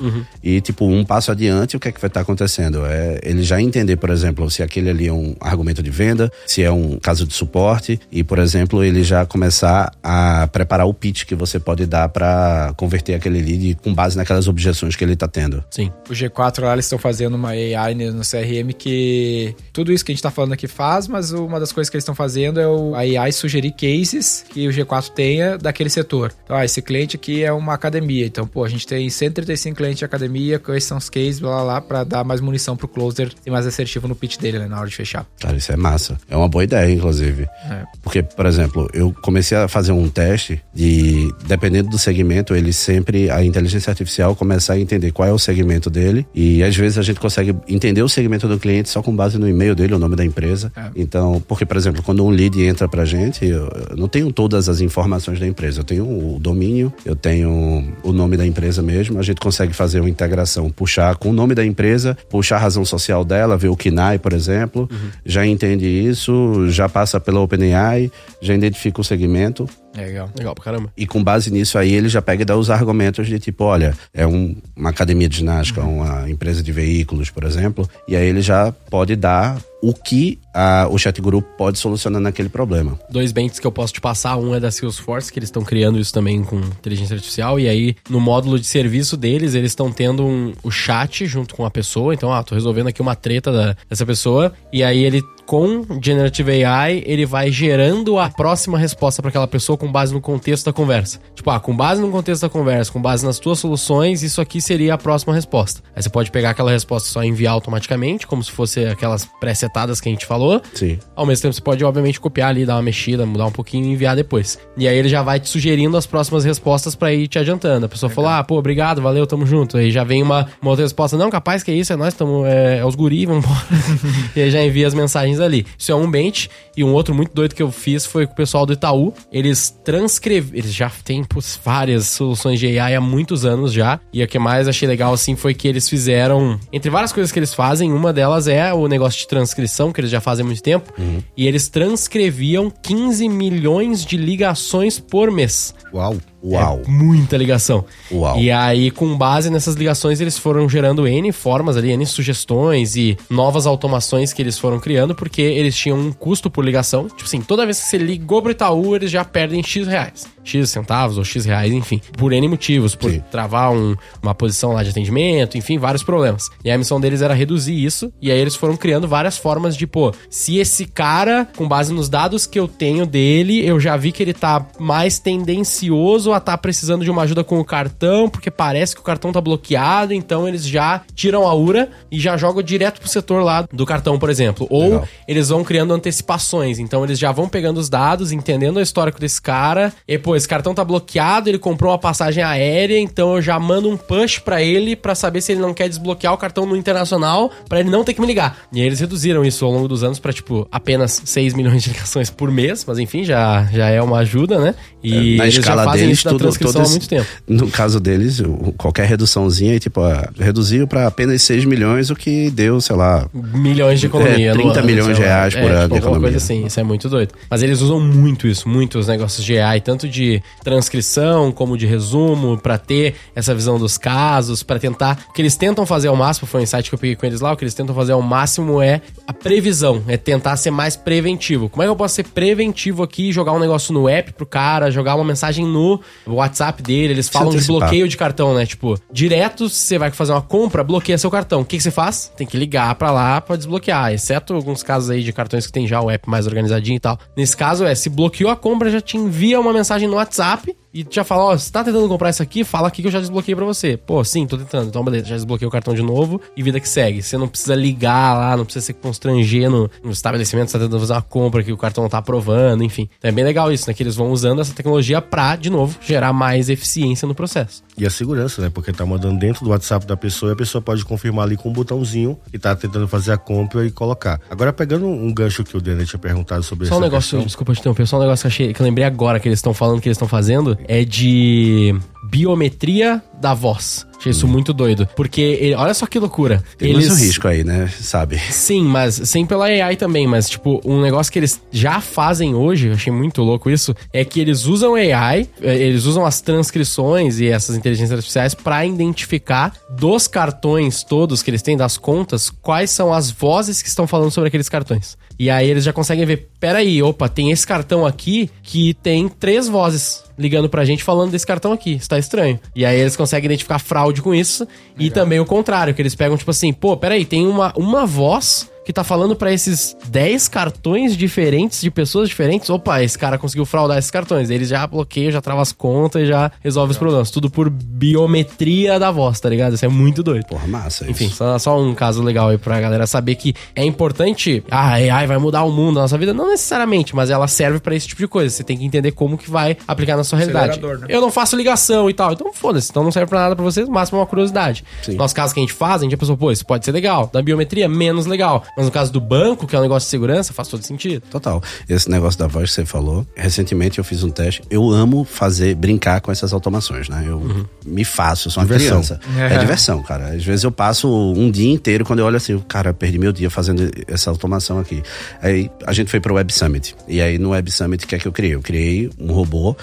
E, 0.44 0.60
tipo, 0.60 0.88
um 0.88 1.06
passo 1.06 1.32
adiante, 1.32 1.78
o 1.78 1.80
que 1.80 1.88
é 1.88 1.92
que 1.92 2.02
vai 2.02 2.08
estar 2.08 2.22
acontecendo? 2.22 2.84
É 2.88 3.20
ele 3.22 3.44
já 3.44 3.62
entender, 3.62 3.96
por 3.98 4.10
exemplo, 4.10 4.50
se 4.50 4.64
aquele 4.64 4.90
ali 4.90 5.08
é 5.08 5.14
um 5.14 5.36
argumento 5.40 5.84
de 5.84 5.92
venda, 5.92 6.32
se 6.48 6.64
é 6.64 6.72
um 6.72 6.98
caso 6.98 7.28
de 7.28 7.34
suporte, 7.34 8.00
e, 8.12 8.24
por 8.24 8.40
exemplo, 8.40 8.84
ele 8.84 9.04
já 9.04 9.24
começar 9.24 9.92
a 10.02 10.48
preparar 10.52 10.88
o 10.88 10.94
pitch 10.96 11.26
que 11.26 11.36
você 11.36 11.60
pode 11.60 11.86
dar 11.86 12.10
para 12.10 12.74
converter 12.76 13.14
aquele 13.14 13.40
lead 13.40 13.78
com 13.84 13.94
base 13.94 14.18
naquelas 14.18 14.48
objeções 14.48 14.96
que 14.96 15.04
ele 15.04 15.14
está 15.14 15.28
tendo. 15.28 15.64
Sim. 15.70 15.92
O 16.10 16.14
G4 16.14 16.64
lá, 16.64 16.74
eles 16.74 16.86
estão 16.86 16.98
fazendo 16.98 17.36
uma 17.36 17.50
AI 17.50 17.94
no 17.94 18.22
CRM 18.22 18.74
que 18.76 19.56
tudo 19.72 19.94
isso 19.94 20.04
que 20.04 20.12
a 20.12 20.16
gente 20.16 20.24
tá 20.24 20.32
falando 20.32 20.54
aqui 20.54 20.68
faz, 20.68 21.03
mas 21.08 21.32
uma 21.32 21.60
das 21.60 21.72
coisas 21.72 21.90
que 21.90 21.96
eles 21.96 22.04
estão 22.04 22.16
fazendo 22.16 22.60
é 22.60 22.68
o, 22.68 22.96
a 22.96 23.00
AI 23.00 23.32
sugerir 23.32 23.72
cases 23.72 24.46
que 24.50 24.68
o 24.68 24.72
G4 24.72 25.10
tenha 25.10 25.58
daquele 25.58 25.90
setor. 25.90 26.34
Então, 26.44 26.56
ah, 26.56 26.66
esse 26.66 26.82
cliente 26.82 27.16
aqui 27.16 27.44
é 27.44 27.52
uma 27.52 27.74
academia. 27.74 28.26
Então, 28.26 28.48
pô, 28.48 28.64
a 28.64 28.70
gente 28.70 28.86
tem 28.86 29.10
135 29.10 29.76
clientes 29.76 30.00
de 30.00 30.06
academia, 30.06 30.60
quais 30.60 30.84
são 30.84 30.98
os 30.98 31.10
cases, 31.10 31.40
blá 31.40 31.52
blá 31.52 31.64
blá, 31.64 31.82
pra 31.82 32.04
dar 32.04 32.24
mais 32.24 32.42
munição 32.42 32.76
pro 32.76 32.88
closer 32.88 33.32
ser 33.44 33.50
mais 33.50 33.66
assertivo 33.66 34.08
no 34.08 34.16
pitch 34.16 34.38
dele, 34.38 34.60
né, 34.60 34.68
na 34.68 34.80
hora 34.80 34.90
de 34.90 34.96
fechar. 34.96 35.26
Cara, 35.40 35.56
isso 35.56 35.72
é 35.72 35.76
massa. 35.76 36.18
É 36.30 36.36
uma 36.36 36.48
boa 36.48 36.64
ideia, 36.64 36.92
inclusive. 36.92 37.44
É. 37.70 37.84
Porque, 38.02 38.24
por 38.24 38.46
exemplo, 38.46 38.90
eu 38.94 39.14
comecei 39.22 39.58
a 39.58 39.68
fazer 39.68 39.92
um 39.92 40.10
teste 40.10 40.62
de, 40.74 41.34
dependendo 41.46 41.90
do 41.90 41.98
segmento, 41.98 42.56
ele 42.56 42.74
sempre, 42.74 43.30
a 43.30 43.44
inteligência 43.44 43.92
artificial 43.92 44.36
começa 44.36 44.74
a 44.74 44.80
entender 44.80 45.12
qual 45.12 45.28
é 45.28 45.32
o 45.32 45.40
segmento 45.40 45.90
dele. 45.90 46.26
E 46.34 46.64
às 46.64 46.76
vezes 46.76 46.98
a 46.98 47.02
gente 47.02 47.20
consegue 47.20 47.56
entender 47.68 48.02
o 48.02 48.10
segmento 48.10 48.48
do 48.48 48.60
cliente 48.60 48.90
só 48.90 49.02
com 49.02 49.16
base 49.16 49.38
no 49.38 49.48
e-mail 49.48 49.76
dele, 49.76 49.94
o 49.94 50.00
nome 50.00 50.16
da 50.16 50.26
empresa. 50.26 50.72
É. 50.76 50.92
Então, 50.96 51.42
porque, 51.48 51.66
por 51.66 51.78
exemplo, 51.78 52.02
quando 52.04 52.26
um 52.26 52.30
lead 52.30 52.62
entra 52.62 52.88
pra 52.88 53.06
gente, 53.06 53.46
eu, 53.46 53.70
não 53.98 54.08
tenho 54.08 54.32
todas 54.32 54.70
as 54.70 54.82
informações 54.82 55.40
da 55.40 55.48
empresa. 55.48 55.82
Eu 55.82 55.84
tenho 55.84 56.04
o 56.06 56.40
domínio, 56.40 56.94
eu 57.06 57.16
tenho 57.16 57.94
o 58.04 58.12
nome 58.12 58.38
da 58.38 58.46
empresa 58.46 58.82
mesmo. 58.82 59.20
A 59.20 59.24
gente 59.24 59.40
consegue 59.40 59.74
fazer 59.74 60.00
uma 60.00 60.10
integração, 60.10 60.70
puxar 60.70 61.16
com 61.16 61.30
o 61.30 61.34
nome 61.34 61.56
da 61.56 61.66
empresa, 61.66 62.18
puxar 62.30 62.58
a 62.58 62.60
razão 62.60 62.86
social 62.86 63.24
dela, 63.24 63.58
ver 63.58 63.70
o 63.70 63.76
KNAI, 63.76 64.20
por 64.20 64.34
exemplo. 64.34 64.90
Já 65.26 65.46
entende 65.46 65.86
isso, 65.88 66.70
já 66.70 66.88
passa 66.88 67.20
pela 67.20 67.40
OpenAI, 67.40 68.12
já 68.42 68.54
identifica 68.54 69.02
o 69.02 69.04
segmento. 69.04 69.68
Legal. 69.96 70.30
Legal 70.38 70.56
pra 70.56 70.64
caramba. 70.64 70.92
E 70.98 71.06
com 71.06 71.24
base 71.24 71.52
nisso 71.52 71.78
aí, 71.78 71.94
ele 71.94 72.10
já 72.10 72.22
pega 72.22 72.42
e 72.42 72.46
dá 72.46 72.58
os 72.58 72.70
argumentos 72.70 73.28
de 73.28 73.38
tipo, 73.40 73.64
olha, 73.64 73.96
é 74.14 74.26
um- 74.26 74.56
uma 74.76 74.90
academia 74.90 75.30
de 75.30 75.38
ginástica, 75.38 75.82
uma 75.82 76.30
empresa 76.30 76.64
de 76.64 76.72
veículos, 76.72 77.30
por 77.30 77.44
exemplo, 77.44 77.88
e 78.08 78.16
aí 78.16 78.26
ele 78.28 78.42
já 78.42 78.72
pode 78.90 79.16
dar 79.16 79.60
o 79.82 79.94
que 79.94 80.40
a- 80.54 80.88
o 80.90 80.98
chat 80.98 81.20
guru 81.22 81.42
pode 81.42 81.78
solucionar 81.78 82.22
naquele 82.22 82.48
problema. 82.48 82.98
Dois 83.10 83.32
bentes 83.34 83.60
que 83.60 83.68
eu 83.68 83.72
posso 83.72 83.92
te 83.94 84.00
passar, 84.00 84.38
um 84.38 84.56
é 84.56 84.60
da 84.60 84.72
Salesforce, 84.72 85.32
que 85.32 85.38
eles 85.40 85.48
estão 85.48 85.62
criando 85.64 86.00
isso 86.00 86.14
também 86.14 86.42
com 86.44 86.58
inteligência 86.58 87.16
artificial, 87.16 87.60
e 87.60 87.68
aí 87.68 87.96
no 88.10 88.20
módulo 88.20 88.58
de 88.58 88.66
serviço 88.66 89.18
deles, 89.18 89.54
eles 89.56 89.72
estão 89.72 89.92
tendo 89.92 90.26
um- 90.26 90.54
o 90.64 90.72
chat 90.72 91.26
junto 91.26 91.54
com 91.54 91.66
a 91.66 91.72
pessoa, 91.72 92.14
então, 92.14 92.32
ah, 92.32 92.42
tô 92.44 92.56
resolvendo 92.56 92.88
aqui 92.88 93.02
uma 93.02 93.16
treta 93.16 93.52
da- 93.52 93.76
dessa 93.90 94.06
pessoa, 94.06 94.54
e 94.72 94.82
aí 94.84 95.04
ele 95.04 95.22
com 95.46 95.86
Generative 96.02 96.64
AI, 96.64 97.04
ele 97.06 97.26
vai 97.26 97.52
gerando 97.52 98.18
a 98.20 98.30
próxima 98.30 98.78
resposta 98.78 99.22
para 99.22 99.30
aquela 99.30 99.48
pessoa 99.48 99.78
com 99.78 99.92
base 99.92 100.14
no 100.14 100.22
contexto 100.22 100.66
da 100.66 100.74
conversa. 100.74 101.20
Tipo, 101.36 101.50
ah, 101.52 101.60
com 101.60 101.76
base 101.76 102.02
no 102.02 102.10
contexto 102.10 102.42
da 102.44 102.50
conversa, 102.50 102.92
com 102.92 103.02
base 103.02 103.26
nas 103.26 103.40
tuas 103.40 103.60
soluções, 103.60 104.24
isso 104.24 104.42
aqui 104.42 104.62
seria 104.62 104.94
a 104.94 104.98
próxima 104.98 105.34
resposta. 105.34 105.82
Aí 105.96 106.02
você 106.02 106.10
pode 106.10 106.32
pegar 106.32 106.52
aquela 106.52 106.72
resposta 106.72 107.10
só 107.10 107.24
e 107.24 107.28
enviar 107.28 107.54
automaticamente, 107.54 108.26
como 108.26 108.44
se 108.44 108.52
fosse 108.52 108.86
aquelas 108.86 109.26
pré-setadas 109.40 110.00
que 110.00 110.10
a 110.10 110.12
gente 110.12 110.26
falou. 110.26 110.62
Sim. 110.74 110.98
Ao 111.16 111.26
mesmo 111.26 111.44
tempo, 111.44 111.54
você 111.54 111.62
pode, 111.62 111.84
obviamente, 111.84 112.20
copiar 112.20 112.50
ali, 112.50 112.66
dar 112.66 112.76
uma 112.76 112.82
mexida, 112.82 113.26
mudar 113.26 113.46
um 113.46 113.52
pouquinho 113.52 113.86
e 113.86 113.92
enviar 113.92 114.16
depois. 114.16 114.60
E 114.78 114.88
aí 114.88 114.98
ele 114.98 115.10
já 115.10 115.22
vai 115.22 115.40
te 115.40 115.50
sugerindo 115.50 115.96
as 115.98 116.06
próximas 116.06 116.46
respostas 116.46 116.96
para 116.96 117.14
ir 117.14 117.28
te 117.28 117.38
adiantando. 117.38 117.86
A 117.86 117.90
pessoa 117.90 118.10
falou, 118.10 118.30
ah, 118.30 118.44
pô, 118.44 118.58
obrigado, 118.58 119.02
valeu, 119.02 119.28
tamo 119.28 119.46
junto. 119.46 119.78
Aí 119.78 119.92
já 119.92 120.04
vem 120.04 120.24
uma, 120.24 120.48
uma 120.62 120.72
outra 120.72 120.86
resposta, 120.86 121.18
não, 121.18 121.30
capaz 121.30 121.64
que 121.64 121.72
é 121.72 121.74
isso, 121.74 121.94
é 121.94 121.96
nós, 121.96 122.14
tamo, 122.14 122.46
é, 122.46 122.80
é 122.80 122.86
os 122.86 122.96
guri, 122.96 123.26
vamos 123.26 123.46
embora. 123.46 123.66
e 124.36 124.42
aí 124.42 124.52
já 124.52 124.64
envia 124.64 124.88
as 124.88 124.94
mensagens 124.94 125.33
ali. 125.40 125.66
Isso 125.78 125.92
é 125.92 125.96
um 125.96 126.10
bench. 126.10 126.50
E 126.76 126.84
um 126.84 126.92
outro 126.92 127.14
muito 127.14 127.34
doido 127.34 127.54
que 127.54 127.62
eu 127.62 127.72
fiz 127.72 128.06
foi 128.06 128.26
com 128.26 128.34
o 128.34 128.36
pessoal 128.36 128.66
do 128.66 128.74
Itaú. 128.74 129.14
Eles 129.32 129.70
transcreveram, 129.84 130.58
eles 130.58 130.74
já 130.74 130.90
têm 131.04 131.24
putz, 131.24 131.60
várias 131.64 132.08
soluções 132.08 132.60
de 132.60 132.80
AI 132.80 132.96
há 132.96 133.02
muitos 133.02 133.46
anos 133.46 133.72
já. 133.72 134.00
E 134.12 134.24
o 134.24 134.28
que 134.28 134.40
mais 134.40 134.68
achei 134.68 134.88
legal, 134.88 135.14
assim, 135.14 135.36
foi 135.36 135.54
que 135.54 135.68
eles 135.68 135.88
fizeram, 135.88 136.60
entre 136.72 136.90
várias 136.90 137.14
coisas 137.14 137.32
que 137.32 137.40
eles 137.40 137.54
fazem, 137.54 137.92
uma 137.92 138.12
delas 138.12 138.48
é 138.48 138.74
o 138.74 138.88
negócio 138.88 139.20
de 139.20 139.28
transcrição, 139.28 139.92
que 139.92 140.02
eles 140.02 140.12
já 140.12 140.20
fazem 140.20 140.44
há 140.44 140.46
muito 140.46 140.64
tempo. 140.64 140.92
Uhum. 140.98 141.22
E 141.38 141.48
eles 141.48 141.68
transcreviam 141.68 142.70
15 142.70 143.30
milhões 143.30 144.04
de 144.06 144.18
ligações 144.18 145.00
por 145.00 145.30
mês. 145.30 145.74
Uau. 145.94 146.18
Uau. 146.44 146.82
É 146.86 146.90
muita 146.90 147.38
ligação. 147.38 147.86
Uau. 148.12 148.38
E 148.38 148.52
aí, 148.52 148.92
com 148.92 149.18
base 149.18 149.50
nessas 149.50 149.76
ligações, 149.76 150.20
eles 150.20 150.38
foram 150.38 150.68
gerando 150.68 151.08
N 151.08 151.32
formas 151.32 151.78
ali, 151.78 151.92
N 151.92 152.06
sugestões 152.06 152.96
e 152.96 153.18
novas 153.30 153.66
automações 153.66 154.34
que 154.34 154.42
eles 154.42 154.58
foram 154.60 154.80
criando, 154.80 155.16
porque 155.16 155.42
eles 155.42 155.76
tinham 155.76 155.98
um 155.98 156.12
custo 156.12 156.50
por 156.50 156.66
ligação. 156.66 157.08
Tipo 157.08 157.24
assim, 157.24 157.42
toda 157.42 157.66
vez 157.66 157.80
que 157.80 157.86
você 157.88 157.98
ligou 157.98 158.42
pro 158.42 158.52
Itaú, 158.52 158.96
eles 158.96 159.10
já 159.10 159.24
perdem 159.24 159.64
X 159.64 159.88
reais. 159.88 160.28
X 160.44 160.70
centavos 160.70 161.18
ou 161.18 161.24
X 161.24 161.46
reais, 161.46 161.72
enfim. 161.72 162.02
Por 162.18 162.34
N 162.34 162.46
motivos, 162.50 162.96
por 162.96 163.10
Sim. 163.10 163.24
travar 163.32 163.72
um- 163.72 163.96
uma 164.22 164.36
posição 164.36 164.74
lá 164.74 164.84
de 164.84 164.90
atendimento, 164.90 165.58
enfim, 165.58 165.78
vários 165.78 166.04
problemas. 166.04 166.50
E 166.66 166.70
a 166.70 166.78
missão 166.78 167.00
deles 167.00 167.22
era 167.22 167.34
reduzir 167.34 167.82
isso, 167.82 168.12
e 168.22 168.30
aí 168.30 168.38
eles 168.40 168.56
foram 168.56 168.76
criando 168.76 169.08
várias 169.08 169.38
formas 169.38 169.78
de, 169.78 169.88
pô, 169.88 170.14
se 170.30 170.58
esse 170.58 170.86
cara, 170.86 171.48
com 171.56 171.66
base 171.66 171.94
nos 171.94 172.10
dados 172.10 172.46
que 172.46 172.60
eu 172.60 172.68
tenho 172.68 173.06
dele, 173.06 173.66
eu 173.66 173.80
já 173.80 173.96
vi 173.96 174.12
que 174.12 174.22
ele 174.22 174.34
tá 174.34 174.66
mais 174.78 175.18
tendencioso 175.18 176.33
a 176.34 176.40
tá 176.40 176.58
precisando 176.58 177.04
de 177.04 177.12
uma 177.12 177.24
ajuda 177.24 177.44
com 177.44 177.60
o 177.60 177.66
cartão, 177.66 178.30
porque 178.30 178.52
parece 178.52 178.96
que 178.96 179.02
o 179.02 179.04
cartão 179.04 179.32
tá 179.32 179.42
bloqueado, 179.42 180.14
então 180.14 180.48
eles 180.48 180.68
já 180.68 181.02
tiram 181.16 181.48
a 181.48 181.54
URA 181.54 181.90
e 182.12 182.20
já 182.20 182.36
jogam 182.38 182.62
direto 182.62 183.00
pro 183.00 183.10
setor 183.10 183.44
lá 183.44 183.68
do 183.72 183.86
cartão, 183.86 184.18
por 184.20 184.30
exemplo. 184.30 184.68
Ou 184.70 184.84
Legal. 184.84 185.08
eles 185.28 185.50
vão 185.50 185.64
criando 185.64 185.94
antecipações, 185.94 186.80
então 186.80 187.04
eles 187.04 187.20
já 187.20 187.32
vão 187.32 187.48
pegando 187.48 187.80
os 187.80 187.90
dados, 187.90 188.32
entendendo 188.32 188.78
o 188.78 188.82
histórico 188.82 189.20
desse 189.20 189.42
cara, 189.42 189.94
e 190.08 190.18
pô, 190.18 190.36
esse 190.36 190.48
cartão 190.48 190.74
tá 190.74 190.84
bloqueado, 190.84 191.50
ele 191.50 191.60
comprou 191.60 191.92
uma 191.92 192.00
passagem 192.00 192.44
aérea, 192.44 193.00
então 193.00 193.36
eu 193.36 193.42
já 193.42 193.60
mando 193.60 193.90
um 193.90 193.98
push 193.98 194.40
pra 194.40 194.62
ele 194.62 194.96
pra 194.96 195.16
saber 195.16 195.42
se 195.42 195.52
ele 195.52 195.62
não 195.62 195.74
quer 195.74 195.88
desbloquear 195.90 196.34
o 196.34 196.38
cartão 196.38 196.66
no 196.66 196.76
internacional, 196.76 197.52
pra 197.68 197.80
ele 197.80 197.90
não 197.90 198.04
ter 198.04 198.14
que 198.14 198.22
me 198.22 198.28
ligar. 198.28 198.58
E 198.72 198.80
aí 198.80 198.86
eles 198.86 199.00
reduziram 199.00 199.44
isso 199.44 199.66
ao 199.66 199.72
longo 199.72 199.88
dos 199.88 200.04
anos 200.04 200.20
pra, 200.20 200.32
tipo, 200.34 200.68
apenas 200.72 201.22
6 201.26 201.54
milhões 201.54 201.84
de 201.84 201.90
ligações 201.92 202.30
por 202.30 202.52
mês, 202.52 202.86
mas 202.86 203.00
enfim, 203.00 203.24
já, 203.24 203.66
já 203.72 203.90
é 203.90 204.02
uma 204.02 204.20
ajuda, 204.20 204.60
né? 204.60 204.76
E 205.04 205.38
Na 205.38 205.46
eles 205.46 205.58
escala 205.58 205.84
já 205.84 205.90
fazem 205.90 206.06
deles, 206.06 206.23
isso 206.30 206.34
da 206.34 206.40
transcrição 206.40 206.82
todo 206.82 206.88
há 206.88 206.90
muito 206.90 207.08
tempo. 207.10 207.28
No 207.48 207.68
caso 207.70 208.00
deles, 208.00 208.42
qualquer 208.78 209.08
reduçãozinha, 209.08 209.80
tipo, 209.80 210.02
ah, 210.02 210.30
reduziu 210.40 210.88
para 210.88 211.08
apenas 211.08 211.42
6 211.44 211.66
milhões, 211.66 212.10
o 212.10 212.16
que 212.16 212.50
deu, 212.52 212.80
sei 212.82 212.96
lá, 212.96 213.28
milhões 213.34 214.00
de 214.00 214.06
economia. 214.08 214.52
É, 214.52 214.54
no 214.54 214.62
30 214.62 214.80
ano, 214.80 214.88
milhões 214.88 215.16
de 215.18 215.22
reais 215.24 215.54
por 215.54 215.64
É, 215.64 215.66
ano 215.72 215.82
tipo, 215.84 215.94
de 215.94 215.98
economia. 216.00 216.22
coisa 216.22 216.38
assim, 216.38 216.66
isso 216.66 216.80
é 216.80 216.84
muito 216.84 217.10
doido. 217.10 217.34
Mas 217.50 217.62
eles 217.62 217.82
usam 217.82 218.00
muito 218.00 218.48
isso, 218.48 218.68
muito 218.68 218.98
os 219.00 219.08
negócios 219.08 219.46
de 219.46 219.58
AI, 219.60 219.82
tanto 219.82 220.08
de 220.08 220.42
transcrição 220.64 221.52
como 221.52 221.78
de 221.78 221.86
resumo, 221.86 222.58
pra 222.58 222.78
ter 222.78 223.16
essa 223.36 223.54
visão 223.54 223.78
dos 223.80 223.98
casos, 223.98 224.64
pra 224.64 224.80
tentar. 224.80 225.26
O 225.30 225.34
que 225.34 225.42
eles 225.42 225.56
tentam 225.56 225.86
fazer 225.86 226.08
ao 226.08 226.16
máximo, 226.16 226.48
foi 226.48 226.62
um 226.62 226.64
insight 226.64 226.90
que 226.90 226.96
eu 226.96 227.00
peguei 227.00 227.16
com 227.16 227.26
eles 227.26 227.42
lá, 227.42 227.52
o 227.54 227.58
que 227.58 227.64
eles 227.64 227.74
tentam 227.74 227.94
fazer 227.96 228.12
ao 228.14 228.22
máximo 228.22 228.82
é 228.82 229.02
a 229.28 229.34
previsão, 229.34 230.02
é 230.08 230.18
tentar 230.18 230.58
ser 230.58 230.72
mais 230.72 230.96
preventivo. 230.96 231.70
Como 231.70 231.82
é 231.84 231.86
que 231.86 231.90
eu 231.92 231.96
posso 231.96 232.16
ser 232.16 232.24
preventivo 232.26 233.04
aqui, 233.04 233.32
jogar 233.32 233.52
um 233.54 233.60
negócio 233.60 233.94
no 233.94 234.08
app 234.10 234.34
pro 234.34 234.46
cara, 234.46 234.90
jogar 234.92 235.16
uma 235.16 235.24
mensagem 235.24 235.66
no 235.66 236.00
WhatsApp 236.28 236.82
dele? 236.82 237.14
Eles 237.14 237.30
falam 237.30 237.50
de 237.56 237.66
bloqueio 237.66 238.08
de 238.08 238.18
cartão, 238.18 238.54
né? 238.54 238.66
Tipo, 238.66 238.98
direto 239.12 239.70
você 239.70 239.98
vai 239.98 240.12
fazer 240.12 240.32
uma 240.32 240.42
compra, 240.42 240.84
bloqueia 240.84 241.18
seu 241.18 241.32
cartão. 241.32 241.62
O 241.62 241.66
que, 241.66 241.78
que 241.78 241.84
você 241.84 241.92
faz? 241.92 242.32
Tem 242.36 242.48
que 242.48 242.58
ligar 242.58 242.94
pra 242.96 243.12
lá 243.12 243.42
pra 243.42 243.56
desbloquear. 243.56 244.14
Exceto 244.14 244.54
alguns 244.54 244.84
casos 244.84 245.10
aí 245.10 245.24
de 245.24 245.34
cartões 245.34 245.66
que 245.66 245.72
tem 245.72 245.88
já 245.88 246.02
o 246.02 246.10
app 246.10 246.30
mais 246.30 246.48
organizadinho 246.48 246.98
e 246.98 247.00
tal. 247.00 247.20
Nesse 247.36 247.56
caso 247.56 247.86
é, 247.86 247.94
se 247.96 248.10
bloqueou 248.10 248.50
a 248.50 248.56
compra, 248.56 248.90
já 248.90 249.02
te 249.02 249.18
envia 249.18 249.60
uma 249.60 249.74
mensagem 249.74 250.08
no 250.08 250.16
WhatsApp 250.16 250.76
e 250.94 251.06
já 251.10 251.24
fala, 251.24 251.46
ó, 251.46 251.58
você 251.58 251.72
tá 251.72 251.84
tentando 251.84 252.08
comprar 252.08 252.30
isso 252.30 252.44
aqui? 252.44 252.64
Fala 252.64 252.88
aqui 252.88 253.02
que 253.02 253.08
eu 253.08 253.12
já 253.12 253.20
desbloqueei 253.20 253.56
pra 253.56 253.66
você. 253.66 253.98
Pô, 253.98 254.24
sim, 254.24 254.46
tô 254.46 254.58
tentando. 254.58 254.90
Então, 254.90 255.04
beleza, 255.04 255.26
já 255.26 255.36
desbloqueei 255.36 255.68
o 255.68 255.72
cartão 255.72 255.94
de 255.94 256.04
novo 256.04 256.40
e 256.56 256.62
vida 256.62 256.80
que 256.80 256.88
segue. 256.88 257.24
Você 257.24 257.36
não 257.38 257.48
precisa 257.48 257.74
ligar 257.74 258.38
lá, 258.38 258.56
não 258.56 258.64
precisa 258.64 258.86
se 258.86 258.94
constranger 258.94 259.72
no, 259.72 259.90
no 260.04 260.12
estabelecimento, 260.12 260.70
você 260.70 260.78
tá 260.78 260.84
tentando 260.84 261.00
fazer 261.00 261.14
uma 261.14 261.22
compra 261.24 261.64
que 261.64 261.72
o 261.72 261.78
cartão 261.78 262.04
não 262.04 262.10
tá 262.10 262.20
aprovando, 262.20 262.84
enfim. 262.84 263.10
Então 263.18 263.30
é 263.30 263.32
bem 263.32 263.44
legal 263.44 263.72
isso, 263.72 263.90
né? 263.90 263.94
Que 263.94 264.04
eles 264.04 264.16
vão 264.16 264.32
usando 264.32 264.62
essa 264.62 264.74
tecnologia 264.74 265.20
pra, 265.20 265.56
de 265.56 265.72
novo, 265.72 265.98
gerar 266.00 266.32
mais 266.32 266.70
eficiência 266.70 267.28
no 267.28 267.34
processo. 267.34 267.84
E 267.98 268.06
a 268.06 268.10
segurança, 268.10 268.62
né? 268.62 268.70
Porque 268.72 268.92
tá 268.92 269.06
mandando 269.06 269.40
dentro 269.40 269.64
do 269.64 269.72
WhatsApp 269.72 270.06
da 270.06 270.16
pessoa 270.16 270.52
e 270.52 270.54
a 270.54 270.56
pessoa 270.56 270.82
pode 270.82 271.04
confirmar 271.04 271.46
ali 271.46 271.58
com 271.58 271.70
um 271.70 271.74
botãozinho 271.74 272.38
e 272.54 272.60
tá 272.60 272.76
tentando 272.76 273.08
fazer 273.08 273.32
a 273.32 273.38
compra 273.38 273.84
e 273.84 273.90
colocar. 273.90 274.40
Agora, 274.48 274.72
pegando 274.72 275.08
um 275.08 275.34
gancho 275.34 275.64
que 275.64 275.76
o 275.76 275.82
Daniel 275.82 276.06
tinha 276.06 276.20
perguntado 276.20 276.62
sobre 276.62 276.88
Só 276.88 276.98
um 276.98 277.00
negócio, 277.00 277.32
questão. 277.32 277.46
desculpa 277.46 277.74
te 277.74 277.80
interromper, 277.80 278.06
só 278.06 278.18
um 278.18 278.22
negócio 278.22 278.44
que 278.44 278.48
achei, 278.48 278.74
que 278.74 278.80
eu 278.82 278.86
lembrei 278.86 279.06
agora 279.06 279.40
que 279.40 279.48
eles 279.48 279.58
estão 279.58 279.74
falando 279.74 280.00
que 280.00 280.08
eles 280.08 280.16
estão 280.16 280.28
fazendo 280.28 280.78
é 280.88 281.04
de 281.04 281.96
biometria 282.30 283.22
da 283.40 283.54
voz. 283.54 284.06
Achei 284.18 284.32
isso 284.32 284.48
muito 284.48 284.72
doido. 284.74 285.06
Porque, 285.18 285.42
ele- 285.42 285.76
olha 285.76 285.94
só 285.94 286.06
que 286.08 286.18
loucura. 286.18 286.64
Tem 286.78 286.94
mais 286.94 287.12
um 287.12 287.16
risco 287.16 287.46
aí, 287.46 287.62
né? 287.64 287.90
Sabe? 288.00 288.40
Sim, 288.40 288.86
mas 288.86 289.16
sem 289.26 289.46
pela 289.46 289.66
AI 289.66 289.98
também, 289.98 290.26
mas 290.26 290.50
tipo, 290.50 290.80
um 290.86 291.02
negócio 291.02 291.32
que 291.32 291.40
eles 291.40 291.62
já 291.72 292.00
fazem 292.00 292.56
hoje, 292.56 292.88
eu 292.88 292.94
achei 292.94 293.12
muito 293.12 293.42
louco 293.44 293.70
isso, 293.70 293.94
é 294.14 294.24
que 294.24 294.40
eles 294.40 294.66
usam 294.66 294.96
AI, 294.96 295.50
eh, 295.62 295.76
eles 295.78 296.06
usam 296.06 296.26
as 296.26 296.40
transcrições 296.40 297.40
e 297.42 297.48
essas 297.50 297.76
inteligências 297.76 298.18
artificiais 298.18 298.54
pra 298.56 298.86
identificar 298.86 299.74
dos 299.90 300.26
cartões 300.28 301.04
todos 301.04 301.44
que 301.44 301.50
eles 301.52 301.62
têm, 301.62 301.76
das 301.76 301.98
contas, 301.98 302.50
quais 302.50 302.90
são 302.92 303.14
as 303.14 303.30
vozes 303.30 303.82
que 303.82 303.90
estão 303.90 304.08
falando 304.08 304.32
sobre 304.32 304.48
aqueles 304.48 304.70
cartões. 304.70 305.18
E 305.38 305.50
aí 305.50 305.70
eles 305.70 305.84
já 305.84 305.92
conseguem 305.92 306.26
ver, 306.26 306.48
peraí, 306.64 307.04
opa, 307.04 307.28
tem 307.28 307.52
esse 307.52 307.68
cartão 307.68 308.06
aqui 308.06 308.50
que 308.62 308.94
tem 308.94 309.28
três 309.28 309.68
vozes 309.68 310.24
ligando 310.40 310.70
pra 310.70 310.86
gente 310.86 311.04
falando 311.04 311.30
desse 311.32 311.46
cartão 311.46 311.74
aqui. 311.74 311.96
Isso 311.96 312.08
tá 312.08 312.18
estranho. 312.18 312.58
E 312.74 312.86
aí 312.86 312.98
eles 312.98 313.18
conseguem 313.18 313.48
identificar 313.48 313.80
fraude 313.80 314.22
com 314.22 314.34
isso. 314.34 314.66
E 314.98 315.12
também 315.12 315.42
o 315.42 315.46
contrário, 315.46 315.94
que 315.94 316.02
eles 316.02 316.16
pegam, 316.16 316.38
tipo 316.38 316.52
assim, 316.52 316.72
pô, 316.72 316.96
peraí, 316.96 317.26
tem 317.26 317.46
uma, 317.46 317.74
uma 317.76 318.06
voz 318.06 318.72
que 318.86 318.92
tá 318.92 319.04
falando 319.04 319.36
pra 319.36 319.52
esses 319.52 319.96
10 320.08 320.48
cartões 320.50 321.16
diferentes 321.16 321.82
de 321.82 321.90
pessoas 321.90 322.28
diferentes. 322.28 322.70
Opa, 322.70 323.02
esse 323.02 323.18
cara 323.18 323.38
conseguiu 323.38 323.66
fraudar 323.66 323.98
esses 323.98 324.12
cartões. 324.12 324.50
Eles 324.50 324.68
já 324.68 324.86
bloqueiam, 324.86 325.32
já 325.32 325.42
trava 325.42 325.62
as 325.62 325.72
contas 325.72 326.24
e 326.24 326.26
já 326.26 326.52
resolve 326.62 326.92
os 326.92 326.98
problemas. 326.98 327.32
Tudo 327.32 327.50
por 327.50 327.70
biometria 327.70 329.00
da 329.00 329.10
voz, 329.12 329.40
tá 329.40 329.50
ligado? 329.50 329.74
Isso 329.74 329.86
é 329.86 329.88
muito 329.88 330.22
doido. 330.22 330.46
Porra, 330.48 330.68
massa 330.68 331.10
Enfim, 331.10 331.26
isso. 331.28 331.38
só, 331.38 331.58
só 331.58 331.82
um 331.82 331.94
caso 331.94 332.22
legal 332.22 332.50
aí 332.50 332.58
pra 332.58 332.80
galera 332.80 333.08
saber 333.08 333.36
que 333.36 333.54
é 333.76 333.86
importante. 333.86 334.64
Ah, 334.70 334.94
AI 334.94 335.28
vai 335.28 335.38
mudar 335.38 335.64
o 335.64 335.72
mundo, 335.72 336.00
a 336.00 336.04
nossa 336.04 336.18
vida. 336.18 336.34
Não 336.34 336.48
necessariamente, 336.54 337.16
mas 337.16 337.30
ela 337.30 337.48
serve 337.48 337.80
pra 337.80 337.96
esse 337.96 338.08
tipo 338.08 338.22
de 338.22 338.28
coisa. 338.28 338.50
Você 338.50 338.64
tem 338.64 338.78
que 338.78 338.86
entender 338.86 339.12
como 339.12 339.38
que 339.38 339.50
vai 339.50 339.78
aplicar 339.88 340.16
na 340.16 340.24
sua 340.24 340.38
realidade. 340.38 340.80
Né? 340.80 341.08
Eu 341.10 341.22
não 341.22 341.32
faço 341.32 341.56
ligação 341.56 342.10
e 342.10 342.14
tal. 342.14 342.34
Então 342.34 342.52
foda-se. 342.54 342.90
Então 342.90 343.04
não 343.04 343.12
serve 343.12 343.30
pra 343.30 343.40
nada 343.40 343.56
pra 343.56 343.64
vocês, 343.64 343.88
no 343.88 343.94
máximo 343.94 344.18
é 344.18 344.22
uma 344.22 344.28
curiosidade. 344.28 344.84
Sim. 345.02 345.16
Nosso 345.16 345.36
caso 345.36 345.54
que 345.54 345.60
a 345.60 345.64
gente 345.64 345.74
faz, 345.74 346.02
a 346.02 346.04
gente 346.04 346.12
já 346.12 346.18
pensou, 346.18 346.38
pô, 346.38 346.52
isso 346.52 346.66
pode 346.66 346.86
ser 346.86 346.92
legal. 346.92 347.30
Da 347.32 347.42
biometria, 347.42 347.88
menos 347.90 348.26
legal. 348.26 348.64
Mas 348.78 348.86
no 348.86 348.92
caso 348.92 349.12
do 349.12 349.20
banco, 349.20 349.68
que 349.68 349.76
é 349.76 349.80
um 349.80 349.82
negócio 349.82 350.06
de 350.08 350.12
segurança, 350.12 350.54
faz 350.54 350.68
todo 350.68 350.84
sentido. 350.84 351.24
Total. 351.30 351.62
Esse 351.90 352.10
negócio 352.10 352.40
da 352.40 352.48
voz 352.48 352.70
que 352.70 352.76
você 352.76 352.86
falou, 352.86 353.26
recentemente 353.36 353.98
eu 353.98 354.04
fiz 354.04 354.24
um 354.24 354.30
teste. 354.30 354.62
Eu 354.70 354.92
amo 354.92 355.24
fazer, 355.24 355.76
brincar 355.76 356.22
com 356.22 356.32
essas 356.32 356.54
automações, 356.54 357.10
né? 357.10 357.24
Eu 357.26 357.68
me 357.86 358.04
faço, 358.06 358.48
eu 358.48 358.52
sou 358.52 358.62
uma 358.64 358.68
Diversão. 358.68 359.02
criança. 359.02 359.20
É. 359.38 359.58
diversão, 359.58 360.02
cara. 360.04 360.30
Às 360.30 360.44
vezes 360.44 360.64
eu 360.64 360.72
passo 360.72 361.10
um 361.10 361.50
dia 361.50 361.72
inteiro 361.72 362.06
quando 362.06 362.20
eu 362.20 362.26
olho 362.26 362.38
assim, 362.38 362.58
cara, 362.68 362.94
perdi 362.94 363.18
meu 363.18 363.32
dia 363.32 363.50
fazendo 363.50 363.90
essa 364.08 364.30
automação 364.30 364.80
aqui. 364.80 365.02
Aí 365.42 365.70
a 365.86 365.94
gente 365.94 366.10
foi 366.10 366.20
pro 366.20 366.34
Web 366.44 366.54
Summit. 366.54 366.96
E 367.08 367.22
aí 367.22 367.40
no 367.40 367.52
Web 367.52 367.72
Summit, 367.72 368.04
o 368.04 368.08
que 368.08 368.16
é 368.16 368.20
que 368.20 368.28
eu 368.28 368.32
criei? 368.32 368.56
Eu 368.56 368.62
criei 368.62 369.10
um 369.18 369.32
robô 369.32 369.76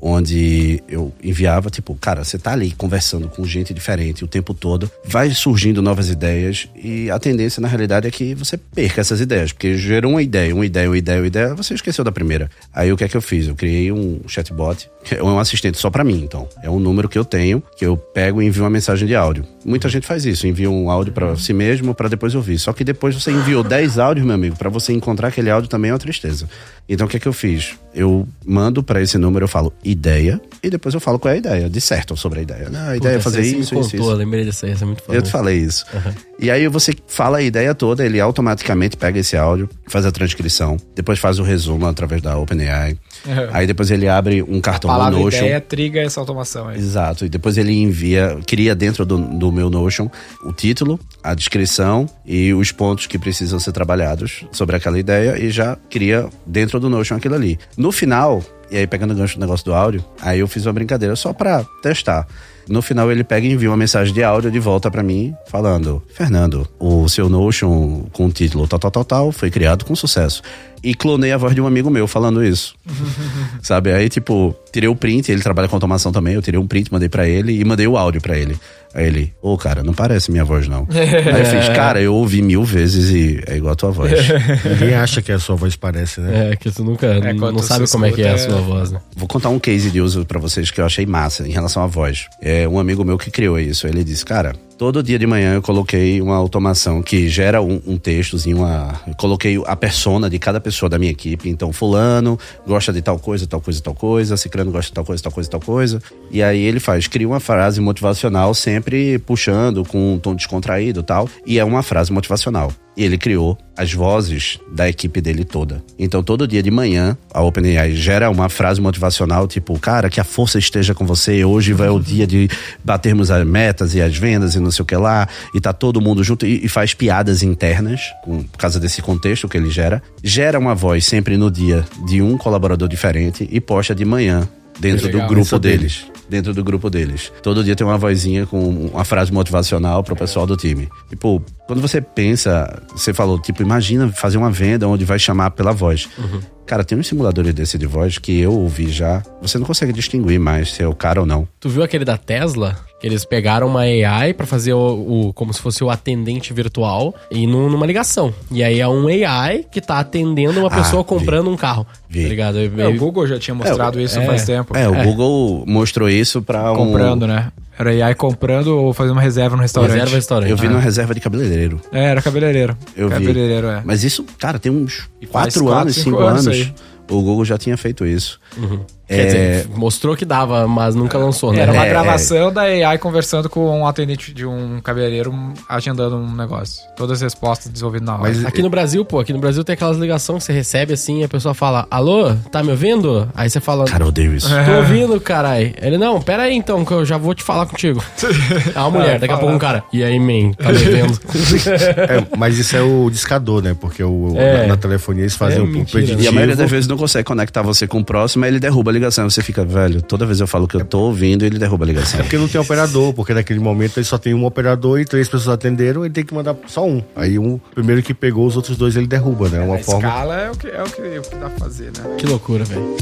onde 0.00 0.82
eu 0.88 1.12
enviava, 1.22 1.70
tipo, 1.70 1.94
cara, 1.94 2.24
você 2.24 2.38
tá 2.38 2.52
ali 2.52 2.72
conversando 2.72 3.28
com 3.28 3.44
gente 3.44 3.74
diferente 3.74 4.24
o 4.24 4.28
tempo 4.28 4.54
todo, 4.54 4.90
vai 5.04 5.30
surgindo 5.30 5.82
novas 5.82 6.08
ideias 6.08 6.68
e 6.76 7.10
a 7.10 7.18
tendência, 7.18 7.60
na 7.60 7.68
realidade, 7.68 8.06
é 8.06 8.10
que 8.10 8.34
você 8.34 8.56
perca 8.56 9.00
essas 9.00 9.20
ideias, 9.20 9.52
porque 9.52 9.76
gerou 9.76 10.12
uma 10.12 10.22
ideia, 10.22 10.54
uma 10.54 10.64
ideia, 10.64 10.88
uma 10.88 10.98
ideia, 10.98 11.20
uma 11.20 11.26
ideia, 11.26 11.54
você 11.54 11.74
esqueceu 11.74 12.04
da 12.04 12.12
primeira. 12.12 12.50
Aí 12.72 12.92
o 12.92 12.96
que 12.96 13.04
é 13.04 13.08
que 13.08 13.16
eu 13.16 13.22
fiz? 13.22 13.48
Eu 13.48 13.54
criei 13.54 13.90
um 13.90 14.20
chatbot, 14.26 14.88
é 15.10 15.22
um 15.22 15.38
assistente 15.38 15.78
só 15.78 15.90
para 15.90 16.04
mim, 16.04 16.22
então. 16.22 16.48
É 16.62 16.70
um 16.70 16.78
número 16.78 17.08
que 17.08 17.18
eu 17.18 17.24
tenho, 17.24 17.62
que 17.76 17.84
eu 17.84 17.96
pego 17.96 18.42
e 18.42 18.46
envio 18.46 18.62
uma 18.62 18.70
mensagem 18.70 19.06
de 19.06 19.14
áudio. 19.14 19.44
Muita 19.64 19.88
gente 19.88 20.06
faz 20.06 20.24
isso, 20.24 20.46
envia 20.46 20.70
um 20.70 20.90
áudio 20.90 21.12
para 21.12 21.36
si 21.36 21.52
mesmo 21.52 21.94
para 21.94 22.08
depois 22.08 22.34
ouvir. 22.34 22.58
Só 22.58 22.72
que 22.72 22.84
depois 22.84 23.14
você 23.14 23.30
enviou 23.30 23.62
10 23.62 23.98
áudios, 23.98 24.26
meu 24.26 24.34
amigo, 24.34 24.56
para 24.56 24.70
você 24.70 24.92
encontrar 24.92 25.28
aquele 25.28 25.50
áudio 25.50 25.68
também 25.68 25.90
é 25.90 25.92
uma 25.92 25.98
tristeza. 25.98 26.48
Então 26.88 27.06
o 27.06 27.10
que 27.10 27.16
é 27.16 27.20
que 27.20 27.28
eu 27.28 27.32
fiz? 27.32 27.76
Eu 27.94 28.26
mando 28.46 28.82
para 28.82 29.02
esse 29.02 29.18
número, 29.18 29.44
eu 29.44 29.48
falo 29.48 29.72
ideia, 29.90 30.40
e 30.62 30.70
depois 30.70 30.94
eu 30.94 31.00
falo 31.00 31.18
qual 31.18 31.32
é 31.32 31.36
a 31.36 31.38
ideia, 31.38 31.70
dissertam 31.70 32.16
sobre 32.16 32.40
a 32.40 32.42
ideia. 32.42 32.70
Ah, 32.74 32.90
a 32.90 32.96
ideia 32.96 33.16
é 33.16 33.20
fazer 33.20 33.42
isso, 33.42 33.54
me 33.54 33.60
isso, 33.60 33.74
contou, 33.74 34.10
isso. 34.10 34.12
lembrei 34.14 34.44
dessa 34.44 34.66
aí, 34.66 34.72
essa 34.72 34.84
é 34.84 34.86
muito 34.86 35.02
foda. 35.02 35.16
Eu 35.16 35.22
te 35.22 35.30
falei 35.30 35.58
isso. 35.58 35.84
Uhum. 35.92 36.12
E 36.40 36.50
aí 36.50 36.68
você 36.68 36.94
fala 37.06 37.38
a 37.38 37.42
ideia 37.42 37.74
toda, 37.74 38.04
ele 38.04 38.20
automaticamente 38.20 38.96
pega 38.96 39.18
esse 39.18 39.36
áudio, 39.36 39.68
faz 39.88 40.06
a 40.06 40.12
transcrição, 40.12 40.76
depois 40.94 41.18
faz 41.18 41.38
o 41.38 41.42
resumo 41.42 41.86
através 41.86 42.22
da 42.22 42.36
OpenAI. 42.38 42.96
Uhum. 43.26 43.48
Aí 43.52 43.66
depois 43.66 43.90
ele 43.90 44.08
abre 44.08 44.42
um 44.42 44.60
cartão 44.60 44.90
A 44.90 45.10
no 45.10 45.18
Notion. 45.18 45.38
ideia 45.38 45.60
triga 45.60 46.00
essa 46.00 46.20
automação 46.20 46.68
aí. 46.68 46.78
Exato. 46.78 47.24
E 47.24 47.28
depois 47.28 47.58
ele 47.58 47.72
envia, 47.72 48.38
cria 48.46 48.74
dentro 48.74 49.04
do, 49.04 49.18
do 49.18 49.50
meu 49.50 49.68
Notion 49.68 50.08
o 50.44 50.52
título, 50.52 50.98
a 51.22 51.34
descrição 51.34 52.06
e 52.24 52.52
os 52.54 52.70
pontos 52.70 53.06
que 53.06 53.18
precisam 53.18 53.58
ser 53.58 53.72
trabalhados 53.72 54.44
sobre 54.52 54.76
aquela 54.76 54.98
ideia 54.98 55.38
e 55.38 55.50
já 55.50 55.76
cria 55.90 56.28
dentro 56.46 56.78
do 56.78 56.88
Notion 56.88 57.16
aquilo 57.16 57.34
ali. 57.34 57.58
No 57.76 57.90
final, 57.90 58.44
e 58.70 58.76
aí 58.76 58.86
pegando 58.86 59.12
o 59.12 59.16
gancho 59.16 59.36
do 59.36 59.40
negócio 59.40 59.64
do 59.64 59.74
áudio, 59.74 60.04
aí 60.20 60.40
eu 60.40 60.48
fiz 60.48 60.66
uma 60.66 60.72
brincadeira 60.72 61.14
só 61.16 61.32
pra 61.32 61.64
testar. 61.82 62.26
No 62.68 62.82
final 62.82 63.10
ele 63.10 63.24
pega 63.24 63.46
e 63.46 63.52
envia 63.52 63.70
uma 63.70 63.76
mensagem 63.76 64.12
de 64.12 64.22
áudio 64.22 64.50
de 64.50 64.58
volta 64.58 64.90
para 64.90 65.02
mim, 65.02 65.34
falando: 65.46 66.02
Fernando, 66.12 66.68
o 66.78 67.08
seu 67.08 67.28
Notion 67.28 68.04
com 68.12 68.26
o 68.26 68.30
título 68.30 68.68
tal, 68.68 68.78
tal, 68.78 68.90
tal, 68.90 69.04
tal 69.04 69.32
foi 69.32 69.50
criado 69.50 69.84
com 69.84 69.96
sucesso. 69.96 70.42
E 70.82 70.94
clonei 70.94 71.32
a 71.32 71.36
voz 71.36 71.54
de 71.54 71.60
um 71.60 71.66
amigo 71.66 71.90
meu 71.90 72.06
falando 72.06 72.44
isso. 72.44 72.74
Sabe? 73.62 73.92
Aí, 73.92 74.08
tipo, 74.08 74.54
tirei 74.70 74.88
o 74.88 74.94
print, 74.94 75.32
ele 75.32 75.42
trabalha 75.42 75.66
com 75.66 75.74
automação 75.74 76.12
também, 76.12 76.34
eu 76.34 76.42
tirei 76.42 76.60
um 76.60 76.66
print, 76.66 76.92
mandei 76.92 77.08
para 77.08 77.26
ele 77.26 77.58
e 77.58 77.64
mandei 77.64 77.86
o 77.86 77.96
áudio 77.96 78.20
para 78.20 78.38
ele. 78.38 78.56
Aí 78.94 79.06
ele, 79.06 79.34
ô 79.42 79.52
oh, 79.52 79.58
cara, 79.58 79.82
não 79.82 79.92
parece 79.92 80.30
minha 80.30 80.44
voz 80.44 80.66
não. 80.66 80.86
Aí 80.92 81.40
eu 81.40 81.44
fiz, 81.46 81.68
cara, 81.70 82.00
eu 82.00 82.14
ouvi 82.14 82.42
mil 82.42 82.64
vezes 82.64 83.10
e 83.10 83.42
é 83.46 83.56
igual 83.56 83.72
a 83.72 83.76
tua 83.76 83.90
voz. 83.90 84.12
Ninguém 84.64 84.94
acha 84.94 85.20
que 85.20 85.30
a 85.30 85.38
sua 85.38 85.56
voz 85.56 85.76
parece, 85.76 86.20
né? 86.20 86.52
É, 86.52 86.56
que 86.56 86.70
tu 86.70 86.84
nunca, 86.84 87.06
é, 87.06 87.32
não, 87.32 87.52
não 87.52 87.62
sabe 87.62 87.88
como 87.90 88.06
é 88.06 88.12
que 88.12 88.22
é 88.22 88.30
a 88.30 88.38
sua 88.38 88.60
voz, 88.60 88.90
né? 88.90 89.00
Vou 89.16 89.28
contar 89.28 89.50
um 89.50 89.58
case 89.58 89.90
de 89.90 90.00
uso 90.00 90.24
para 90.24 90.38
vocês 90.38 90.70
que 90.70 90.80
eu 90.80 90.86
achei 90.86 91.06
massa 91.06 91.46
em 91.46 91.50
relação 91.50 91.82
à 91.82 91.86
voz. 91.86 92.26
É 92.40 92.66
um 92.68 92.78
amigo 92.78 93.04
meu 93.04 93.18
que 93.18 93.30
criou 93.30 93.58
isso. 93.58 93.86
Ele 93.86 94.02
disse, 94.02 94.24
cara, 94.24 94.54
todo 94.78 95.02
dia 95.02 95.18
de 95.18 95.26
manhã 95.26 95.54
eu 95.54 95.60
coloquei 95.60 96.22
uma 96.22 96.36
automação 96.36 97.02
que 97.02 97.28
gera 97.28 97.60
um, 97.60 97.82
um 97.84 97.98
textozinho, 97.98 98.58
uma, 98.58 99.00
eu 99.06 99.14
coloquei 99.16 99.60
a 99.66 99.74
persona 99.74 100.30
de 100.30 100.38
cada 100.38 100.60
pessoa 100.60 100.88
da 100.88 100.98
minha 100.98 101.10
equipe. 101.10 101.50
Então, 101.50 101.72
fulano 101.72 102.38
gosta 102.66 102.92
de 102.92 103.02
tal 103.02 103.18
coisa, 103.18 103.46
tal 103.46 103.60
coisa, 103.60 103.82
tal 103.82 103.94
coisa, 103.94 104.36
ciclano 104.36 104.70
gosta 104.70 104.90
de 104.90 104.94
tal 104.94 105.04
coisa, 105.04 105.22
tal 105.22 105.32
coisa, 105.32 105.50
tal 105.50 105.60
coisa. 105.60 106.00
E 106.30 106.42
aí 106.42 106.60
ele 106.60 106.78
faz, 106.78 107.08
cria 107.08 107.26
uma 107.26 107.40
frase 107.40 107.80
motivacional 107.80 108.54
sempre 108.54 109.18
puxando 109.18 109.84
com 109.84 110.14
um 110.14 110.18
tom 110.18 110.34
descontraído 110.34 111.02
tal. 111.02 111.28
E 111.44 111.58
é 111.58 111.64
uma 111.64 111.82
frase 111.82 112.12
motivacional. 112.12 112.72
E 112.98 113.04
ele 113.04 113.16
criou 113.16 113.56
as 113.76 113.92
vozes 113.92 114.58
da 114.72 114.88
equipe 114.88 115.20
dele 115.20 115.44
toda. 115.44 115.80
Então, 115.96 116.20
todo 116.20 116.48
dia 116.48 116.60
de 116.60 116.70
manhã, 116.70 117.16
a 117.32 117.40
OpenAI 117.40 117.94
gera 117.94 118.28
uma 118.28 118.48
frase 118.48 118.80
motivacional, 118.80 119.46
tipo, 119.46 119.78
cara, 119.78 120.10
que 120.10 120.20
a 120.20 120.24
força 120.24 120.58
esteja 120.58 120.96
com 120.96 121.06
você, 121.06 121.44
hoje 121.44 121.72
vai 121.72 121.88
o 121.88 122.00
dia 122.00 122.26
de 122.26 122.50
batermos 122.84 123.30
as 123.30 123.46
metas 123.46 123.94
e 123.94 124.02
as 124.02 124.16
vendas 124.16 124.56
e 124.56 124.58
não 124.58 124.72
sei 124.72 124.82
o 124.82 124.84
que 124.84 124.96
lá, 124.96 125.28
e 125.54 125.60
tá 125.60 125.72
todo 125.72 126.00
mundo 126.00 126.24
junto, 126.24 126.44
e, 126.44 126.64
e 126.64 126.68
faz 126.68 126.92
piadas 126.92 127.44
internas, 127.44 128.00
com, 128.24 128.42
por 128.42 128.58
causa 128.58 128.80
desse 128.80 129.00
contexto 129.00 129.48
que 129.48 129.56
ele 129.56 129.70
gera. 129.70 130.02
Gera 130.24 130.58
uma 130.58 130.74
voz 130.74 131.04
sempre 131.04 131.36
no 131.36 131.52
dia 131.52 131.84
de 132.04 132.20
um 132.20 132.36
colaborador 132.36 132.88
diferente 132.88 133.48
e 133.48 133.60
posta 133.60 133.94
de 133.94 134.04
manhã 134.04 134.48
dentro 134.78 135.06
legal, 135.06 135.22
do 135.22 135.34
grupo 135.34 135.58
deles. 135.58 136.06
Dentro 136.28 136.52
do 136.52 136.62
grupo 136.62 136.90
deles. 136.90 137.32
Todo 137.42 137.64
dia 137.64 137.74
tem 137.74 137.86
uma 137.86 137.96
vozinha 137.96 138.46
com 138.46 138.68
uma 138.68 139.04
frase 139.04 139.32
motivacional 139.32 140.04
pro 140.04 140.14
pessoal 140.14 140.46
do 140.46 140.56
time. 140.56 140.88
Tipo, 141.08 141.42
quando 141.66 141.80
você 141.80 142.00
pensa, 142.00 142.82
você 142.92 143.14
falou, 143.14 143.40
tipo, 143.40 143.62
imagina 143.62 144.08
fazer 144.12 144.36
uma 144.36 144.50
venda 144.50 144.86
onde 144.86 145.04
vai 145.04 145.18
chamar 145.18 145.52
pela 145.52 145.72
voz. 145.72 146.08
Uhum. 146.18 146.40
Cara, 146.66 146.84
tem 146.84 146.98
uns 146.98 147.06
simuladores 147.06 147.54
desse 147.54 147.78
de 147.78 147.86
voz 147.86 148.18
que 148.18 148.38
eu 148.38 148.52
ouvi 148.52 148.90
já. 148.90 149.22
Você 149.40 149.58
não 149.58 149.66
consegue 149.66 149.92
distinguir 149.92 150.38
mais 150.38 150.72
se 150.72 150.82
é 150.82 150.86
o 150.86 150.94
cara 150.94 151.20
ou 151.20 151.26
não. 151.26 151.48
Tu 151.58 151.68
viu 151.70 151.82
aquele 151.82 152.04
da 152.04 152.18
Tesla? 152.18 152.76
Que 153.00 153.06
eles 153.06 153.24
pegaram 153.24 153.68
uma 153.68 153.80
AI 153.80 154.34
para 154.34 154.46
fazer 154.46 154.72
o, 154.72 155.28
o, 155.28 155.32
como 155.32 155.52
se 155.52 155.60
fosse 155.60 155.84
o 155.84 155.90
atendente 155.90 156.52
virtual 156.52 157.14
e 157.30 157.46
no, 157.46 157.70
numa 157.70 157.86
ligação. 157.86 158.34
E 158.50 158.62
aí 158.62 158.80
é 158.80 158.88
um 158.88 159.06
AI 159.06 159.64
que 159.70 159.80
tá 159.80 160.00
atendendo 160.00 160.60
uma 160.60 160.70
pessoa 160.70 161.02
ah, 161.02 161.04
comprando 161.04 161.48
um 161.48 161.56
carro. 161.56 161.86
Vi. 162.08 162.22
Tá 162.22 162.28
ligado? 162.28 162.58
É, 162.58 162.88
o 162.88 162.96
Google 162.96 163.26
já 163.26 163.38
tinha 163.38 163.54
mostrado 163.54 164.00
é, 164.00 164.02
isso 164.02 164.18
é, 164.18 164.26
faz 164.26 164.44
tempo. 164.44 164.76
É, 164.76 164.88
o 164.88 164.94
é. 164.94 165.04
Google 165.04 165.64
mostrou 165.66 166.08
isso 166.08 166.42
para 166.42 166.72
um 166.72 166.76
comprando, 166.76 167.26
né? 167.26 167.52
Era 167.78 167.90
AI 167.90 168.14
comprando 168.16 168.76
ou 168.76 168.92
fazendo 168.92 169.12
uma 169.12 169.22
reserva 169.22 169.54
no 169.54 169.62
restaurante. 169.62 169.92
Reserva 169.92 170.16
restaurante. 170.16 170.50
Eu 170.50 170.56
vi 170.56 170.66
ah. 170.66 170.70
numa 170.70 170.80
reserva 170.80 171.14
de 171.14 171.20
cabeleireiro. 171.20 171.80
É, 171.92 172.06
era 172.06 172.20
cabeleireiro. 172.20 172.76
Eu 172.96 173.08
cabeleireiro, 173.08 173.68
vi. 173.68 173.74
é. 173.74 173.82
Mas 173.84 174.02
isso, 174.02 174.24
cara, 174.36 174.58
tem 174.58 174.72
uns 174.72 175.08
4 175.30 175.68
anos, 175.68 175.94
5 175.94 176.18
anos. 176.18 176.46
anos 176.48 176.72
o 177.10 177.22
Google 177.22 177.44
já 177.44 177.56
tinha 177.56 177.76
feito 177.76 178.04
isso. 178.04 178.40
Uhum. 178.56 178.80
Quer 179.08 179.24
dizer, 179.24 179.68
mostrou 179.74 180.14
que 180.14 180.24
dava, 180.24 180.68
mas 180.68 180.94
nunca 180.94 181.16
lançou, 181.16 181.50
né? 181.50 181.60
Era 181.60 181.72
uma 181.72 181.86
gravação 181.86 182.48
é, 182.48 182.50
da 182.50 182.60
AI 182.62 182.98
conversando 182.98 183.48
com 183.48 183.80
um 183.80 183.86
atendente 183.86 184.34
de 184.34 184.44
um 184.44 184.80
cabeleireiro 184.82 185.34
agendando 185.66 186.16
um 186.16 186.34
negócio. 186.34 186.82
Todas 186.94 187.16
as 187.18 187.22
respostas 187.22 187.72
desenvolvidas 187.72 188.06
na 188.06 188.14
hora. 188.14 188.22
Mas 188.22 188.44
aqui 188.44 188.60
no 188.60 188.68
Brasil, 188.68 189.04
pô, 189.06 189.20
aqui 189.20 189.32
no 189.32 189.38
Brasil 189.38 189.64
tem 189.64 189.72
aquelas 189.72 189.96
ligações 189.96 190.42
que 190.42 190.46
você 190.46 190.52
recebe 190.52 190.92
assim 190.92 191.20
e 191.20 191.24
a 191.24 191.28
pessoa 191.28 191.54
fala, 191.54 191.86
alô, 191.90 192.34
tá 192.52 192.62
me 192.62 192.70
ouvindo? 192.70 193.28
Aí 193.34 193.48
você 193.48 193.60
fala... 193.60 193.86
Cara, 193.86 194.04
eu 194.04 194.08
odeio 194.08 194.34
isso. 194.34 194.48
Tô 194.48 194.76
ouvindo, 194.76 195.18
carai. 195.20 195.74
Ele, 195.80 195.96
não, 195.96 196.20
pera 196.20 196.42
aí 196.42 196.54
então, 196.54 196.84
que 196.84 196.92
eu 196.92 197.04
já 197.04 197.16
vou 197.16 197.34
te 197.34 197.42
falar 197.42 197.64
contigo. 197.64 198.04
é 198.74 198.78
uma 198.78 198.90
mulher, 198.90 199.18
daqui 199.18 199.32
a 199.32 199.38
pouco 199.38 199.54
um 199.54 199.58
cara, 199.58 199.82
e 199.90 200.04
aí, 200.04 200.18
man, 200.18 200.52
tá 200.52 200.70
me 200.70 200.78
vendo? 200.78 201.18
é, 201.72 202.36
mas 202.36 202.58
isso 202.58 202.76
é 202.76 202.82
o 202.82 203.08
discador, 203.08 203.62
né? 203.62 203.74
Porque 203.78 204.02
o, 204.02 204.34
é. 204.36 204.62
na, 204.62 204.66
na, 204.68 204.76
telefonia 204.76 205.22
eles 205.22 205.34
fazem 205.34 205.60
é, 205.60 205.62
um 205.62 205.84
preditivo. 205.84 206.22
E 206.22 206.28
a 206.28 206.32
maioria 206.32 206.56
das 206.56 206.70
vezes 206.70 206.86
não 206.86 206.96
consegue 206.96 207.24
conectar 207.24 207.62
você 207.62 207.86
com 207.86 208.00
o 208.00 208.04
próximo, 208.04 208.44
aí 208.44 208.50
ele 208.50 208.60
derruba 208.60 208.90
a 208.90 208.97
ligação. 208.98 209.28
Você 209.28 209.42
fica, 209.42 209.64
velho, 209.64 210.02
toda 210.02 210.26
vez 210.26 210.40
eu 210.40 210.46
falo 210.46 210.66
que 210.66 210.76
eu 210.76 210.84
tô 210.84 211.00
ouvindo, 211.00 211.44
ele 211.44 211.58
derruba 211.58 211.84
a 211.84 211.88
ligação. 211.88 212.20
É 212.20 212.22
porque 212.22 212.38
não 212.38 212.48
tem 212.48 212.60
operador, 212.60 213.12
porque 213.14 213.32
naquele 213.34 213.60
momento 213.60 213.98
ele 213.98 214.04
só 214.04 214.18
tem 214.18 214.34
um 214.34 214.44
operador 214.44 215.00
e 215.00 215.04
três 215.04 215.28
pessoas 215.28 215.54
atenderam, 215.54 216.04
ele 216.04 216.12
tem 216.12 216.24
que 216.24 216.34
mandar 216.34 216.56
só 216.66 216.86
um. 216.86 217.02
Aí 217.14 217.38
um, 217.38 217.58
primeiro 217.74 218.02
que 218.02 218.12
pegou, 218.12 218.46
os 218.46 218.56
outros 218.56 218.76
dois 218.76 218.96
ele 218.96 219.06
derruba, 219.06 219.48
né? 219.48 219.58
É, 219.58 219.60
uma 219.60 219.76
a 219.76 219.78
forma... 219.78 220.08
escala 220.08 220.36
é 220.36 220.50
o 220.50 220.56
que, 220.56 220.68
é 220.68 220.82
o 220.82 220.86
que, 220.86 221.00
é 221.02 221.18
o 221.18 221.22
que 221.22 221.36
dá 221.36 221.48
pra 221.48 221.58
fazer, 221.58 221.86
né? 221.86 222.16
Que 222.18 222.26
loucura, 222.26 222.64
velho. 222.64 222.96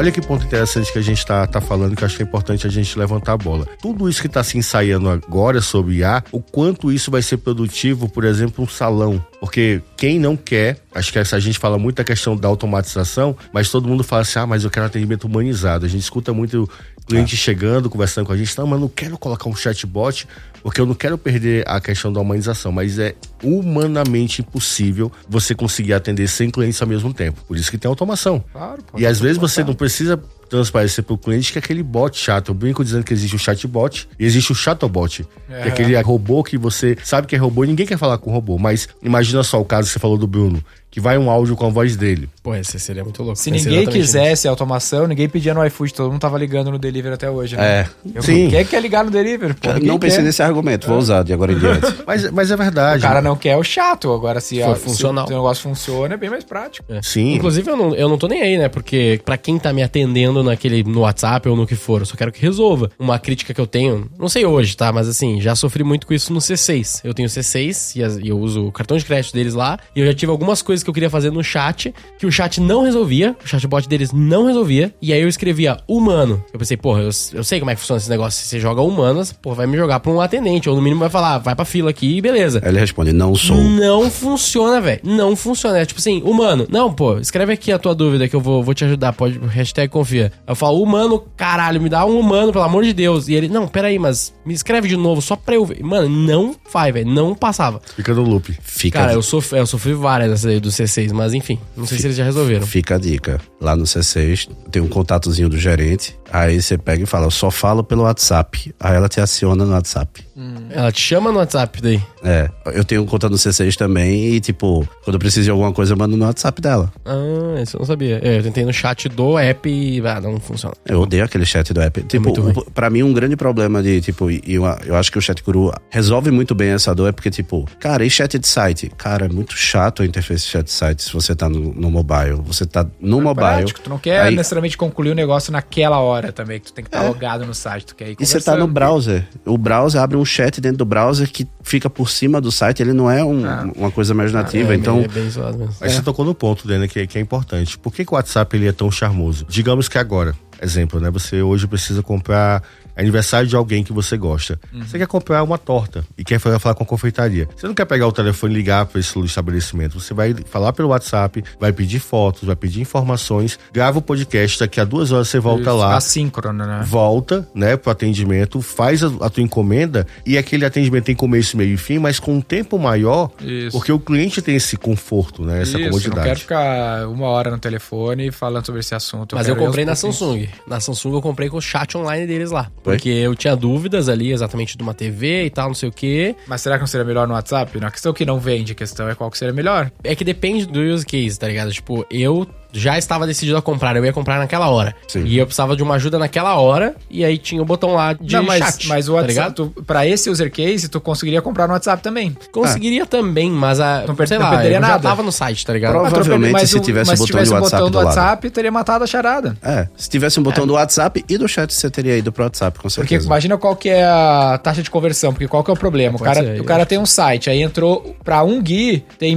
Olha 0.00 0.10
que 0.10 0.22
ponto 0.22 0.46
interessante 0.46 0.90
que 0.90 0.98
a 0.98 1.02
gente 1.02 1.18
está 1.18 1.46
tá 1.46 1.60
falando, 1.60 1.94
que 1.94 2.02
eu 2.02 2.06
acho 2.06 2.16
que 2.16 2.22
é 2.22 2.24
importante 2.24 2.66
a 2.66 2.70
gente 2.70 2.98
levantar 2.98 3.34
a 3.34 3.36
bola. 3.36 3.66
Tudo 3.82 4.08
isso 4.08 4.22
que 4.22 4.28
está 4.28 4.42
se 4.42 4.56
ensaiando 4.56 5.10
agora 5.10 5.60
sobre 5.60 5.96
IA, 5.96 6.24
o 6.32 6.40
quanto 6.40 6.90
isso 6.90 7.10
vai 7.10 7.20
ser 7.20 7.36
produtivo, 7.36 8.08
por 8.08 8.24
exemplo, 8.24 8.64
um 8.64 8.66
salão. 8.66 9.22
Porque 9.38 9.82
quem 9.98 10.18
não 10.18 10.38
quer, 10.38 10.78
acho 10.94 11.12
que 11.12 11.18
a 11.18 11.38
gente 11.38 11.58
fala 11.58 11.78
muito 11.78 11.96
da 11.96 12.04
questão 12.04 12.34
da 12.34 12.48
automatização, 12.48 13.36
mas 13.52 13.68
todo 13.68 13.86
mundo 13.86 14.02
fala 14.02 14.22
assim: 14.22 14.38
ah, 14.38 14.46
mas 14.46 14.64
eu 14.64 14.70
quero 14.70 14.86
atendimento 14.86 15.24
humanizado. 15.24 15.84
A 15.84 15.88
gente 15.88 16.00
escuta 16.00 16.32
muito 16.32 16.66
cliente 17.06 17.34
ah. 17.34 17.38
chegando, 17.38 17.90
conversando 17.90 18.26
com 18.26 18.32
a 18.32 18.36
gente, 18.38 18.56
não, 18.56 18.66
mas 18.66 18.80
não 18.80 18.88
quero 18.88 19.18
colocar 19.18 19.50
um 19.50 19.54
chatbot, 19.54 20.26
porque 20.62 20.80
eu 20.80 20.86
não 20.86 20.94
quero 20.94 21.16
perder 21.18 21.64
a 21.66 21.80
questão 21.80 22.12
da 22.12 22.20
humanização, 22.20 22.72
mas 22.72 22.98
é 22.98 23.14
humanamente 23.42 24.42
impossível 24.42 25.10
você 25.28 25.54
conseguir 25.54 25.94
atender 25.94 26.28
100 26.28 26.50
clientes 26.50 26.80
ao 26.80 26.88
mesmo 26.88 27.12
tempo. 27.12 27.42
Por 27.46 27.56
isso 27.56 27.70
que 27.70 27.78
tem 27.78 27.88
automação. 27.88 28.44
Claro, 28.52 28.82
e 28.96 29.06
às 29.06 29.20
vezes 29.20 29.38
você 29.38 29.64
não 29.64 29.74
precisa 29.74 30.20
transparecer 30.50 31.04
para 31.04 31.14
o 31.14 31.18
cliente 31.18 31.52
que 31.52 31.58
é 31.58 31.60
aquele 31.60 31.82
bot 31.82 32.18
chato. 32.18 32.48
Eu 32.48 32.54
brinco 32.54 32.84
dizendo 32.84 33.04
que 33.04 33.14
existe 33.14 33.36
o 33.36 33.38
chatbot 33.38 34.08
e 34.18 34.26
existe 34.26 34.50
o 34.50 34.54
chatobot. 34.54 35.24
É. 35.48 35.62
Que 35.62 35.68
é 35.68 35.72
aquele 35.72 36.00
robô 36.00 36.42
que 36.42 36.58
você 36.58 36.98
sabe 37.04 37.28
que 37.28 37.36
é 37.36 37.38
robô 37.38 37.64
e 37.64 37.68
ninguém 37.68 37.86
quer 37.86 37.96
falar 37.96 38.18
com 38.18 38.30
o 38.30 38.32
robô. 38.32 38.58
Mas 38.58 38.88
imagina 39.00 39.42
só 39.44 39.60
o 39.60 39.64
caso 39.64 39.86
que 39.86 39.92
você 39.92 39.98
falou 40.00 40.18
do 40.18 40.26
Bruno 40.26 40.62
que 40.90 41.00
vai 41.00 41.16
um 41.18 41.30
áudio 41.30 41.54
com 41.56 41.66
a 41.66 41.70
voz 41.70 41.96
dele. 41.96 42.28
Pô, 42.42 42.54
esse 42.54 42.78
seria 42.80 43.04
muito 43.04 43.22
louco. 43.22 43.38
Se 43.38 43.50
ninguém 43.50 43.86
quisesse 43.86 44.48
automação, 44.48 45.06
ninguém 45.06 45.28
pedia 45.28 45.54
no 45.54 45.64
iFood, 45.66 45.94
todo 45.94 46.10
mundo 46.10 46.20
tava 46.20 46.36
ligando 46.38 46.70
no 46.70 46.78
delivery 46.78 47.14
até 47.14 47.30
hoje, 47.30 47.56
né? 47.56 47.62
É. 47.82 47.88
Eu, 48.14 48.22
Sim. 48.22 48.48
Quem 48.48 48.58
é 48.58 48.64
que 48.64 48.70
quer 48.70 48.80
ligar 48.82 49.04
no 49.04 49.10
delivery? 49.10 49.54
Pô, 49.54 49.68
não 49.82 49.98
pensei 49.98 50.18
quer. 50.18 50.24
nesse 50.24 50.42
argumento, 50.42 50.86
vou 50.88 50.98
usar 50.98 51.22
de 51.22 51.32
agora 51.32 51.52
em 51.52 51.58
diante. 51.58 51.80
Mas, 52.06 52.30
mas 52.32 52.50
é 52.50 52.56
verdade. 52.56 52.98
O 53.04 53.06
cara 53.08 53.22
não 53.22 53.36
quer 53.36 53.56
o 53.56 53.62
chato. 53.62 54.12
Agora, 54.12 54.40
se, 54.40 54.60
For 54.60 54.72
a, 54.72 54.74
funcional. 54.74 55.26
se 55.26 55.32
o 55.32 55.36
negócio 55.36 55.62
funciona, 55.62 56.14
é 56.14 56.16
bem 56.16 56.28
mais 56.30 56.42
prático. 56.42 56.92
isso. 56.92 57.10
Sim. 57.10 57.34
Inclusive, 57.34 57.70
eu 57.70 57.76
não, 57.76 57.94
eu 57.94 58.08
não 58.08 58.18
tô 58.18 58.26
nem 58.26 58.42
aí, 58.42 58.58
né? 58.58 58.68
Porque 58.68 59.20
pra 59.24 59.36
quem 59.36 59.58
tá 59.58 59.72
me 59.72 59.82
atendendo 59.82 60.42
naquele, 60.42 60.82
no 60.82 61.00
WhatsApp 61.00 61.48
ou 61.48 61.54
no 61.56 61.66
que 61.66 61.76
for, 61.76 62.00
eu 62.00 62.06
só 62.06 62.16
quero 62.16 62.32
que 62.32 62.40
resolva. 62.42 62.90
Uma 62.98 63.18
crítica 63.18 63.54
que 63.54 63.60
eu 63.60 63.66
tenho, 63.66 64.10
não 64.18 64.28
sei 64.28 64.44
hoje, 64.44 64.76
tá? 64.76 64.92
Mas 64.92 65.06
assim, 65.08 65.40
já 65.40 65.54
sofri 65.54 65.84
muito 65.84 66.06
com 66.06 66.14
isso 66.14 66.32
no 66.32 66.40
C6. 66.40 67.00
Eu 67.04 67.14
tenho 67.14 67.28
C6 67.28 67.96
e, 67.96 68.02
as- 68.02 68.16
e 68.16 68.28
eu 68.28 68.38
uso 68.38 68.66
o 68.66 68.72
cartão 68.72 68.96
de 68.96 69.04
crédito 69.04 69.32
deles 69.34 69.54
lá. 69.54 69.78
E 69.94 70.00
eu 70.00 70.06
já 70.06 70.14
tive 70.14 70.32
algumas 70.32 70.62
coisas 70.62 70.79
que 70.82 70.90
eu 70.90 70.94
queria 70.94 71.10
fazer 71.10 71.30
no 71.30 71.42
chat, 71.42 71.94
que 72.18 72.26
o 72.26 72.32
chat 72.32 72.60
não 72.60 72.84
resolvia, 72.84 73.36
o 73.42 73.48
chatbot 73.48 73.88
deles 73.88 74.12
não 74.12 74.46
resolvia. 74.46 74.94
E 75.00 75.12
aí 75.12 75.20
eu 75.20 75.28
escrevia 75.28 75.78
humano. 75.86 76.42
Eu 76.52 76.58
pensei, 76.58 76.76
porra, 76.76 77.00
eu, 77.00 77.10
eu 77.34 77.44
sei 77.44 77.58
como 77.58 77.70
é 77.70 77.74
que 77.74 77.80
funciona 77.80 77.98
esse 77.98 78.10
negócio. 78.10 78.42
Se 78.42 78.48
você 78.48 78.60
joga 78.60 78.82
humanas, 78.82 79.32
porra, 79.32 79.56
vai 79.56 79.66
me 79.66 79.76
jogar 79.76 80.00
pra 80.00 80.10
um 80.10 80.20
atendente. 80.20 80.68
Ou 80.68 80.76
no 80.76 80.82
mínimo 80.82 81.00
vai 81.00 81.10
falar, 81.10 81.38
vai 81.38 81.54
pra 81.54 81.64
fila 81.64 81.90
aqui 81.90 82.16
e 82.16 82.20
beleza. 82.20 82.60
Aí 82.62 82.70
ele 82.70 82.80
responde, 82.80 83.12
não 83.12 83.34
sou. 83.34 83.56
Não 83.56 84.10
funciona, 84.10 84.80
velho. 84.80 85.00
Não 85.04 85.36
funciona. 85.36 85.78
É 85.78 85.86
tipo 85.86 86.00
assim, 86.00 86.22
humano. 86.22 86.66
Não, 86.68 86.92
pô, 86.92 87.18
escreve 87.18 87.52
aqui 87.52 87.70
a 87.72 87.78
tua 87.78 87.94
dúvida 87.94 88.28
que 88.28 88.34
eu 88.34 88.40
vou, 88.40 88.62
vou 88.62 88.74
te 88.74 88.84
ajudar. 88.84 89.12
Pode, 89.12 89.38
hashtag 89.38 89.88
confia. 89.88 90.32
Eu 90.46 90.54
falo, 90.54 90.82
humano, 90.82 91.24
caralho, 91.36 91.80
me 91.80 91.88
dá 91.88 92.04
um 92.04 92.18
humano, 92.18 92.52
pelo 92.52 92.64
amor 92.64 92.84
de 92.84 92.92
Deus. 92.92 93.28
E 93.28 93.34
ele, 93.34 93.48
não, 93.48 93.68
peraí, 93.68 93.98
mas 93.98 94.34
me 94.44 94.54
escreve 94.54 94.88
de 94.88 94.96
novo 94.96 95.22
só 95.22 95.36
pra 95.36 95.54
eu 95.54 95.64
ver. 95.64 95.82
Mano, 95.82 96.08
não 96.08 96.54
vai, 96.72 96.92
velho. 96.92 97.08
Não 97.08 97.34
passava. 97.34 97.80
Fica 97.96 98.12
no 98.14 98.22
loop. 98.22 98.56
Fica, 98.62 98.98
Cara, 98.98 99.12
eu 99.12 99.22
sofri, 99.22 99.58
eu 99.58 99.66
sofri 99.66 99.94
várias 99.94 100.30
dessas 100.30 100.46
aí 100.46 100.60
do 100.60 100.69
C6, 100.70 101.12
mas 101.12 101.34
enfim. 101.34 101.58
Não 101.76 101.86
sei 101.86 101.98
se 101.98 102.06
eles 102.06 102.16
já 102.16 102.24
resolveram. 102.24 102.66
fica 102.66 102.96
a 102.96 102.98
dica. 102.98 103.40
Lá 103.60 103.76
no 103.76 103.84
C6 103.84 104.48
tem 104.70 104.80
um 104.80 104.88
contatozinho 104.88 105.48
do 105.48 105.58
gerente. 105.58 106.16
Aí 106.32 106.60
você 106.60 106.78
pega 106.78 107.02
e 107.02 107.06
fala, 107.06 107.26
eu 107.26 107.30
só 107.30 107.50
falo 107.50 107.82
pelo 107.82 108.02
WhatsApp. 108.02 108.74
Aí 108.78 108.94
ela 108.94 109.08
te 109.08 109.20
aciona 109.20 109.64
no 109.64 109.72
WhatsApp. 109.72 110.24
Ela 110.70 110.90
te 110.92 111.00
chama 111.00 111.30
no 111.32 111.38
WhatsApp 111.38 111.80
daí. 111.82 112.02
É, 112.22 112.50
eu 112.74 112.84
tenho 112.84 113.04
conta 113.06 113.28
no 113.28 113.36
C6 113.36 113.74
também 113.76 114.34
e, 114.34 114.40
tipo, 114.40 114.86
quando 115.04 115.14
eu 115.14 115.18
preciso 115.18 115.44
de 115.44 115.50
alguma 115.50 115.72
coisa, 115.72 115.92
eu 115.92 115.96
mando 115.96 116.16
no 116.16 116.24
WhatsApp 116.24 116.60
dela. 116.60 116.92
Ah, 117.04 117.60
isso 117.62 117.76
eu 117.76 117.80
não 117.80 117.86
sabia. 117.86 118.20
É, 118.22 118.38
eu 118.38 118.42
tentei 118.42 118.64
no 118.64 118.72
chat 118.72 119.08
do 119.08 119.38
app 119.38 119.68
e 119.68 120.00
ah, 120.06 120.20
não 120.20 120.38
funciona. 120.38 120.74
Eu 120.86 121.00
odeio 121.00 121.24
aquele 121.24 121.44
chat 121.46 121.72
do 121.72 121.80
app. 121.80 122.02
Tipo, 122.02 122.16
É 122.16 122.18
muito 122.20 122.40
ruim. 122.40 122.52
o- 122.56 122.70
pra 122.70 122.90
mim, 122.90 123.02
um 123.02 123.12
grande 123.12 123.36
problema 123.36 123.82
de, 123.82 124.00
tipo, 124.00 124.30
e 124.30 124.42
eu, 124.46 124.64
eu 124.86 124.96
acho 124.96 125.10
que 125.10 125.18
o 125.18 125.22
chat 125.22 125.42
guru 125.42 125.72
resolve 125.90 126.30
muito 126.30 126.54
bem 126.54 126.70
essa 126.70 126.94
dor, 126.94 127.08
é 127.08 127.12
porque, 127.12 127.30
tipo, 127.30 127.66
cara, 127.78 128.04
e 128.04 128.10
chat 128.10 128.38
de 128.38 128.46
site? 128.46 128.90
Cara, 128.96 129.26
é 129.26 129.28
muito 129.28 129.56
chato 129.56 130.02
a 130.02 130.06
interface 130.06 130.44
de 130.44 130.50
chat 130.50 130.64
de 130.64 130.72
site 130.72 131.02
se 131.02 131.12
você 131.12 131.34
tá 131.34 131.48
no, 131.48 131.72
no 131.74 131.90
mobile. 131.90 132.40
Você 132.44 132.66
tá 132.66 132.86
no 133.00 133.20
mobile. 133.20 133.40
Prático. 133.40 133.80
Tu 133.80 133.90
não 133.90 133.98
quer 133.98 134.20
aí- 134.20 134.34
necessariamente 134.36 134.76
concluir 134.76 135.10
o 135.10 135.14
negócio 135.14 135.50
naquela 135.52 135.98
hora 136.00 136.32
também, 136.32 136.60
que 136.60 136.66
tu 136.66 136.72
tem 136.74 136.84
que 136.84 136.88
estar 136.88 137.02
logado 137.02 137.46
no 137.46 137.54
site, 137.54 137.86
tu 137.86 137.94
quer 137.96 138.10
ir 138.10 138.16
E 138.20 138.26
você 138.26 138.40
tá 138.40 138.56
no 138.56 138.66
browser. 138.66 139.26
O 139.46 139.56
browser 139.56 140.00
abre 140.02 140.16
um 140.16 140.24
chat 140.30 140.60
dentro 140.60 140.78
do 140.78 140.84
browser 140.84 141.30
que 141.30 141.46
fica 141.62 141.90
por 141.90 142.08
cima 142.08 142.40
do 142.40 142.50
site. 142.52 142.80
Ele 142.82 142.92
não 142.92 143.10
é 143.10 143.22
um- 143.24 143.42
uma 143.76 143.90
coisa 143.90 144.14
mais 144.14 144.32
nativa. 144.32 144.72
É, 144.72 144.76
então, 144.76 145.00
É 145.00 145.08
bem 145.08 145.28
zoado 145.28 145.58
mesmo. 145.58 145.74
Mas 145.80 145.92
você 145.92 146.02
tocou 146.02 146.24
no 146.24 146.34
ponto, 146.34 146.66
Dana, 146.66 146.86
que, 146.88 147.06
que 147.06 147.18
é 147.18 147.20
importante. 147.20 147.78
Por 147.78 147.92
que, 147.92 148.04
que 148.04 148.12
o 148.12 148.14
WhatsApp 148.16 148.56
ele 148.56 148.68
é 148.68 148.72
tão 148.72 148.90
charmoso? 148.90 149.44
Digamos 149.48 149.88
que 149.88 149.98
agora, 149.98 150.34
exemplo, 150.62 151.00
né? 151.00 151.10
Você 151.10 151.42
hoje 151.42 151.66
precisa 151.66 152.02
comprar 152.02 152.62
aniversário 153.00 153.48
de 153.48 153.56
alguém 153.56 153.82
que 153.82 153.92
você 153.92 154.16
gosta. 154.16 154.60
Você 154.72 154.98
quer 154.98 155.06
comprar 155.06 155.42
uma 155.42 155.58
torta 155.58 156.04
e 156.16 156.24
quer 156.24 156.38
falar, 156.38 156.58
falar 156.58 156.74
com 156.74 156.84
a 156.84 156.86
confeitaria. 156.86 157.48
Você 157.56 157.66
não 157.66 157.74
quer 157.74 157.84
pegar 157.84 158.06
o 158.06 158.12
telefone 158.12 158.54
e 158.54 158.56
ligar 158.56 158.86
para 158.86 159.00
esse 159.00 159.18
estabelecimento. 159.20 159.98
Você 160.00 160.14
vai 160.14 160.34
falar 160.48 160.72
pelo 160.72 160.88
WhatsApp, 160.88 161.42
vai 161.58 161.72
pedir 161.72 161.98
fotos, 161.98 162.44
vai 162.44 162.56
pedir 162.56 162.80
informações, 162.80 163.58
grava 163.72 163.98
o 163.98 164.02
podcast, 164.02 164.58
daqui 164.58 164.80
a 164.80 164.84
duas 164.84 165.12
horas 165.12 165.28
você 165.28 165.38
volta 165.38 165.62
Isso, 165.62 165.76
lá 165.76 165.96
Assíncrono, 165.96 166.66
né? 166.66 166.82
volta, 166.84 167.48
né, 167.54 167.76
pro 167.76 167.90
atendimento, 167.90 168.60
faz 168.60 169.02
a, 169.02 169.08
a 169.20 169.30
tua 169.30 169.42
encomenda 169.42 170.06
e 170.26 170.36
aquele 170.36 170.64
atendimento 170.64 171.04
tem 171.04 171.14
começo, 171.14 171.56
meio 171.56 171.74
e 171.74 171.76
fim, 171.76 171.98
mas 171.98 172.18
com 172.20 172.34
um 172.34 172.40
tempo 172.40 172.78
maior, 172.78 173.30
Isso. 173.40 173.76
porque 173.76 173.92
o 173.92 173.98
cliente 173.98 174.42
tem 174.42 174.56
esse 174.56 174.76
conforto, 174.76 175.42
né, 175.42 175.62
essa 175.62 175.70
Isso, 175.72 175.78
não 175.78 175.86
comodidade. 175.86 176.26
quero 176.26 176.40
ficar 176.40 177.08
uma 177.08 177.26
hora 177.26 177.50
no 177.50 177.58
telefone 177.58 178.30
falando 178.30 178.66
sobre 178.66 178.80
esse 178.80 178.94
assunto. 178.94 179.36
Mas 179.36 179.46
eu 179.48 179.54
quero 179.54 179.60
ver 179.60 179.66
comprei 179.66 179.84
na. 179.84 179.94
Samsung. 179.94 180.48
Na 180.66 180.80
Samsung 180.80 181.14
eu 181.14 181.22
comprei 181.22 181.48
com 181.48 181.56
o 181.56 181.62
chat 181.62 181.96
online 181.96 182.26
deles 182.26 182.50
lá. 182.50 182.70
Porque 182.92 183.08
eu 183.08 183.34
tinha 183.34 183.56
dúvidas 183.56 184.08
ali 184.08 184.32
exatamente 184.32 184.76
de 184.76 184.82
uma 184.82 184.94
TV 184.94 185.44
e 185.46 185.50
tal, 185.50 185.68
não 185.68 185.74
sei 185.74 185.88
o 185.88 185.92
quê. 185.92 186.34
Mas 186.46 186.60
será 186.60 186.76
que 186.76 186.80
não 186.80 186.86
seria 186.86 187.04
melhor 187.04 187.26
no 187.26 187.34
WhatsApp? 187.34 187.78
Não 187.78 187.88
é 187.88 187.90
questão 187.90 188.12
que 188.12 188.24
não 188.24 188.38
vende, 188.38 188.72
a 188.72 188.74
questão 188.74 189.08
é 189.08 189.14
qual 189.14 189.30
que 189.30 189.38
seria 189.38 189.54
melhor. 189.54 189.90
É 190.02 190.14
que 190.14 190.24
depende 190.24 190.66
do 190.66 190.80
use 190.80 191.04
case, 191.04 191.38
tá 191.38 191.46
ligado? 191.46 191.72
Tipo, 191.72 192.06
eu 192.10 192.46
já 192.72 192.96
estava 192.98 193.26
decidido 193.26 193.56
a 193.56 193.62
comprar, 193.62 193.96
eu 193.96 194.04
ia 194.04 194.12
comprar 194.12 194.38
naquela 194.38 194.68
hora. 194.68 194.94
Sim. 195.08 195.24
E 195.24 195.38
eu 195.38 195.46
precisava 195.46 195.76
de 195.76 195.82
uma 195.82 195.94
ajuda 195.96 196.18
naquela 196.18 196.56
hora, 196.56 196.94
e 197.10 197.24
aí 197.24 197.38
tinha 197.38 197.60
o 197.60 197.64
botão 197.64 197.94
lá 197.94 198.12
de 198.12 198.36
não, 198.36 198.42
mas, 198.44 198.58
chat. 198.64 198.88
mas 198.88 199.08
o 199.08 199.12
tá 199.14 199.20
WhatsApp, 199.22 199.54
tu, 199.54 199.72
pra 199.86 200.06
esse 200.06 200.28
user 200.30 200.50
case, 200.50 200.88
tu 200.88 201.00
conseguiria 201.00 201.40
comprar 201.42 201.66
no 201.66 201.72
WhatsApp 201.74 202.02
também. 202.02 202.36
Conseguiria 202.52 203.06
também, 203.06 203.50
mas 203.50 203.80
a. 203.80 204.04
Não 204.06 204.14
per- 204.14 204.28
sei 204.28 204.38
não 204.38 204.44
lá, 204.46 204.50
eu 204.52 204.56
perderia 204.58 204.80
já 204.80 204.86
nada. 204.88 205.02
tava 205.08 205.22
no 205.22 205.32
site, 205.32 205.64
tá 205.66 205.72
ligado? 205.72 205.92
Prova- 205.92 206.10
Provavelmente, 206.10 206.52
Mas 206.52 206.70
se 206.70 206.76
o- 206.76 206.80
tivesse 206.80 207.10
mas 207.10 207.20
o 207.20 207.26
se 207.26 207.32
botão 207.32 207.42
de 207.42 207.48
tivesse 207.48 207.50
o 207.50 207.54
WhatsApp 207.62 207.82
botão 207.82 207.90
do 207.90 207.92
do 207.92 208.04
lado. 208.04 208.16
WhatsApp, 208.16 208.50
teria 208.50 208.72
matado 208.72 209.04
a 209.04 209.06
charada. 209.06 209.56
é. 209.62 209.88
Se 209.96 210.08
tivesse 210.08 210.38
um 210.38 210.42
botão 210.42 210.66
do 210.66 210.74
WhatsApp 210.74 211.24
e 211.28 211.38
do 211.38 211.48
chat, 211.48 211.72
você 211.72 211.90
teria 211.90 212.16
ido 212.16 212.30
pro 212.32 212.44
WhatsApp, 212.44 212.78
com 212.78 212.82
Porque 212.88 212.94
certeza. 213.00 213.26
imagina 213.26 213.56
qual 213.58 213.74
que 213.76 213.88
é 213.88 214.04
a 214.04 214.58
taxa 214.62 214.82
de 214.82 214.90
conversão, 214.90 215.32
porque 215.32 215.46
qual 215.48 215.62
que 215.64 215.70
é 215.70 215.74
o 215.74 215.76
problema? 215.76 216.16
O 216.16 216.20
cara, 216.20 216.40
ser, 216.42 216.56
eu 216.56 216.62
o 216.62 216.66
cara 216.66 216.84
tem 216.86 216.98
um 216.98 217.06
site, 217.06 217.48
aí 217.50 217.62
entrou 217.62 218.16
pra 218.24 218.42
um 218.42 218.62
GUI, 218.62 219.04
tem 219.18 219.36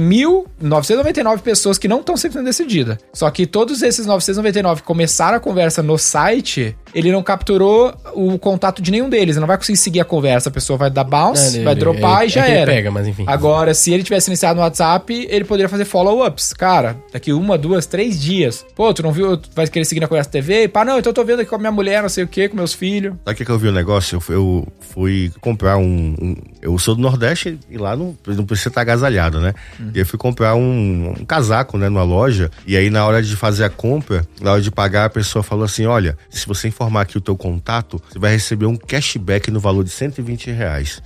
1.999 0.62 1.38
pessoas 1.42 1.78
que 1.78 1.88
não 1.88 2.00
estão 2.00 2.16
sendo 2.16 2.42
decididas. 2.42 2.98
Só 3.12 3.23
que 3.30 3.46
todos 3.46 3.82
esses 3.82 4.06
999 4.06 4.80
que 4.82 4.86
começaram 4.86 5.36
a 5.36 5.40
conversa 5.40 5.82
no 5.82 5.96
site, 5.98 6.76
ele 6.94 7.10
não 7.12 7.22
capturou 7.22 7.92
o 8.14 8.38
contato 8.38 8.80
de 8.82 8.90
nenhum 8.90 9.08
deles, 9.08 9.36
ele 9.36 9.40
não 9.40 9.46
vai 9.46 9.56
conseguir 9.56 9.78
seguir 9.78 10.00
a 10.00 10.04
conversa, 10.04 10.48
a 10.48 10.52
pessoa 10.52 10.76
vai 10.78 10.90
dar 10.90 11.04
bounce, 11.04 11.56
Ele- 11.56 11.64
vai 11.64 11.72
ele- 11.74 11.80
dropar 11.80 12.20
ele- 12.22 12.26
e 12.30 12.34
já 12.34 12.46
é 12.48 12.56
era. 12.58 12.72
pega, 12.72 12.90
mas 12.90 13.06
enfim. 13.06 13.24
Agora, 13.26 13.74
se 13.74 13.92
ele 13.92 14.02
tivesse 14.02 14.30
iniciado 14.30 14.56
no 14.56 14.62
WhatsApp, 14.62 15.26
ele 15.30 15.44
poderia 15.44 15.68
fazer 15.68 15.84
follow-ups. 15.84 16.52
Cara, 16.52 16.96
daqui 17.12 17.32
uma, 17.32 17.56
duas, 17.58 17.86
três 17.86 18.20
dias. 18.20 18.64
Pô, 18.74 18.92
tu 18.94 19.02
não 19.02 19.12
viu, 19.12 19.36
tu 19.36 19.50
vai 19.54 19.66
querer 19.66 19.84
seguir 19.84 20.00
na 20.00 20.08
conversa 20.08 20.30
TV? 20.30 20.68
Pá, 20.68 20.84
não, 20.84 20.98
então 20.98 21.10
eu 21.10 21.14
tô 21.14 21.24
vendo 21.24 21.40
aqui 21.40 21.50
com 21.50 21.56
a 21.56 21.58
minha 21.58 21.72
mulher, 21.72 22.02
não 22.02 22.08
sei 22.08 22.24
o 22.24 22.28
que, 22.28 22.48
com 22.48 22.56
meus 22.56 22.72
filhos. 22.72 23.14
Sabe 23.24 23.32
o 23.32 23.34
que, 23.34 23.44
que 23.44 23.50
eu 23.50 23.58
vi 23.58 23.68
o 23.68 23.72
negócio? 23.72 24.16
Eu 24.16 24.20
fui, 24.20 24.34
eu 24.36 24.66
fui 24.80 25.32
comprar 25.40 25.76
um, 25.76 26.14
um- 26.20 26.36
Eu 26.64 26.78
sou 26.78 26.94
do 26.94 27.02
Nordeste 27.02 27.58
e 27.68 27.76
lá 27.76 27.94
não, 27.94 28.16
não 28.26 28.46
precisa 28.46 28.70
estar 28.70 28.80
agasalhado, 28.80 29.38
né? 29.38 29.52
E 29.94 29.98
eu 29.98 30.06
fui 30.06 30.18
comprar 30.18 30.54
um, 30.54 31.10
um 31.10 31.24
casaco, 31.26 31.76
né, 31.76 31.90
numa 31.90 32.02
loja. 32.02 32.50
E 32.66 32.74
aí, 32.74 32.88
na 32.88 33.04
hora 33.04 33.22
de 33.22 33.36
fazer 33.36 33.64
a 33.64 33.68
compra, 33.68 34.26
na 34.40 34.52
hora 34.52 34.62
de 34.62 34.70
pagar, 34.70 35.04
a 35.04 35.10
pessoa 35.10 35.42
falou 35.42 35.66
assim: 35.66 35.84
olha, 35.84 36.16
se 36.30 36.46
você 36.46 36.66
informar 36.68 37.02
aqui 37.02 37.18
o 37.18 37.20
teu 37.20 37.36
contato, 37.36 38.00
você 38.08 38.18
vai 38.18 38.32
receber 38.32 38.64
um 38.64 38.76
cashback 38.76 39.50
no 39.50 39.60
valor 39.60 39.84
de 39.84 39.90
120 39.90 40.50
reais. 40.52 41.02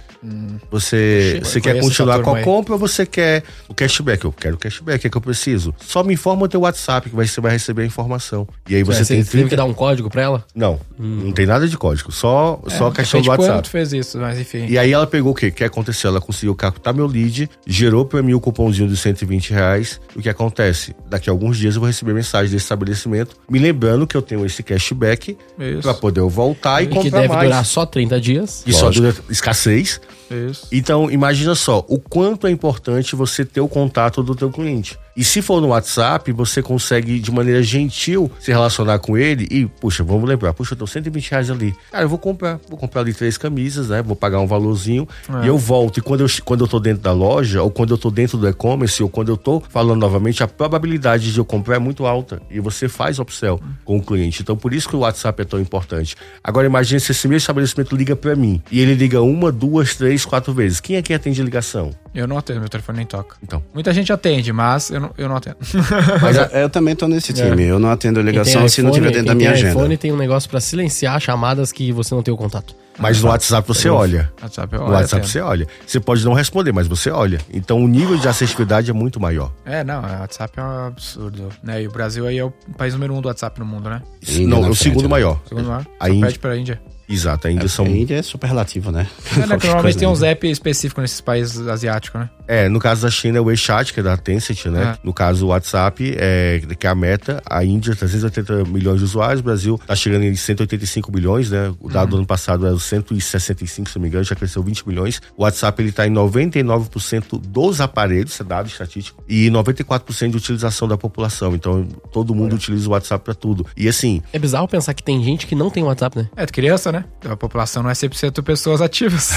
Você, 0.71 1.39
Oxi, 1.41 1.53
você 1.53 1.59
eu 1.59 1.63
quer 1.63 1.81
continuar 1.81 2.23
com 2.23 2.35
a 2.35 2.43
compra 2.43 2.75
ou 2.75 2.79
você 2.79 3.07
quer 3.07 3.43
o 3.69 3.75
cashback? 3.75 4.25
Eu 4.25 4.33
quero 4.33 4.57
o 4.57 4.59
cashback, 4.59 5.07
é 5.07 5.11
que 5.11 5.17
eu 5.17 5.21
preciso. 5.21 5.75
Só 5.79 6.03
me 6.03 6.15
informa 6.15 6.45
o 6.45 6.49
teu 6.49 6.61
WhatsApp 6.61 7.09
que 7.09 7.15
você 7.15 7.41
vai 7.41 7.53
receber 7.53 7.83
a 7.83 7.87
informação. 7.87 8.47
E 8.69 8.75
aí 8.75 8.83
você 8.83 9.05
Você 9.05 9.15
tem 9.15 9.25
teve 9.25 9.45
que 9.45 9.49
30... 9.51 9.57
dar 9.57 9.65
um 9.65 9.75
código 9.75 10.11
pra 10.11 10.23
ela? 10.23 10.45
Não, 10.55 10.81
não 10.99 11.33
tem 11.33 11.47
nada 11.47 11.69
de 11.69 11.77
código, 11.77 12.11
só, 12.11 12.61
só 12.67 12.89
a 12.89 12.93
questão 12.93 13.21
do 13.23 13.29
WhatsApp. 13.29 13.53
quando 13.53 13.65
tu 13.65 13.71
fez 13.71 13.93
isso, 13.93 14.19
mas 14.19 14.39
enfim. 14.39 14.67
E 14.69 14.77
aí 14.77 14.93
ela 14.93 15.07
pegou 15.07 15.33
o 15.33 15.35
quê? 15.35 15.48
O 15.49 15.53
que 15.53 15.65
aconteceu? 15.65 16.11
Ela 16.11 16.21
conseguiu 16.21 16.55
captar 16.55 16.95
meu 16.95 17.07
lead, 17.07 17.49
gerou 17.67 18.05
pra 18.05 18.23
mim 18.23 18.35
o 18.35 18.41
cupomzinho 18.41 18.89
dos 18.89 19.01
120 19.01 19.51
reais. 19.53 20.01
O 20.17 20.21
que 20.23 20.29
acontece? 20.29 20.95
Daqui 21.09 21.29
a 21.29 21.33
alguns 21.33 21.57
dias 21.57 21.75
eu 21.75 21.81
vou 21.81 21.87
receber 21.89 22.13
mensagem 22.15 22.51
desse 22.51 22.65
estabelecimento 22.65 23.37
me 23.49 23.59
lembrando 23.59 24.07
que 24.07 24.17
eu 24.17 24.23
tenho 24.23 24.45
esse 24.45 24.63
cashback 24.63 25.37
pra 25.83 25.95
poder 25.95 26.21
eu 26.21 26.29
voltar 26.29 26.81
e, 26.83 26.85
E 26.85 26.89
que 26.89 26.95
comprar 26.95 27.21
deve 27.23 27.33
mais. 27.35 27.49
durar 27.49 27.65
só 27.65 27.85
30 27.87 28.21
dias. 28.21 28.63
E 28.67 28.73
só 28.73 28.87
Lógico. 28.87 29.07
dura 29.13 29.17
escassez. 29.31 30.01
Isso. 30.31 30.67
Então, 30.73 31.11
imagina 31.11 31.55
só, 31.55 31.85
o 31.89 31.99
quanto 31.99 32.47
é 32.47 32.51
importante 32.51 33.17
você 33.17 33.45
ter 33.45 33.61
o 33.61 33.69
contato 33.69 34.23
do 34.23 34.35
teu 34.35 34.51
cliente. 34.51 34.99
E 35.19 35.25
se 35.25 35.43
for 35.43 35.61
no 35.61 35.69
WhatsApp, 35.69 36.31
você 36.31 36.63
consegue, 36.63 37.19
de 37.19 37.33
maneira 37.33 37.61
gentil, 37.61 38.31
se 38.39 38.53
relacionar 38.53 39.01
com 39.01 39.19
ele 39.19 39.49
e, 39.51 39.67
puxa, 39.67 40.05
vamos 40.05 40.29
lembrar, 40.29 40.55
puxa, 40.55 40.75
eu 40.75 40.79
tô 40.79 40.87
120 40.87 41.31
reais 41.33 41.51
ali. 41.51 41.75
Cara, 41.91 42.05
eu 42.05 42.09
vou 42.09 42.21
comprar, 42.21 42.61
vou 42.69 42.79
comprar 42.79 43.01
ali 43.01 43.13
três 43.13 43.37
camisas, 43.37 43.89
né? 43.89 44.01
Vou 44.01 44.15
pagar 44.15 44.39
um 44.39 44.47
valorzinho 44.47 45.09
e 45.43 45.49
eu 45.49 45.59
volto. 45.59 45.99
E 45.99 46.01
quando 46.01 46.21
eu, 46.21 46.29
quando 46.45 46.61
eu 46.61 46.69
tô 46.69 46.79
dentro 46.79 47.03
da 47.03 47.11
loja, 47.11 47.61
ou 47.65 47.69
quando 47.69 47.91
eu 47.91 47.99
tô 47.99 48.13
dentro 48.13 48.39
do 48.39 48.49
e-commerce, 48.49 49.03
ou 49.03 49.09
quando 49.09 49.31
eu 49.31 49.37
tô 49.37 49.61
falando 49.69 49.99
novamente, 49.99 50.41
a 50.45 50.47
probabilidade 50.47 51.33
de 51.33 51.39
eu 51.39 51.45
comprar 51.45 51.75
é 51.75 51.79
muito 51.81 52.07
alta. 52.07 52.41
E 52.49 52.61
você 52.61 52.89
faz 52.89 53.19
upsell 53.19 53.61
com 53.85 53.97
o 53.97 54.03
cliente. 54.03 54.43
Então, 54.43 54.57
por 54.57 54.73
isso 54.73 54.89
que 54.89 54.95
o 54.95 55.01
WhatsApp 55.01 55.43
é 55.43 55.45
tão 55.45 55.59
importante. 55.59 56.15
Agora, 56.45 56.69
imagine 56.69 57.01
se 57.01 57.11
esse 57.11 57.27
meu 57.27 57.39
estabelecimento 57.39 57.97
liga 57.97 58.15
pra 58.15 58.37
mim 58.37 58.63
e 58.71 58.79
ele 58.79 58.95
liga 58.95 59.21
uma, 59.21 59.51
duas, 59.51 59.97
três, 59.97 60.18
quatro 60.25 60.53
vezes. 60.53 60.81
Quem 60.81 60.97
é 60.97 61.03
que 61.03 61.13
atende 61.15 61.41
a 61.41 61.45
ligação? 61.45 61.91
Eu 62.15 62.27
não 62.27 62.39
atendo, 62.39 62.61
meu 62.61 62.69
telefone 62.69 62.99
nem 62.99 63.07
toca. 63.07 63.37
Então. 63.43 63.63
Muita 63.75 63.93
gente 63.93 64.13
atende, 64.13 64.53
mas 64.53 64.91
eu 64.91 65.01
não, 65.01 65.11
eu 65.17 65.29
não 65.29 65.37
atendo. 65.37 65.57
Mas 66.21 66.37
eu, 66.37 66.43
eu 66.45 66.69
também 66.71 66.97
tô 66.97 67.07
nesse 67.07 67.33
time. 67.33 67.63
Eu 67.65 67.79
não 67.79 67.91
atendo 67.91 68.19
Quem 68.21 68.31
ligação 68.31 68.61
tem 68.63 68.69
se 68.69 68.83
não 68.83 68.91
tiver 68.91 69.07
iPhone- 69.11 69.13
dentro 69.15 69.29
da 69.29 69.35
minha 69.35 69.51
agenda. 69.53 69.71
iPhone 69.73 69.97
tem 69.97 70.13
um 70.13 70.17
negócio 70.17 70.49
pra 70.51 70.61
silenciar 70.61 71.21
chamadas 71.21 71.71
que 71.71 71.93
você 71.93 72.15
não 72.15 72.23
tem 72.23 72.33
o 72.33 72.37
contato. 72.37 72.75
Mas 72.99 73.23
no 73.23 73.29
WhatsApp 73.29 73.69
você 73.69 73.89
olha. 73.89 74.33
WhatsApp 74.43 74.75
eu 74.75 74.81
No 74.85 74.91
WhatsApp 74.91 75.29
você 75.29 75.41
olha. 75.41 75.69
Você 75.87 76.01
pode 76.01 76.25
não 76.25 76.33
responder, 76.33 76.73
mas 76.73 76.89
você 76.89 77.11
olha. 77.11 77.39
Então 77.53 77.81
o 77.81 77.87
nível 77.87 78.17
de 78.17 78.27
acessibilidade 78.27 78.91
é 78.91 78.93
muito 78.93 79.21
maior. 79.21 79.53
É, 79.65 79.85
não, 79.85 80.01
o 80.03 80.21
WhatsApp 80.21 80.59
é 80.59 80.63
um 80.63 80.87
absurdo. 80.89 81.49
Né? 81.63 81.83
E 81.83 81.87
o 81.87 81.93
Brasil 81.93 82.27
aí 82.27 82.39
é 82.39 82.45
o 82.45 82.51
país 82.77 82.95
número 82.95 83.15
um 83.15 83.21
do 83.21 83.29
WhatsApp 83.29 83.61
no 83.61 83.67
mundo, 83.67 83.89
né? 83.89 84.03
Índia 84.27 84.47
não, 84.49 84.57
é 84.59 84.61
o 84.63 84.65
frente, 84.65 84.79
segundo 84.83 85.03
né? 85.05 85.09
maior. 85.09 85.41
Segundo 85.49 85.69
lá. 85.69 85.87
A 86.01 86.07
Só 86.07 86.13
Índia- 86.13 86.27
pede 86.27 86.39
pra 86.41 86.57
Índia. 86.57 86.81
Exato, 87.09 87.49
ainda 87.49 87.67
são. 87.69 87.87
A 87.87 87.89
Índia 87.89 88.17
é 88.17 88.23
super 88.23 88.47
relativo, 88.47 88.93
né? 88.93 89.09
É, 89.37 89.47
né? 89.47 89.59
Normalmente 89.63 89.99
tem 89.99 90.09
uns 90.09 90.23
app 90.23 90.49
específicos 90.49 91.03
nesses 91.03 91.21
países 91.21 91.67
asiáticos, 91.67 92.21
né? 92.21 92.31
É, 92.49 92.69
no 92.69 92.81
caso 92.81 93.03
da 93.03 93.11
China 93.11 93.37
é 93.39 93.41
o 93.41 93.45
WeChat, 93.45 93.93
que 93.93 94.01
é 94.01 94.03
da 94.03 94.17
Tencent, 94.17 94.65
né? 94.67 94.95
É. 94.97 94.99
No 95.05 95.13
caso 95.13 95.45
o 95.47 95.49
WhatsApp, 95.51 96.15
é, 96.19 96.63
que 96.79 96.87
é 96.87 96.91
a 96.91 96.95
meta. 96.95 97.43
A 97.45 97.63
Índia, 97.63 97.95
380 97.95 98.65
milhões 98.65 98.99
de 98.99 99.05
usuários. 99.05 99.41
O 99.41 99.45
Brasil 99.45 99.81
tá 99.87 99.95
chegando 99.95 100.25
em 100.25 100.35
185 100.35 101.13
milhões, 101.13 101.51
né? 101.51 101.73
O 101.79 101.91
dado 101.91 102.11
do 102.11 102.17
ano 102.17 102.27
passado 102.27 102.65
era 102.67 102.75
os 102.75 102.85
165, 102.85 103.91
se 103.91 103.97
não 103.97 104.03
me 104.03 104.09
engano, 104.09 104.25
já 104.25 104.35
cresceu 104.35 104.63
20 104.63 104.89
milhões. 104.89 105.21
O 105.37 105.43
WhatsApp, 105.43 105.83
ele 105.83 105.93
tá 105.93 106.07
em 106.07 106.11
99% 106.11 107.39
dos 107.39 107.81
aparelhos, 107.81 108.33
isso 108.33 108.43
é 108.43 108.47
dado 108.47 108.67
estatístico, 108.67 109.23
e 109.29 109.51
94% 109.51 110.31
de 110.31 110.37
utilização 110.37 110.89
da 110.89 110.97
população. 110.97 111.55
Então, 111.55 111.87
todo 112.11 112.35
mundo 112.35 112.55
utiliza 112.57 112.89
o 112.89 112.93
WhatsApp 112.93 113.25
pra 113.25 113.35
tudo. 113.35 113.67
E 113.77 113.89
assim, 113.89 114.23
É 114.33 114.39
bizarro 114.39 114.67
pensar 114.67 114.95
que 114.95 115.03
tem 115.03 115.23
gente 115.23 115.47
que 115.47 115.55
não 115.55 115.71
tem 115.71 115.83
WhatsApp, 115.83 116.19
né? 116.19 116.29
É, 116.37 116.47
de 116.47 116.53
criança, 116.53 116.91
né? 116.91 117.05
A 117.29 117.37
população 117.37 117.83
não 117.83 117.91
é 117.91 117.93
100% 117.93 118.43
pessoas 118.43 118.81
ativas. 118.81 119.33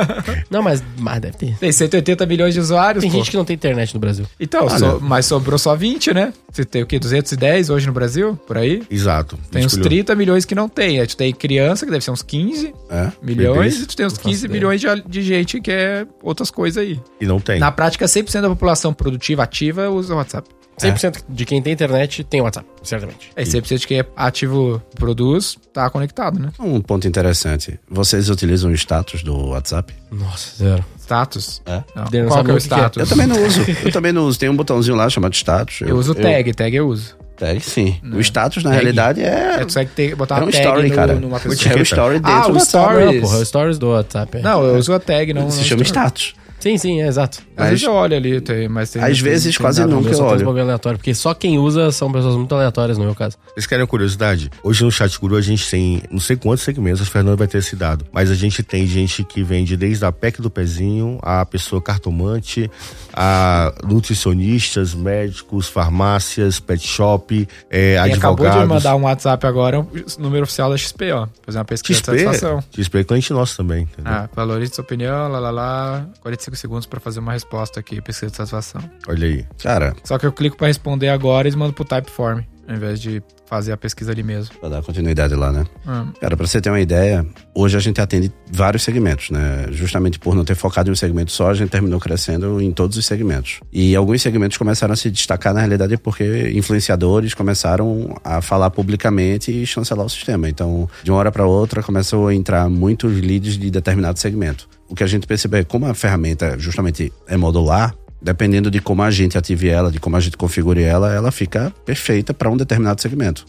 Não, 0.50 0.62
mas, 0.62 0.82
mas 0.98 1.20
deve 1.20 1.36
ter. 1.36 1.56
tem 1.58 1.72
180 1.72 2.26
milhões 2.26 2.53
de 2.54 2.60
usuários, 2.60 3.02
Tem 3.02 3.10
pô. 3.10 3.18
gente 3.18 3.30
que 3.30 3.36
não 3.36 3.44
tem 3.44 3.54
internet 3.54 3.92
no 3.92 4.00
Brasil. 4.00 4.24
Então, 4.40 4.68
só- 4.70 4.98
mas 5.00 5.26
sobrou 5.26 5.58
só 5.58 5.74
20, 5.76 6.14
né? 6.14 6.32
Você 6.50 6.64
tem 6.64 6.82
o 6.82 6.86
quê? 6.86 6.98
210 6.98 7.68
hoje 7.68 7.86
no 7.86 7.92
Brasil? 7.92 8.36
Por 8.46 8.56
aí? 8.56 8.82
exato. 8.90 9.38
Tem 9.50 9.62
uns 9.66 9.72
Escolheu. 9.72 9.88
30 9.90 10.14
milhões 10.14 10.44
que 10.44 10.54
não 10.54 10.68
tem. 10.68 11.00
Aí 11.00 11.06
tu 11.06 11.16
tem 11.16 11.32
criança, 11.34 11.84
que 11.84 11.90
deve 11.92 12.04
ser 12.04 12.10
uns 12.12 12.22
15 12.22 12.72
É. 12.88 13.10
milhões, 13.22 13.56
Bebês, 13.58 13.82
e 13.82 13.86
tu 13.86 13.96
tem 13.96 14.06
uns 14.06 14.12
não 14.12 14.16
faço 14.16 14.28
15 14.28 14.46
ideia. 14.46 14.52
milhões 14.60 14.80
de, 14.80 14.86
de 15.06 15.22
gente 15.22 15.60
que 15.60 15.70
é 15.70 16.06
outras 16.22 16.50
coisas 16.50 16.82
aí. 16.82 16.98
E 17.20 17.26
não 17.26 17.40
tem. 17.40 17.58
Na 17.58 17.70
prática, 17.72 18.06
100% 18.06 18.40
da 18.42 18.48
população 18.48 18.94
produtiva 18.94 19.42
ativa 19.42 19.90
usa 19.90 20.14
o 20.14 20.16
WhatsApp. 20.16 20.48
100% 20.78 21.22
de 21.28 21.44
quem 21.44 21.62
tem 21.62 21.72
internet 21.72 22.24
tem 22.24 22.40
WhatsApp, 22.40 22.66
certamente. 22.82 23.30
É, 23.36 23.42
100% 23.44 23.78
de 23.78 23.86
quem 23.86 24.00
é 24.00 24.06
ativo 24.16 24.82
produz, 24.96 25.56
tá 25.72 25.88
conectado, 25.90 26.38
né? 26.40 26.50
Um 26.58 26.80
ponto 26.80 27.06
interessante. 27.06 27.78
Vocês 27.88 28.28
utilizam 28.28 28.70
o 28.70 28.74
status 28.74 29.22
do 29.22 29.48
WhatsApp? 29.50 29.94
Nossa, 30.10 30.56
zero. 30.56 30.84
Status. 31.00 31.62
É. 31.66 31.82
Não. 31.94 32.04
Não 32.04 32.28
Qual 32.28 32.46
é 32.46 32.52
o 32.52 32.56
é. 32.56 32.60
status? 32.60 32.98
Eu 33.02 33.06
também 33.06 33.26
não 33.26 33.44
uso. 33.46 33.60
Eu 33.84 33.92
também 33.92 34.12
não 34.12 34.26
uso. 34.26 34.38
Tem 34.38 34.48
um 34.48 34.56
botãozinho 34.56 34.96
lá 34.96 35.08
chamado 35.08 35.34
status. 35.34 35.80
Eu 35.82 35.96
uso 35.96 36.14
tag, 36.14 36.52
tag 36.54 36.74
eu 36.74 36.88
uso. 36.88 37.16
Tag, 37.36 37.60
sim. 37.60 38.00
O 38.12 38.20
status, 38.20 38.62
na 38.62 38.70
Tag. 38.70 38.80
realidade, 38.82 39.20
é. 39.20 39.26
É, 39.54 39.58
tu 39.58 39.64
consegue 39.64 39.90
ter, 39.90 40.14
botar 40.14 40.36
É 40.36 40.38
uma 40.38 40.46
um 40.46 40.50
tag 40.52 40.64
story, 40.64 40.88
no, 40.88 40.94
cara. 40.94 41.14
numa 41.16 41.40
pessoa. 41.40 41.72
É 41.72 41.76
um 41.78 41.82
story 41.82 42.14
dentro 42.20 42.32
Ah, 42.32 42.46
do 42.48 42.54
o 42.54 42.56
story. 42.58 43.04
Não, 43.04 43.20
porra, 43.22 43.36
é 43.36 43.40
o 43.40 43.44
stories 43.44 43.78
do 43.78 43.88
WhatsApp. 43.88 44.36
é. 44.38 44.40
Não, 44.40 44.62
eu 44.64 44.76
uso 44.78 44.92
a 44.92 45.00
tag, 45.00 45.34
não. 45.34 45.50
Se 45.50 45.56
não 45.58 45.64
chama 45.64 45.82
story. 45.82 46.06
status. 46.06 46.34
Sim, 46.64 46.78
sim, 46.78 47.02
é 47.02 47.06
exato. 47.08 47.40
Às 47.40 47.44
Mas- 47.58 47.68
vezes 47.68 47.84
eu 47.84 47.92
olho 47.92 48.16
ali, 48.16 48.40
tem, 48.40 48.68
mas 48.70 48.88
tem. 48.90 49.02
Às 49.02 49.12
tem- 49.18 49.22
vezes, 49.22 49.54
tem 49.54 49.62
quase 49.62 49.80
nada. 49.80 49.92
nunca. 49.94 50.08
Eu 50.08 50.14
só 50.14 50.28
olho. 50.30 50.48
aleatório, 50.60 50.98
porque 50.98 51.12
só 51.14 51.34
quem 51.34 51.58
usa 51.58 51.92
são 51.92 52.10
pessoas 52.10 52.36
muito 52.36 52.54
aleatórias 52.54 52.96
no 52.96 53.04
meu 53.04 53.14
caso. 53.14 53.36
Vocês 53.52 53.66
querem 53.66 53.82
uma 53.82 53.86
curiosidade? 53.86 54.50
Hoje 54.62 54.82
no 54.82 54.90
Chat 54.90 55.20
Guru 55.20 55.36
a 55.36 55.42
gente 55.42 55.68
tem 55.70 56.02
não 56.10 56.18
sei 56.20 56.36
quantos 56.36 56.64
segmentos, 56.64 57.02
o 57.02 57.04
Fernando 57.04 57.36
vai 57.36 57.46
ter 57.46 57.58
esse 57.58 57.76
dado, 57.76 58.06
mas 58.10 58.30
a 58.30 58.34
gente 58.34 58.62
tem 58.62 58.86
gente 58.86 59.22
que 59.24 59.42
vende 59.42 59.76
desde 59.76 60.06
a 60.06 60.10
PEC 60.10 60.40
do 60.40 60.48
pezinho, 60.48 61.18
a 61.22 61.44
pessoa 61.44 61.82
cartomante, 61.82 62.70
a 63.12 63.70
nutricionistas, 63.86 64.94
médicos, 64.94 65.68
farmácias, 65.68 66.60
pet 66.60 66.86
shop, 66.86 67.46
é, 67.70 67.94
E 67.94 67.98
acabou 67.98 68.46
advogados. 68.46 68.60
de 68.60 68.66
me 68.66 68.74
mandar 68.74 68.96
um 68.96 69.02
WhatsApp 69.02 69.46
agora, 69.46 69.80
o 69.80 69.88
número 70.18 70.44
oficial 70.44 70.70
da 70.70 70.76
XP, 70.78 71.12
ó. 71.12 71.26
Fazer 71.44 71.58
uma 71.58 71.64
pesquisa 71.64 72.00
de 72.00 72.06
XP, 72.06 72.24
satisfação. 72.24 72.64
XP 72.74 72.98
é 73.00 73.04
cliente 73.04 73.32
nosso 73.32 73.56
também, 73.56 73.82
entendeu? 73.82 74.10
Ah, 74.12 74.28
valorize 74.34 74.74
sua 74.74 74.82
opinião, 74.82 75.28
lá, 75.28 75.38
lá, 75.38 75.50
lá. 75.50 76.06
45 76.22 76.53
segundos 76.58 76.86
pra 76.86 77.00
fazer 77.00 77.20
uma 77.20 77.32
resposta 77.32 77.80
aqui, 77.80 78.00
pesquisa 78.00 78.30
de 78.30 78.36
satisfação. 78.36 78.80
Olha 79.08 79.26
aí. 79.26 79.46
Cara, 79.62 79.94
Só 80.04 80.18
que 80.18 80.26
eu 80.26 80.32
clico 80.32 80.56
pra 80.56 80.66
responder 80.66 81.08
agora 81.08 81.46
e 81.46 81.48
eles 81.48 81.54
mandam 81.56 81.74
pro 81.74 81.84
Typeform, 81.84 82.40
ao 82.68 82.74
invés 82.74 83.00
de 83.00 83.22
fazer 83.46 83.72
a 83.72 83.76
pesquisa 83.76 84.10
ali 84.10 84.22
mesmo. 84.22 84.54
pra 84.58 84.68
dar 84.68 84.82
continuidade 84.82 85.34
lá, 85.34 85.52
né? 85.52 85.64
Ah, 85.86 86.06
Cara, 86.20 86.36
pra 86.36 86.46
você 86.46 86.60
ter 86.60 86.70
uma 86.70 86.80
ideia, 86.80 87.24
hoje 87.54 87.76
a 87.76 87.80
gente 87.80 88.00
atende 88.00 88.32
vários 88.50 88.82
segmentos, 88.82 89.30
né? 89.30 89.66
Justamente 89.70 90.18
por 90.18 90.34
não 90.34 90.44
ter 90.44 90.54
focado 90.54 90.88
em 90.88 90.92
um 90.92 90.96
segmento 90.96 91.30
só, 91.30 91.50
a 91.50 91.54
gente 91.54 91.70
terminou 91.70 92.00
crescendo 92.00 92.60
em 92.60 92.72
todos 92.72 92.96
os 92.96 93.04
segmentos. 93.04 93.60
E 93.72 93.94
alguns 93.94 94.22
segmentos 94.22 94.56
começaram 94.56 94.92
a 94.94 94.96
se 94.96 95.10
destacar, 95.10 95.52
na 95.54 95.60
realidade, 95.60 95.96
porque 95.98 96.52
influenciadores 96.54 97.34
começaram 97.34 98.18
a 98.24 98.40
falar 98.40 98.70
publicamente 98.70 99.52
e 99.52 99.66
chancelar 99.66 100.06
o 100.06 100.10
sistema. 100.10 100.48
Então, 100.48 100.88
de 101.02 101.10
uma 101.10 101.18
hora 101.18 101.30
para 101.30 101.46
outra, 101.46 101.82
começou 101.82 102.28
a 102.28 102.34
entrar 102.34 102.68
muitos 102.68 103.20
leads 103.20 103.58
de 103.58 103.70
determinado 103.70 104.18
segmento. 104.18 104.68
O 104.88 104.94
que 104.94 105.04
a 105.04 105.06
gente 105.06 105.26
percebe 105.26 105.58
é 105.58 105.64
como 105.64 105.86
a 105.86 105.94
ferramenta 105.94 106.58
justamente 106.58 107.12
é 107.26 107.36
modular, 107.36 107.94
dependendo 108.24 108.70
de 108.70 108.80
como 108.80 109.02
a 109.02 109.10
gente 109.10 109.36
ative 109.36 109.68
ela, 109.68 109.90
de 109.92 110.00
como 110.00 110.16
a 110.16 110.20
gente 110.20 110.36
configure 110.36 110.82
ela, 110.82 111.12
ela 111.12 111.30
fica 111.30 111.70
perfeita 111.84 112.32
para 112.32 112.50
um 112.50 112.56
determinado 112.56 113.00
segmento. 113.02 113.44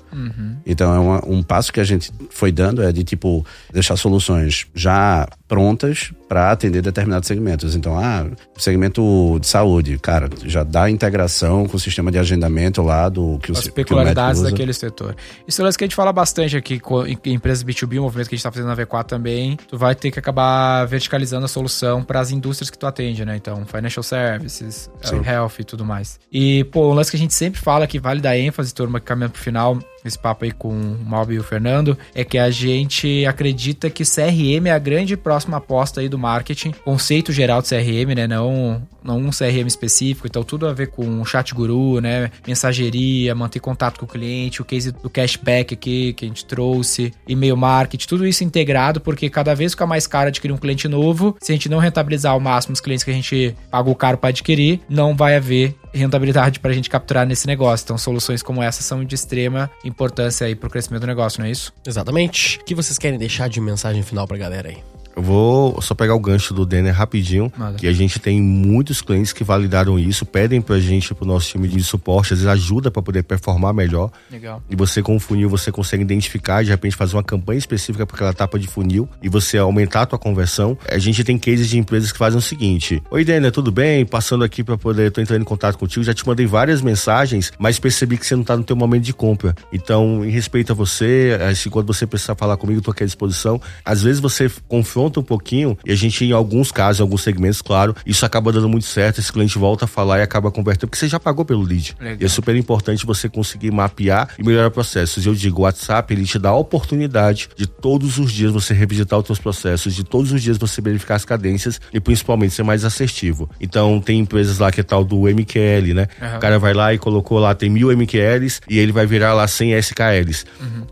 Então 0.66 0.94
é 0.94 1.00
uma- 1.00 1.26
um 1.26 1.42
passo 1.42 1.72
que 1.72 1.80
a 1.80 1.84
gente 1.84 2.12
foi 2.30 2.52
dando 2.52 2.84
é 2.84 2.92
de 2.92 3.04
tipo 3.04 3.46
deixar 3.74 3.96
soluções 3.96 4.68
já 4.76 5.28
prontas 5.48 6.12
para 6.28 6.52
atender 6.52 6.82
determinados 6.82 7.28
segmentos. 7.28 7.76
Então, 7.76 7.98
ah, 7.98 8.26
segmento 8.58 9.38
de 9.40 9.48
saúde, 9.48 9.98
cara, 10.00 10.30
já 10.46 10.64
dá 10.64 10.90
integração 10.90 11.66
com 11.68 11.78
o 11.78 11.80
sistema 11.80 12.12
de 12.12 12.18
agendamento 12.18 12.82
lá 12.82 13.10
do 13.10 13.38
que 13.40 13.52
o 13.52 13.54
as 13.58 13.62
que 13.62 13.70
o 13.70 13.72
médico 13.72 13.76
peculiaridades 13.76 14.42
usa. 14.42 14.50
daquele 14.52 14.74
setor. 14.74 15.16
Isso 15.48 15.62
é 15.62 15.64
um 15.64 15.66
lance 15.66 15.78
que 15.78 15.84
a 15.84 15.88
gente 15.88 15.96
fala 15.96 16.12
bastante 16.12 16.58
aqui 16.58 16.80
co- 16.80 17.06
em 17.06 17.16
em 17.26 17.34
empresas 17.34 17.64
B2B, 17.64 18.00
o 18.00 18.04
movimento 18.04 18.30
que 18.30 18.36
a 18.36 18.38
gente 18.38 18.44
tá 18.44 18.52
fazendo 18.52 18.68
na 18.68 18.76
V4 18.76 19.06
também. 19.06 19.58
Tu 19.68 19.78
vai 19.78 19.96
ter 19.96 20.12
que 20.12 20.20
acabar 20.20 20.86
verticalizando 20.86 21.46
a 21.46 21.48
solução 21.48 22.04
para 22.04 22.20
as 22.20 22.30
indústrias 22.32 22.70
que 22.70 22.78
tu 22.78 22.86
atende, 22.86 23.24
né? 23.26 23.36
Então, 23.36 23.66
financial 23.66 24.04
services, 24.04 24.90
Sim. 25.02 25.22
eh, 25.26 25.32
health 25.34 25.54
e 25.60 25.64
tudo 25.64 25.86
mais. 25.86 26.20
E, 26.32 26.64
pô, 26.66 26.92
um 26.92 26.94
lance 26.94 27.10
que 27.12 27.18
a 27.18 27.20
gente 27.20 27.34
sempre 27.34 27.60
fala 27.60 27.88
que 27.88 28.00
vale 28.00 28.22
dar 28.22 28.38
ênfase, 28.38 28.74
turma, 28.74 29.00
caminhando 29.00 29.32
pro 29.34 29.42
final, 29.42 29.80
esse 30.06 30.18
papo 30.18 30.46
aí 30.46 30.52
com 30.52 30.70
o 30.70 31.06
Malbi 31.06 31.36
e 31.36 31.40
o 31.40 31.44
Fernando, 31.44 31.98
é 32.14 32.24
que 32.24 32.38
a 32.38 32.50
gente 32.50 33.26
acredita 33.26 33.90
que 33.90 34.04
CRM 34.04 34.68
é 34.68 34.72
a 34.72 34.80
grande 34.80 35.18
próxima 35.18 35.58
aposta 35.58 36.02
aí 36.02 36.08
do 36.08 36.18
marketing. 36.18 36.72
Conceito 36.84 37.32
geral 37.32 37.62
de 37.62 37.70
CRM, 37.70 38.16
né? 38.16 38.28
Não, 38.28 38.82
não 39.04 39.18
um 39.18 39.30
CRM 39.30 39.68
específico. 39.68 40.28
Então, 40.28 40.44
tudo 40.44 40.68
a 40.68 40.74
ver 40.74 40.88
com 40.88 41.24
chat 41.26 41.54
guru, 41.54 42.00
né? 42.00 42.30
Mensageria, 42.48 43.34
manter 43.36 43.60
contato 43.60 44.00
com 44.00 44.06
o 44.06 44.10
cliente, 44.10 44.62
o 44.62 44.66
case 44.66 44.92
do 44.92 45.10
cashback 45.10 45.74
aqui 45.74 46.14
que 46.14 46.26
a 46.26 46.28
gente 46.28 46.46
trouxe, 46.46 47.14
e-mail 47.28 47.58
marketing, 47.58 48.08
tudo 48.08 48.28
isso 48.28 48.44
integrado, 48.44 49.02
porque 49.02 49.30
cada 49.30 49.54
vez 49.54 49.74
fica 49.74 49.86
mais 49.86 50.08
caro 50.08 50.28
adquirir 50.28 50.54
um 50.54 50.58
cliente 50.58 50.88
novo. 50.88 51.36
Se 51.42 51.52
a 51.52 51.56
gente 51.56 51.70
não 51.70 51.80
rentabilizar 51.80 52.34
ao 52.34 52.40
máximo 52.40 52.74
os 52.74 52.82
clientes 52.82 53.04
que 53.04 53.12
a 53.12 53.14
gente 53.14 53.56
pagou 53.72 53.96
caro 53.96 54.18
para 54.18 54.30
adquirir, 54.30 54.80
não 54.90 55.16
vai 55.16 55.36
haver 55.36 55.76
rentabilidade 55.98 56.60
para 56.60 56.72
a 56.72 56.74
gente 56.74 56.90
capturar 56.90 57.26
nesse 57.26 57.48
negócio. 57.48 57.84
Então, 57.86 57.98
soluções 57.98 58.44
como 58.44 58.62
essa 58.62 58.84
são 58.84 59.04
de 59.04 59.16
extrema 59.16 59.70
importância 59.84 60.46
aí 60.46 60.56
para 60.56 60.68
o 60.68 60.70
crescimento 60.70 61.02
do 61.02 61.08
negócio, 61.08 61.40
não 61.40 61.48
é 61.48 61.52
isso? 61.52 61.74
Exatamente. 61.86 62.60
O 62.60 62.66
que 62.66 62.76
vocês 62.76 62.98
querem 62.98 63.18
deixar 63.18 63.48
de 63.50 63.60
mensagem 63.62 64.04
final 64.04 64.28
pra 64.28 64.38
galera 64.38 64.70
aí? 64.70 64.95
Eu 65.16 65.22
vou 65.22 65.82
só 65.82 65.94
pegar 65.94 66.14
o 66.16 66.20
gancho 66.20 66.54
do 66.54 66.66
Denner 66.66 66.94
rapidinho, 66.94 67.52
Manda. 67.58 67.78
que 67.78 67.88
a 67.88 67.94
gente 67.94 68.20
tem 68.20 68.42
muitos 68.42 69.02
clientes 69.02 69.32
que 69.32 69.44
validaram 69.44 69.98
isso, 69.98 70.26
pedem 70.26 70.62
pra 70.62 70.80
gente, 70.80 71.14
pro 71.14 71.26
nosso 71.26 71.50
time 71.50 71.68
de 71.68 71.82
suporte, 71.84 72.34
às 72.34 72.40
vezes 72.40 72.52
ajuda 72.52 72.92
pra 72.92 73.02
poder 73.02 73.24
performar 73.24 73.74
melhor. 73.74 74.12
Legal. 74.30 74.62
E 74.70 74.76
você 74.76 75.02
com 75.02 75.16
o 75.16 75.20
funil, 75.20 75.50
você 75.50 75.72
consegue 75.72 76.04
identificar, 76.04 76.64
de 76.64 76.70
repente 76.70 76.96
fazer 76.96 77.16
uma 77.16 77.24
campanha 77.24 77.58
específica 77.58 78.06
para 78.06 78.16
aquela 78.16 78.32
etapa 78.32 78.60
de 78.60 78.68
funil 78.68 79.08
e 79.22 79.30
você 79.30 79.58
aumentar 79.58 80.02
a 80.02 80.06
tua 80.06 80.20
conversão. 80.20 80.78
A 80.90 80.98
gente 80.98 81.24
tem 81.24 81.38
cases 81.38 81.70
de 81.70 81.78
empresas 81.78 82.12
que 82.12 82.18
fazem 82.18 82.38
o 82.38 82.42
seguinte: 82.42 83.02
Oi, 83.10 83.24
Denner, 83.24 83.52
tudo 83.52 83.72
bem? 83.72 84.06
Passando 84.06 84.44
aqui 84.44 84.64
para 84.64 84.78
poder, 84.78 85.12
tô 85.12 85.22
entrando 85.22 85.42
em 85.42 85.46
contato 85.46 85.78
contigo, 85.78 86.04
já 86.04 86.14
te 86.14 86.28
mandei 86.28 86.46
várias 86.46 86.82
mensagens, 86.82 87.54
mas 87.58 87.80
percebi 87.80 88.18
que 88.18 88.26
você 88.26 88.36
não 88.36 88.44
tá 88.44 88.58
no 88.58 88.64
teu 88.64 88.76
momento 88.76 89.04
de 89.04 89.14
compra. 89.14 89.56
Então, 89.72 90.26
em 90.26 90.30
respeito 90.30 90.74
a 90.74 90.76
você, 90.76 91.38
assim, 91.50 91.70
quando 91.70 91.88
você 91.88 92.06
precisar 92.06 92.36
falar 92.36 92.58
comigo, 92.58 92.82
tô 92.82 92.92
aqui 92.92 93.04
à 93.04 93.06
disposição. 93.06 93.62
Às 93.84 94.04
vezes 94.04 94.20
você 94.20 94.52
confronta 94.68 95.05
um 95.20 95.24
pouquinho 95.24 95.78
e 95.86 95.92
a 95.92 95.96
gente, 95.96 96.24
em 96.24 96.32
alguns 96.32 96.72
casos, 96.72 97.00
em 97.00 97.04
alguns 97.04 97.22
segmentos, 97.22 97.62
claro, 97.62 97.96
isso 98.06 98.26
acaba 98.26 98.52
dando 98.52 98.70
muito 98.70 98.86
certo, 98.86 99.20
esse 99.20 99.32
cliente 99.32 99.58
volta 99.58 99.86
a 99.86 99.88
falar 99.88 100.20
e 100.20 100.22
acaba 100.22 100.52
convertendo, 100.52 100.88
porque 100.88 101.00
você 101.00 101.08
já 101.08 101.20
pagou 101.20 101.46
pelo 101.46 101.62
lead. 101.62 101.96
Legal. 102.00 102.18
E 102.22 102.26
é 102.26 102.28
super 102.28 102.56
importante 102.56 103.06
você 103.06 103.30
conseguir 103.30 103.72
mapear 103.72 104.30
e 104.38 104.44
melhorar 104.44 104.72
processos. 104.72 105.26
Eu 105.26 105.34
digo, 105.34 105.62
o 105.62 105.64
WhatsApp, 105.64 106.14
ele 106.14 106.26
te 106.26 106.40
dá 106.40 106.50
a 106.50 106.56
oportunidade 106.56 107.50
de 107.56 107.66
todos 107.68 108.18
os 108.18 108.32
dias 108.32 108.52
você 108.52 108.74
revisitar 108.74 109.20
os 109.20 109.26
seus 109.26 109.40
processos, 109.40 109.94
de 109.94 110.04
todos 110.04 110.32
os 110.32 110.42
dias 110.42 110.58
você 110.58 110.82
verificar 110.82 111.16
as 111.16 111.26
cadências 111.26 111.80
e 111.94 112.00
principalmente 112.00 112.54
ser 112.54 112.64
mais 112.64 112.86
assertivo. 112.86 113.50
Então, 113.60 114.00
tem 114.00 114.20
empresas 114.20 114.60
lá 114.60 114.72
que 114.72 114.82
é 114.82 114.84
tal 114.84 115.04
do 115.04 115.22
MQL, 115.22 115.94
né? 115.94 116.08
Aham. 116.22 116.38
O 116.38 116.40
cara 116.40 116.60
vai 116.60 116.74
lá 116.74 116.94
e 116.94 116.98
colocou 116.98 117.40
lá, 117.40 117.54
tem 117.56 117.70
mil 117.70 117.96
MQLs 117.96 118.62
e 118.70 118.80
ele 118.80 118.92
vai 118.92 119.06
virar 119.06 119.34
lá 119.34 119.48
100 119.48 119.74
SKLs. 119.74 120.46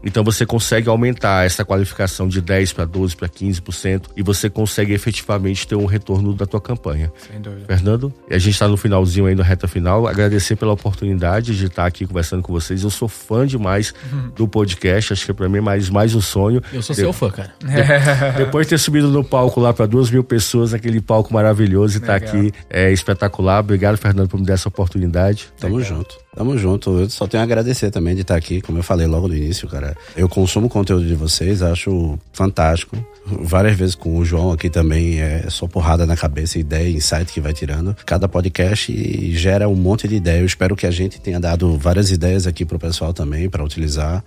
Então, 0.03 0.23
você 0.23 0.45
consegue 0.45 0.89
aumentar 0.89 1.45
essa 1.45 1.63
qualificação 1.63 2.27
de 2.27 2.41
10 2.41 2.73
para 2.73 2.85
12 2.85 3.15
para 3.15 3.29
15%. 3.29 4.02
E 4.15 4.23
você 4.23 4.49
consegue 4.49 4.93
efetivamente 4.93 5.67
ter 5.67 5.75
um 5.75 5.85
retorno 5.85 6.33
da 6.33 6.45
tua 6.45 6.61
campanha. 6.61 7.11
Sem 7.31 7.41
dúvida. 7.41 7.65
Fernando, 7.67 8.13
a 8.29 8.37
gente 8.37 8.53
está 8.53 8.67
no 8.67 8.77
finalzinho 8.77 9.25
aí, 9.25 9.35
na 9.35 9.43
reta 9.43 9.67
final. 9.67 10.07
Agradecer 10.07 10.55
pela 10.55 10.73
oportunidade 10.73 11.57
de 11.57 11.65
estar 11.65 11.85
aqui 11.85 12.05
conversando 12.05 12.41
com 12.41 12.53
vocês. 12.53 12.83
Eu 12.83 12.89
sou 12.89 13.07
fã 13.07 13.45
demais 13.45 13.93
uhum. 14.11 14.29
do 14.35 14.47
podcast, 14.47 15.13
acho 15.13 15.25
que 15.25 15.33
para 15.33 15.49
mim 15.49 15.57
é 15.57 15.61
mais, 15.61 15.89
mais 15.89 16.15
um 16.15 16.21
sonho. 16.21 16.61
Eu 16.71 16.81
sou 16.81 16.95
de... 16.95 17.01
seu 17.01 17.13
fã, 17.13 17.29
cara. 17.29 17.53
De... 17.59 18.37
Depois 18.37 18.67
de 18.67 18.71
ter 18.71 18.77
subido 18.77 19.07
no 19.09 19.23
palco 19.23 19.59
lá 19.59 19.73
para 19.73 19.85
duas 19.85 20.09
mil 20.09 20.23
pessoas, 20.23 20.73
aquele 20.73 21.01
palco 21.01 21.33
maravilhoso 21.33 21.97
e 21.97 22.01
estar 22.01 22.19
tá 22.19 22.25
aqui 22.25 22.51
é 22.69 22.91
espetacular. 22.91 23.59
Obrigado, 23.59 23.97
Fernando, 23.97 24.29
por 24.29 24.39
me 24.39 24.45
dar 24.45 24.53
essa 24.53 24.69
oportunidade. 24.69 25.47
Tamo 25.59 25.77
Legal. 25.77 25.97
junto. 25.97 26.23
Tamo 26.35 26.57
junto. 26.57 26.99
Eu 26.99 27.09
só 27.09 27.27
tenho 27.27 27.41
a 27.41 27.43
agradecer 27.43 27.91
também 27.91 28.15
de 28.15 28.21
estar 28.21 28.35
aqui, 28.35 28.61
como 28.61 28.79
eu 28.79 28.83
falei 28.83 29.05
logo 29.05 29.27
no 29.27 29.35
início, 29.35 29.67
cara. 29.67 29.95
Eu 30.15 30.27
consumo 30.27 30.67
o 30.67 30.69
conteúdo 30.69 31.05
de 31.05 31.15
vocês, 31.15 31.61
acho 31.61 32.17
fantástico. 32.31 32.97
Várias 33.25 33.77
vezes 33.77 33.92
com 33.95 34.17
o 34.17 34.25
João 34.25 34.51
aqui 34.51 34.69
também 34.69 35.19
é 35.19 35.49
só 35.49 35.67
porrada 35.67 36.05
na 36.05 36.15
cabeça, 36.15 36.59
ideia, 36.59 36.89
insight 36.89 37.31
que 37.31 37.41
vai 37.41 37.53
tirando. 37.53 37.95
Cada 38.05 38.27
podcast 38.27 38.91
gera 39.35 39.67
um 39.67 39.75
monte 39.75 40.07
de 40.07 40.15
ideia. 40.15 40.39
Eu 40.39 40.45
espero 40.45 40.75
que 40.75 40.85
a 40.85 40.91
gente 40.91 41.19
tenha 41.19 41.39
dado 41.39 41.77
várias 41.77 42.11
ideias 42.11 42.47
aqui 42.47 42.65
pro 42.65 42.79
pessoal 42.79 43.13
também 43.13 43.49
para 43.49 43.63
utilizar. 43.63 44.23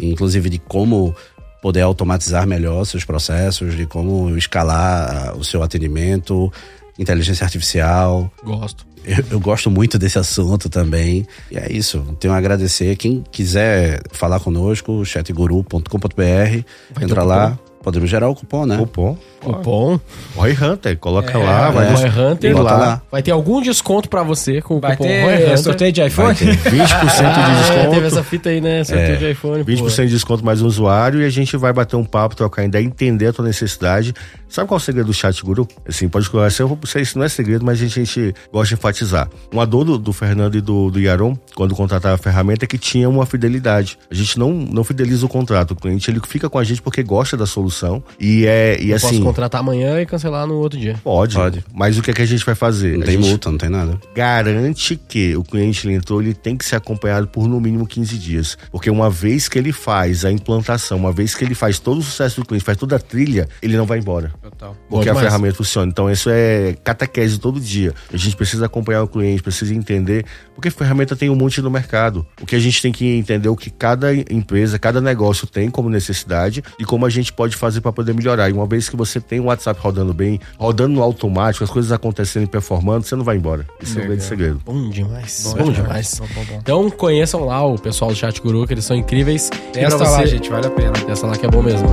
Inclusive 0.00 0.50
de 0.50 0.58
como 0.58 1.14
poder 1.60 1.82
automatizar 1.82 2.46
melhor 2.46 2.84
seus 2.84 3.04
processos, 3.04 3.76
de 3.76 3.86
como 3.86 4.36
escalar 4.36 5.36
o 5.36 5.44
seu 5.44 5.62
atendimento, 5.62 6.52
inteligência 6.98 7.44
artificial. 7.44 8.30
Gosto. 8.42 8.86
Eu, 9.04 9.24
eu, 9.30 9.40
gosto 9.40 9.70
muito 9.70 9.98
desse 9.98 10.18
assunto 10.18 10.68
também. 10.68 11.26
E 11.50 11.56
é 11.56 11.72
isso. 11.72 12.00
Tenho 12.20 12.34
a 12.34 12.36
agradecer. 12.36 12.96
Quem 12.96 13.24
quiser 13.30 14.02
falar 14.10 14.40
conosco, 14.40 15.04
chatguru.com.br, 15.04 17.00
entra 17.00 17.22
lá. 17.22 17.58
Podemos 17.88 18.10
gerar 18.10 18.28
o 18.28 18.34
cupom, 18.34 18.66
né? 18.66 18.76
Cupom. 18.76 19.16
Cupom. 19.40 19.98
Roy 20.36 20.52
Hunter, 20.52 20.98
coloca 20.98 21.38
é, 21.38 21.42
lá. 21.42 21.70
Vai 21.70 21.90
Roy 21.90 22.10
Hunter 22.10 22.56
lá. 22.58 22.76
lá. 22.76 23.02
Vai 23.10 23.22
ter 23.22 23.30
algum 23.30 23.62
desconto 23.62 24.06
pra 24.06 24.22
você 24.22 24.60
com 24.60 24.76
o 24.76 24.80
vai 24.80 24.94
cupom 24.94 25.08
ter 25.08 25.22
Roy 25.22 25.34
Hunter. 25.36 25.58
sorteio 25.58 25.92
de 25.92 26.04
iPhone? 26.04 26.34
Vai 26.34 26.56
ter 26.56 26.56
20% 26.70 26.84
de 26.84 26.92
ah, 27.22 27.58
desconto. 27.58 27.78
É, 27.78 27.88
teve 27.88 28.06
essa 28.06 28.22
fita 28.22 28.50
aí, 28.50 28.60
né? 28.60 28.84
Sorteio 28.84 29.14
é, 29.14 29.16
de 29.16 29.30
iPhone. 29.30 29.64
20% 29.64 29.78
pô. 29.78 29.88
de 29.88 30.08
desconto 30.08 30.44
mais 30.44 30.60
um 30.60 30.66
usuário 30.66 31.22
e 31.22 31.24
a 31.24 31.30
gente 31.30 31.56
vai 31.56 31.72
bater 31.72 31.96
um 31.96 32.04
papo, 32.04 32.36
trocar 32.36 32.62
ideia, 32.62 32.84
entender 32.84 33.28
a 33.28 33.32
tua 33.32 33.46
necessidade. 33.46 34.12
Sabe 34.50 34.68
qual 34.68 34.76
é 34.76 34.80
o 34.80 34.84
segredo 34.84 35.06
do 35.06 35.14
chat 35.14 35.42
guru? 35.42 35.66
Assim, 35.88 36.10
pode 36.10 36.28
conhecer, 36.28 36.62
eu 36.62 36.78
sei 36.84 37.02
isso 37.02 37.18
não 37.18 37.24
é 37.24 37.28
segredo, 37.28 37.64
mas 37.64 37.80
a 37.80 37.84
gente, 37.84 38.00
a 38.00 38.04
gente 38.04 38.34
gosta 38.52 38.68
de 38.68 38.74
enfatizar. 38.74 39.30
Uma 39.50 39.66
dor 39.66 39.84
do, 39.84 39.98
do 39.98 40.12
Fernando 40.12 40.56
e 40.56 40.60
do, 40.60 40.90
do 40.90 41.00
Yaron, 41.00 41.36
quando 41.54 41.74
contratava 41.74 42.16
a 42.16 42.18
ferramenta, 42.18 42.64
é 42.64 42.68
que 42.68 42.78
tinha 42.78 43.08
uma 43.08 43.24
fidelidade. 43.24 43.98
A 44.10 44.14
gente 44.14 44.38
não, 44.38 44.52
não 44.52 44.84
fideliza 44.84 45.24
o 45.24 45.28
contrato. 45.28 45.70
O 45.70 45.76
cliente 45.76 46.10
ele 46.10 46.20
fica 46.26 46.50
com 46.50 46.58
a 46.58 46.64
gente 46.64 46.82
porque 46.82 47.02
gosta 47.02 47.36
da 47.36 47.46
solução 47.46 47.77
e 48.18 48.46
é 48.46 48.80
e 48.80 48.90
eu 48.90 48.96
assim. 48.96 49.08
Posso 49.08 49.22
contratar 49.22 49.60
amanhã 49.60 50.00
e 50.00 50.06
cancelar 50.06 50.46
no 50.46 50.54
outro 50.54 50.78
dia. 50.78 50.96
Pode. 51.02 51.34
Pode. 51.34 51.64
Mas 51.72 51.98
o 51.98 52.02
que 52.02 52.10
é 52.10 52.14
que 52.14 52.22
a 52.22 52.26
gente 52.26 52.44
vai 52.44 52.54
fazer? 52.54 52.96
Não 52.96 53.02
a 53.02 53.06
tem 53.06 53.16
multa, 53.16 53.50
não 53.50 53.58
tem 53.58 53.68
nada. 53.68 53.98
Garante 54.14 54.96
que 54.96 55.36
o 55.36 55.44
cliente 55.44 55.88
entrou, 55.88 56.20
ele 56.20 56.34
tem 56.34 56.56
que 56.56 56.64
ser 56.64 56.76
acompanhado 56.76 57.28
por 57.28 57.48
no 57.48 57.60
mínimo 57.60 57.86
15 57.86 58.18
dias. 58.18 58.58
Porque 58.70 58.90
uma 58.90 59.10
vez 59.10 59.48
que 59.48 59.58
ele 59.58 59.72
faz 59.72 60.24
a 60.24 60.32
implantação, 60.32 60.98
uma 60.98 61.12
vez 61.12 61.34
que 61.34 61.44
ele 61.44 61.54
faz 61.54 61.78
todo 61.78 61.98
o 61.98 62.02
sucesso 62.02 62.40
do 62.40 62.46
cliente, 62.46 62.64
faz 62.64 62.76
toda 62.78 62.96
a 62.96 62.98
trilha, 62.98 63.48
ele 63.62 63.76
não 63.76 63.86
vai 63.86 63.98
embora. 63.98 64.32
Total. 64.42 64.76
Porque 64.88 65.08
a 65.08 65.14
ferramenta 65.14 65.56
funciona. 65.56 65.90
Então, 65.90 66.10
isso 66.10 66.28
é 66.30 66.76
catequese 66.82 67.38
todo 67.38 67.60
dia. 67.60 67.94
A 68.12 68.16
gente 68.16 68.36
precisa 68.36 68.66
acompanhar 68.66 69.02
o 69.02 69.08
cliente, 69.08 69.42
precisa 69.42 69.74
entender, 69.74 70.24
porque 70.54 70.68
a 70.68 70.70
ferramenta 70.70 71.14
tem 71.14 71.30
um 71.30 71.36
monte 71.36 71.60
no 71.60 71.70
mercado. 71.70 72.26
O 72.40 72.46
que 72.46 72.56
a 72.56 72.58
gente 72.58 72.80
tem 72.82 72.92
que 72.92 73.06
entender 73.06 73.48
é 73.48 73.50
o 73.50 73.56
que 73.56 73.70
cada 73.70 74.14
empresa, 74.14 74.78
cada 74.78 75.00
negócio 75.00 75.46
tem 75.46 75.70
como 75.70 75.88
necessidade 75.88 76.62
e 76.78 76.84
como 76.84 77.06
a 77.06 77.10
gente 77.10 77.32
pode 77.32 77.56
fazer 77.56 77.67
para 77.80 77.92
poder 77.92 78.14
melhorar. 78.14 78.48
E 78.48 78.52
uma 78.52 78.66
vez 78.66 78.88
que 78.88 78.96
você 78.96 79.20
tem 79.20 79.40
o 79.40 79.44
WhatsApp 79.44 79.80
rodando 79.80 80.14
bem, 80.14 80.40
rodando 80.58 80.94
no 80.94 81.02
automático, 81.02 81.64
as 81.64 81.70
coisas 81.70 81.92
acontecendo 81.92 82.44
e 82.44 82.46
performando, 82.46 83.04
você 83.06 83.14
não 83.14 83.24
vai 83.24 83.36
embora. 83.36 83.66
Isso 83.80 83.98
é 83.98 84.02
um 84.02 84.06
grande 84.06 84.22
segredo. 84.24 84.60
Bom 84.64 84.88
demais. 84.88 85.42
Bom, 85.44 85.64
bom 85.64 85.72
demais. 85.72 86.18
Bom, 86.18 86.26
bom, 86.34 86.44
bom. 86.44 86.58
Então 86.62 86.90
conheçam 86.90 87.44
lá 87.44 87.64
o 87.64 87.78
pessoal 87.78 88.10
do 88.10 88.16
Chat 88.16 88.40
Guru, 88.40 88.66
que 88.66 88.74
eles 88.74 88.84
são 88.84 88.96
incríveis. 88.96 89.50
Testa 89.72 89.98
você... 89.98 90.10
lá, 90.10 90.26
gente, 90.26 90.48
vale 90.50 90.66
a 90.66 90.70
pena. 90.70 90.92
Testa 90.92 91.26
lá 91.26 91.36
que 91.36 91.46
é 91.46 91.50
bom 91.50 91.62
mesmo. 91.62 91.88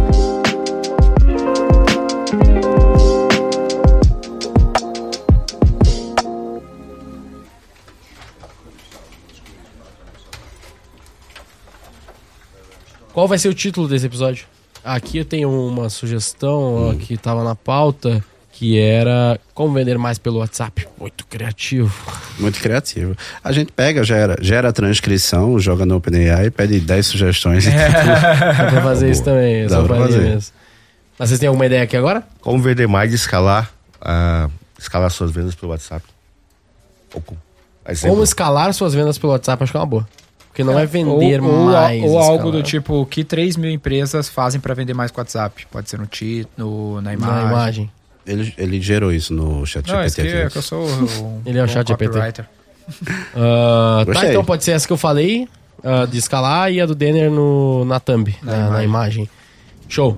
Qual 13.15 13.29
vai 13.29 13.37
ser 13.37 13.47
o 13.47 13.53
título 13.53 13.87
desse 13.87 14.05
episódio? 14.05 14.45
Aqui 14.85 15.17
eu 15.17 15.25
tenho 15.25 15.49
uma 15.49 15.89
sugestão 15.89 16.89
hum. 16.89 16.97
que 16.97 17.15
estava 17.15 17.43
na 17.43 17.55
pauta, 17.55 18.23
que 18.51 18.79
era 18.79 19.39
como 19.51 19.73
vender 19.73 19.97
mais 19.97 20.19
pelo 20.19 20.37
WhatsApp. 20.37 20.87
Muito 20.99 21.25
criativo. 21.25 21.91
Muito 22.37 22.59
criativo. 22.59 23.15
A 23.43 23.51
gente 23.51 23.71
pega, 23.71 24.03
gera, 24.03 24.37
gera 24.39 24.69
a 24.69 24.71
transcrição, 24.71 25.59
joga 25.59 25.87
no 25.87 25.95
OpenAI, 25.95 26.51
pede 26.51 26.79
10 26.79 27.07
sugestões. 27.07 27.65
É. 27.75 27.89
Dá 27.89 28.69
pra 28.69 28.81
fazer 28.85 29.09
isso 29.09 29.23
também. 29.23 29.65
Dá 29.65 29.81
pra 29.81 29.97
fazer. 29.97 30.21
Mesmo. 30.21 30.53
Mas 31.17 31.29
vocês 31.29 31.39
têm 31.39 31.47
alguma 31.47 31.65
ideia 31.65 31.81
aqui 31.81 31.97
agora? 31.97 32.23
Como 32.39 32.61
vender 32.61 32.87
mais 32.87 33.11
e 33.11 33.15
escalar, 33.15 33.71
uh, 34.01 34.51
escalar 34.77 35.09
suas 35.09 35.31
vendas 35.31 35.55
pelo 35.55 35.71
WhatsApp? 35.71 36.05
Como 38.01 38.23
escalar 38.23 38.71
suas 38.71 38.93
vendas 38.93 39.17
pelo 39.17 39.33
WhatsApp, 39.33 39.63
acho 39.63 39.71
que 39.71 39.77
é 39.77 39.79
uma 39.79 39.85
boa. 39.87 40.07
Porque 40.55 40.63
não 40.63 40.79
é, 40.79 40.83
é 40.83 40.85
vender 40.85 41.41
ou, 41.41 41.65
mais. 41.65 42.01
Ou, 42.01 42.11
ou 42.11 42.17
algo 42.17 42.49
do 42.49 42.63
tipo, 42.63 43.01
o 43.01 43.05
que 43.05 43.25
3 43.25 43.57
mil 43.57 43.69
empresas 43.69 44.29
fazem 44.29 44.61
para 44.61 44.73
vender 44.73 44.93
mais 44.93 45.11
com 45.11 45.19
WhatsApp? 45.19 45.67
Pode 45.69 45.89
ser 45.89 45.99
no 45.99 46.05
título, 46.05 47.01
na 47.01 47.13
imagem. 47.13 47.43
Na 47.43 47.51
imagem. 47.51 47.91
Ele, 48.25 48.53
ele 48.57 48.79
gerou 48.79 49.11
isso 49.11 49.33
no 49.33 49.65
chat 49.65 49.85
não, 49.85 50.01
GPT. 50.01 50.33
Não, 50.33 50.39
é 50.39 50.49
que 50.49 50.57
eu 50.57 50.61
sou 50.61 50.87
o, 50.87 51.41
Ele 51.45 51.59
é 51.59 51.63
o 51.63 51.67
chat 51.67 51.85
GPT. 51.85 52.41
uh, 52.41 54.05
tá, 54.13 54.29
então 54.29 54.45
pode 54.45 54.63
ser 54.63 54.71
essa 54.71 54.87
que 54.87 54.93
eu 54.93 54.97
falei, 54.97 55.45
uh, 55.79 56.07
de 56.07 56.17
escalar, 56.17 56.71
e 56.71 56.79
a 56.79 56.85
do 56.85 56.95
Denner 56.95 57.29
no, 57.29 57.83
na 57.83 57.99
thumb, 57.99 58.33
na, 58.41 58.51
na, 58.51 58.57
imagem. 58.57 58.71
na 58.71 58.83
imagem. 58.85 59.29
Show. 59.89 60.17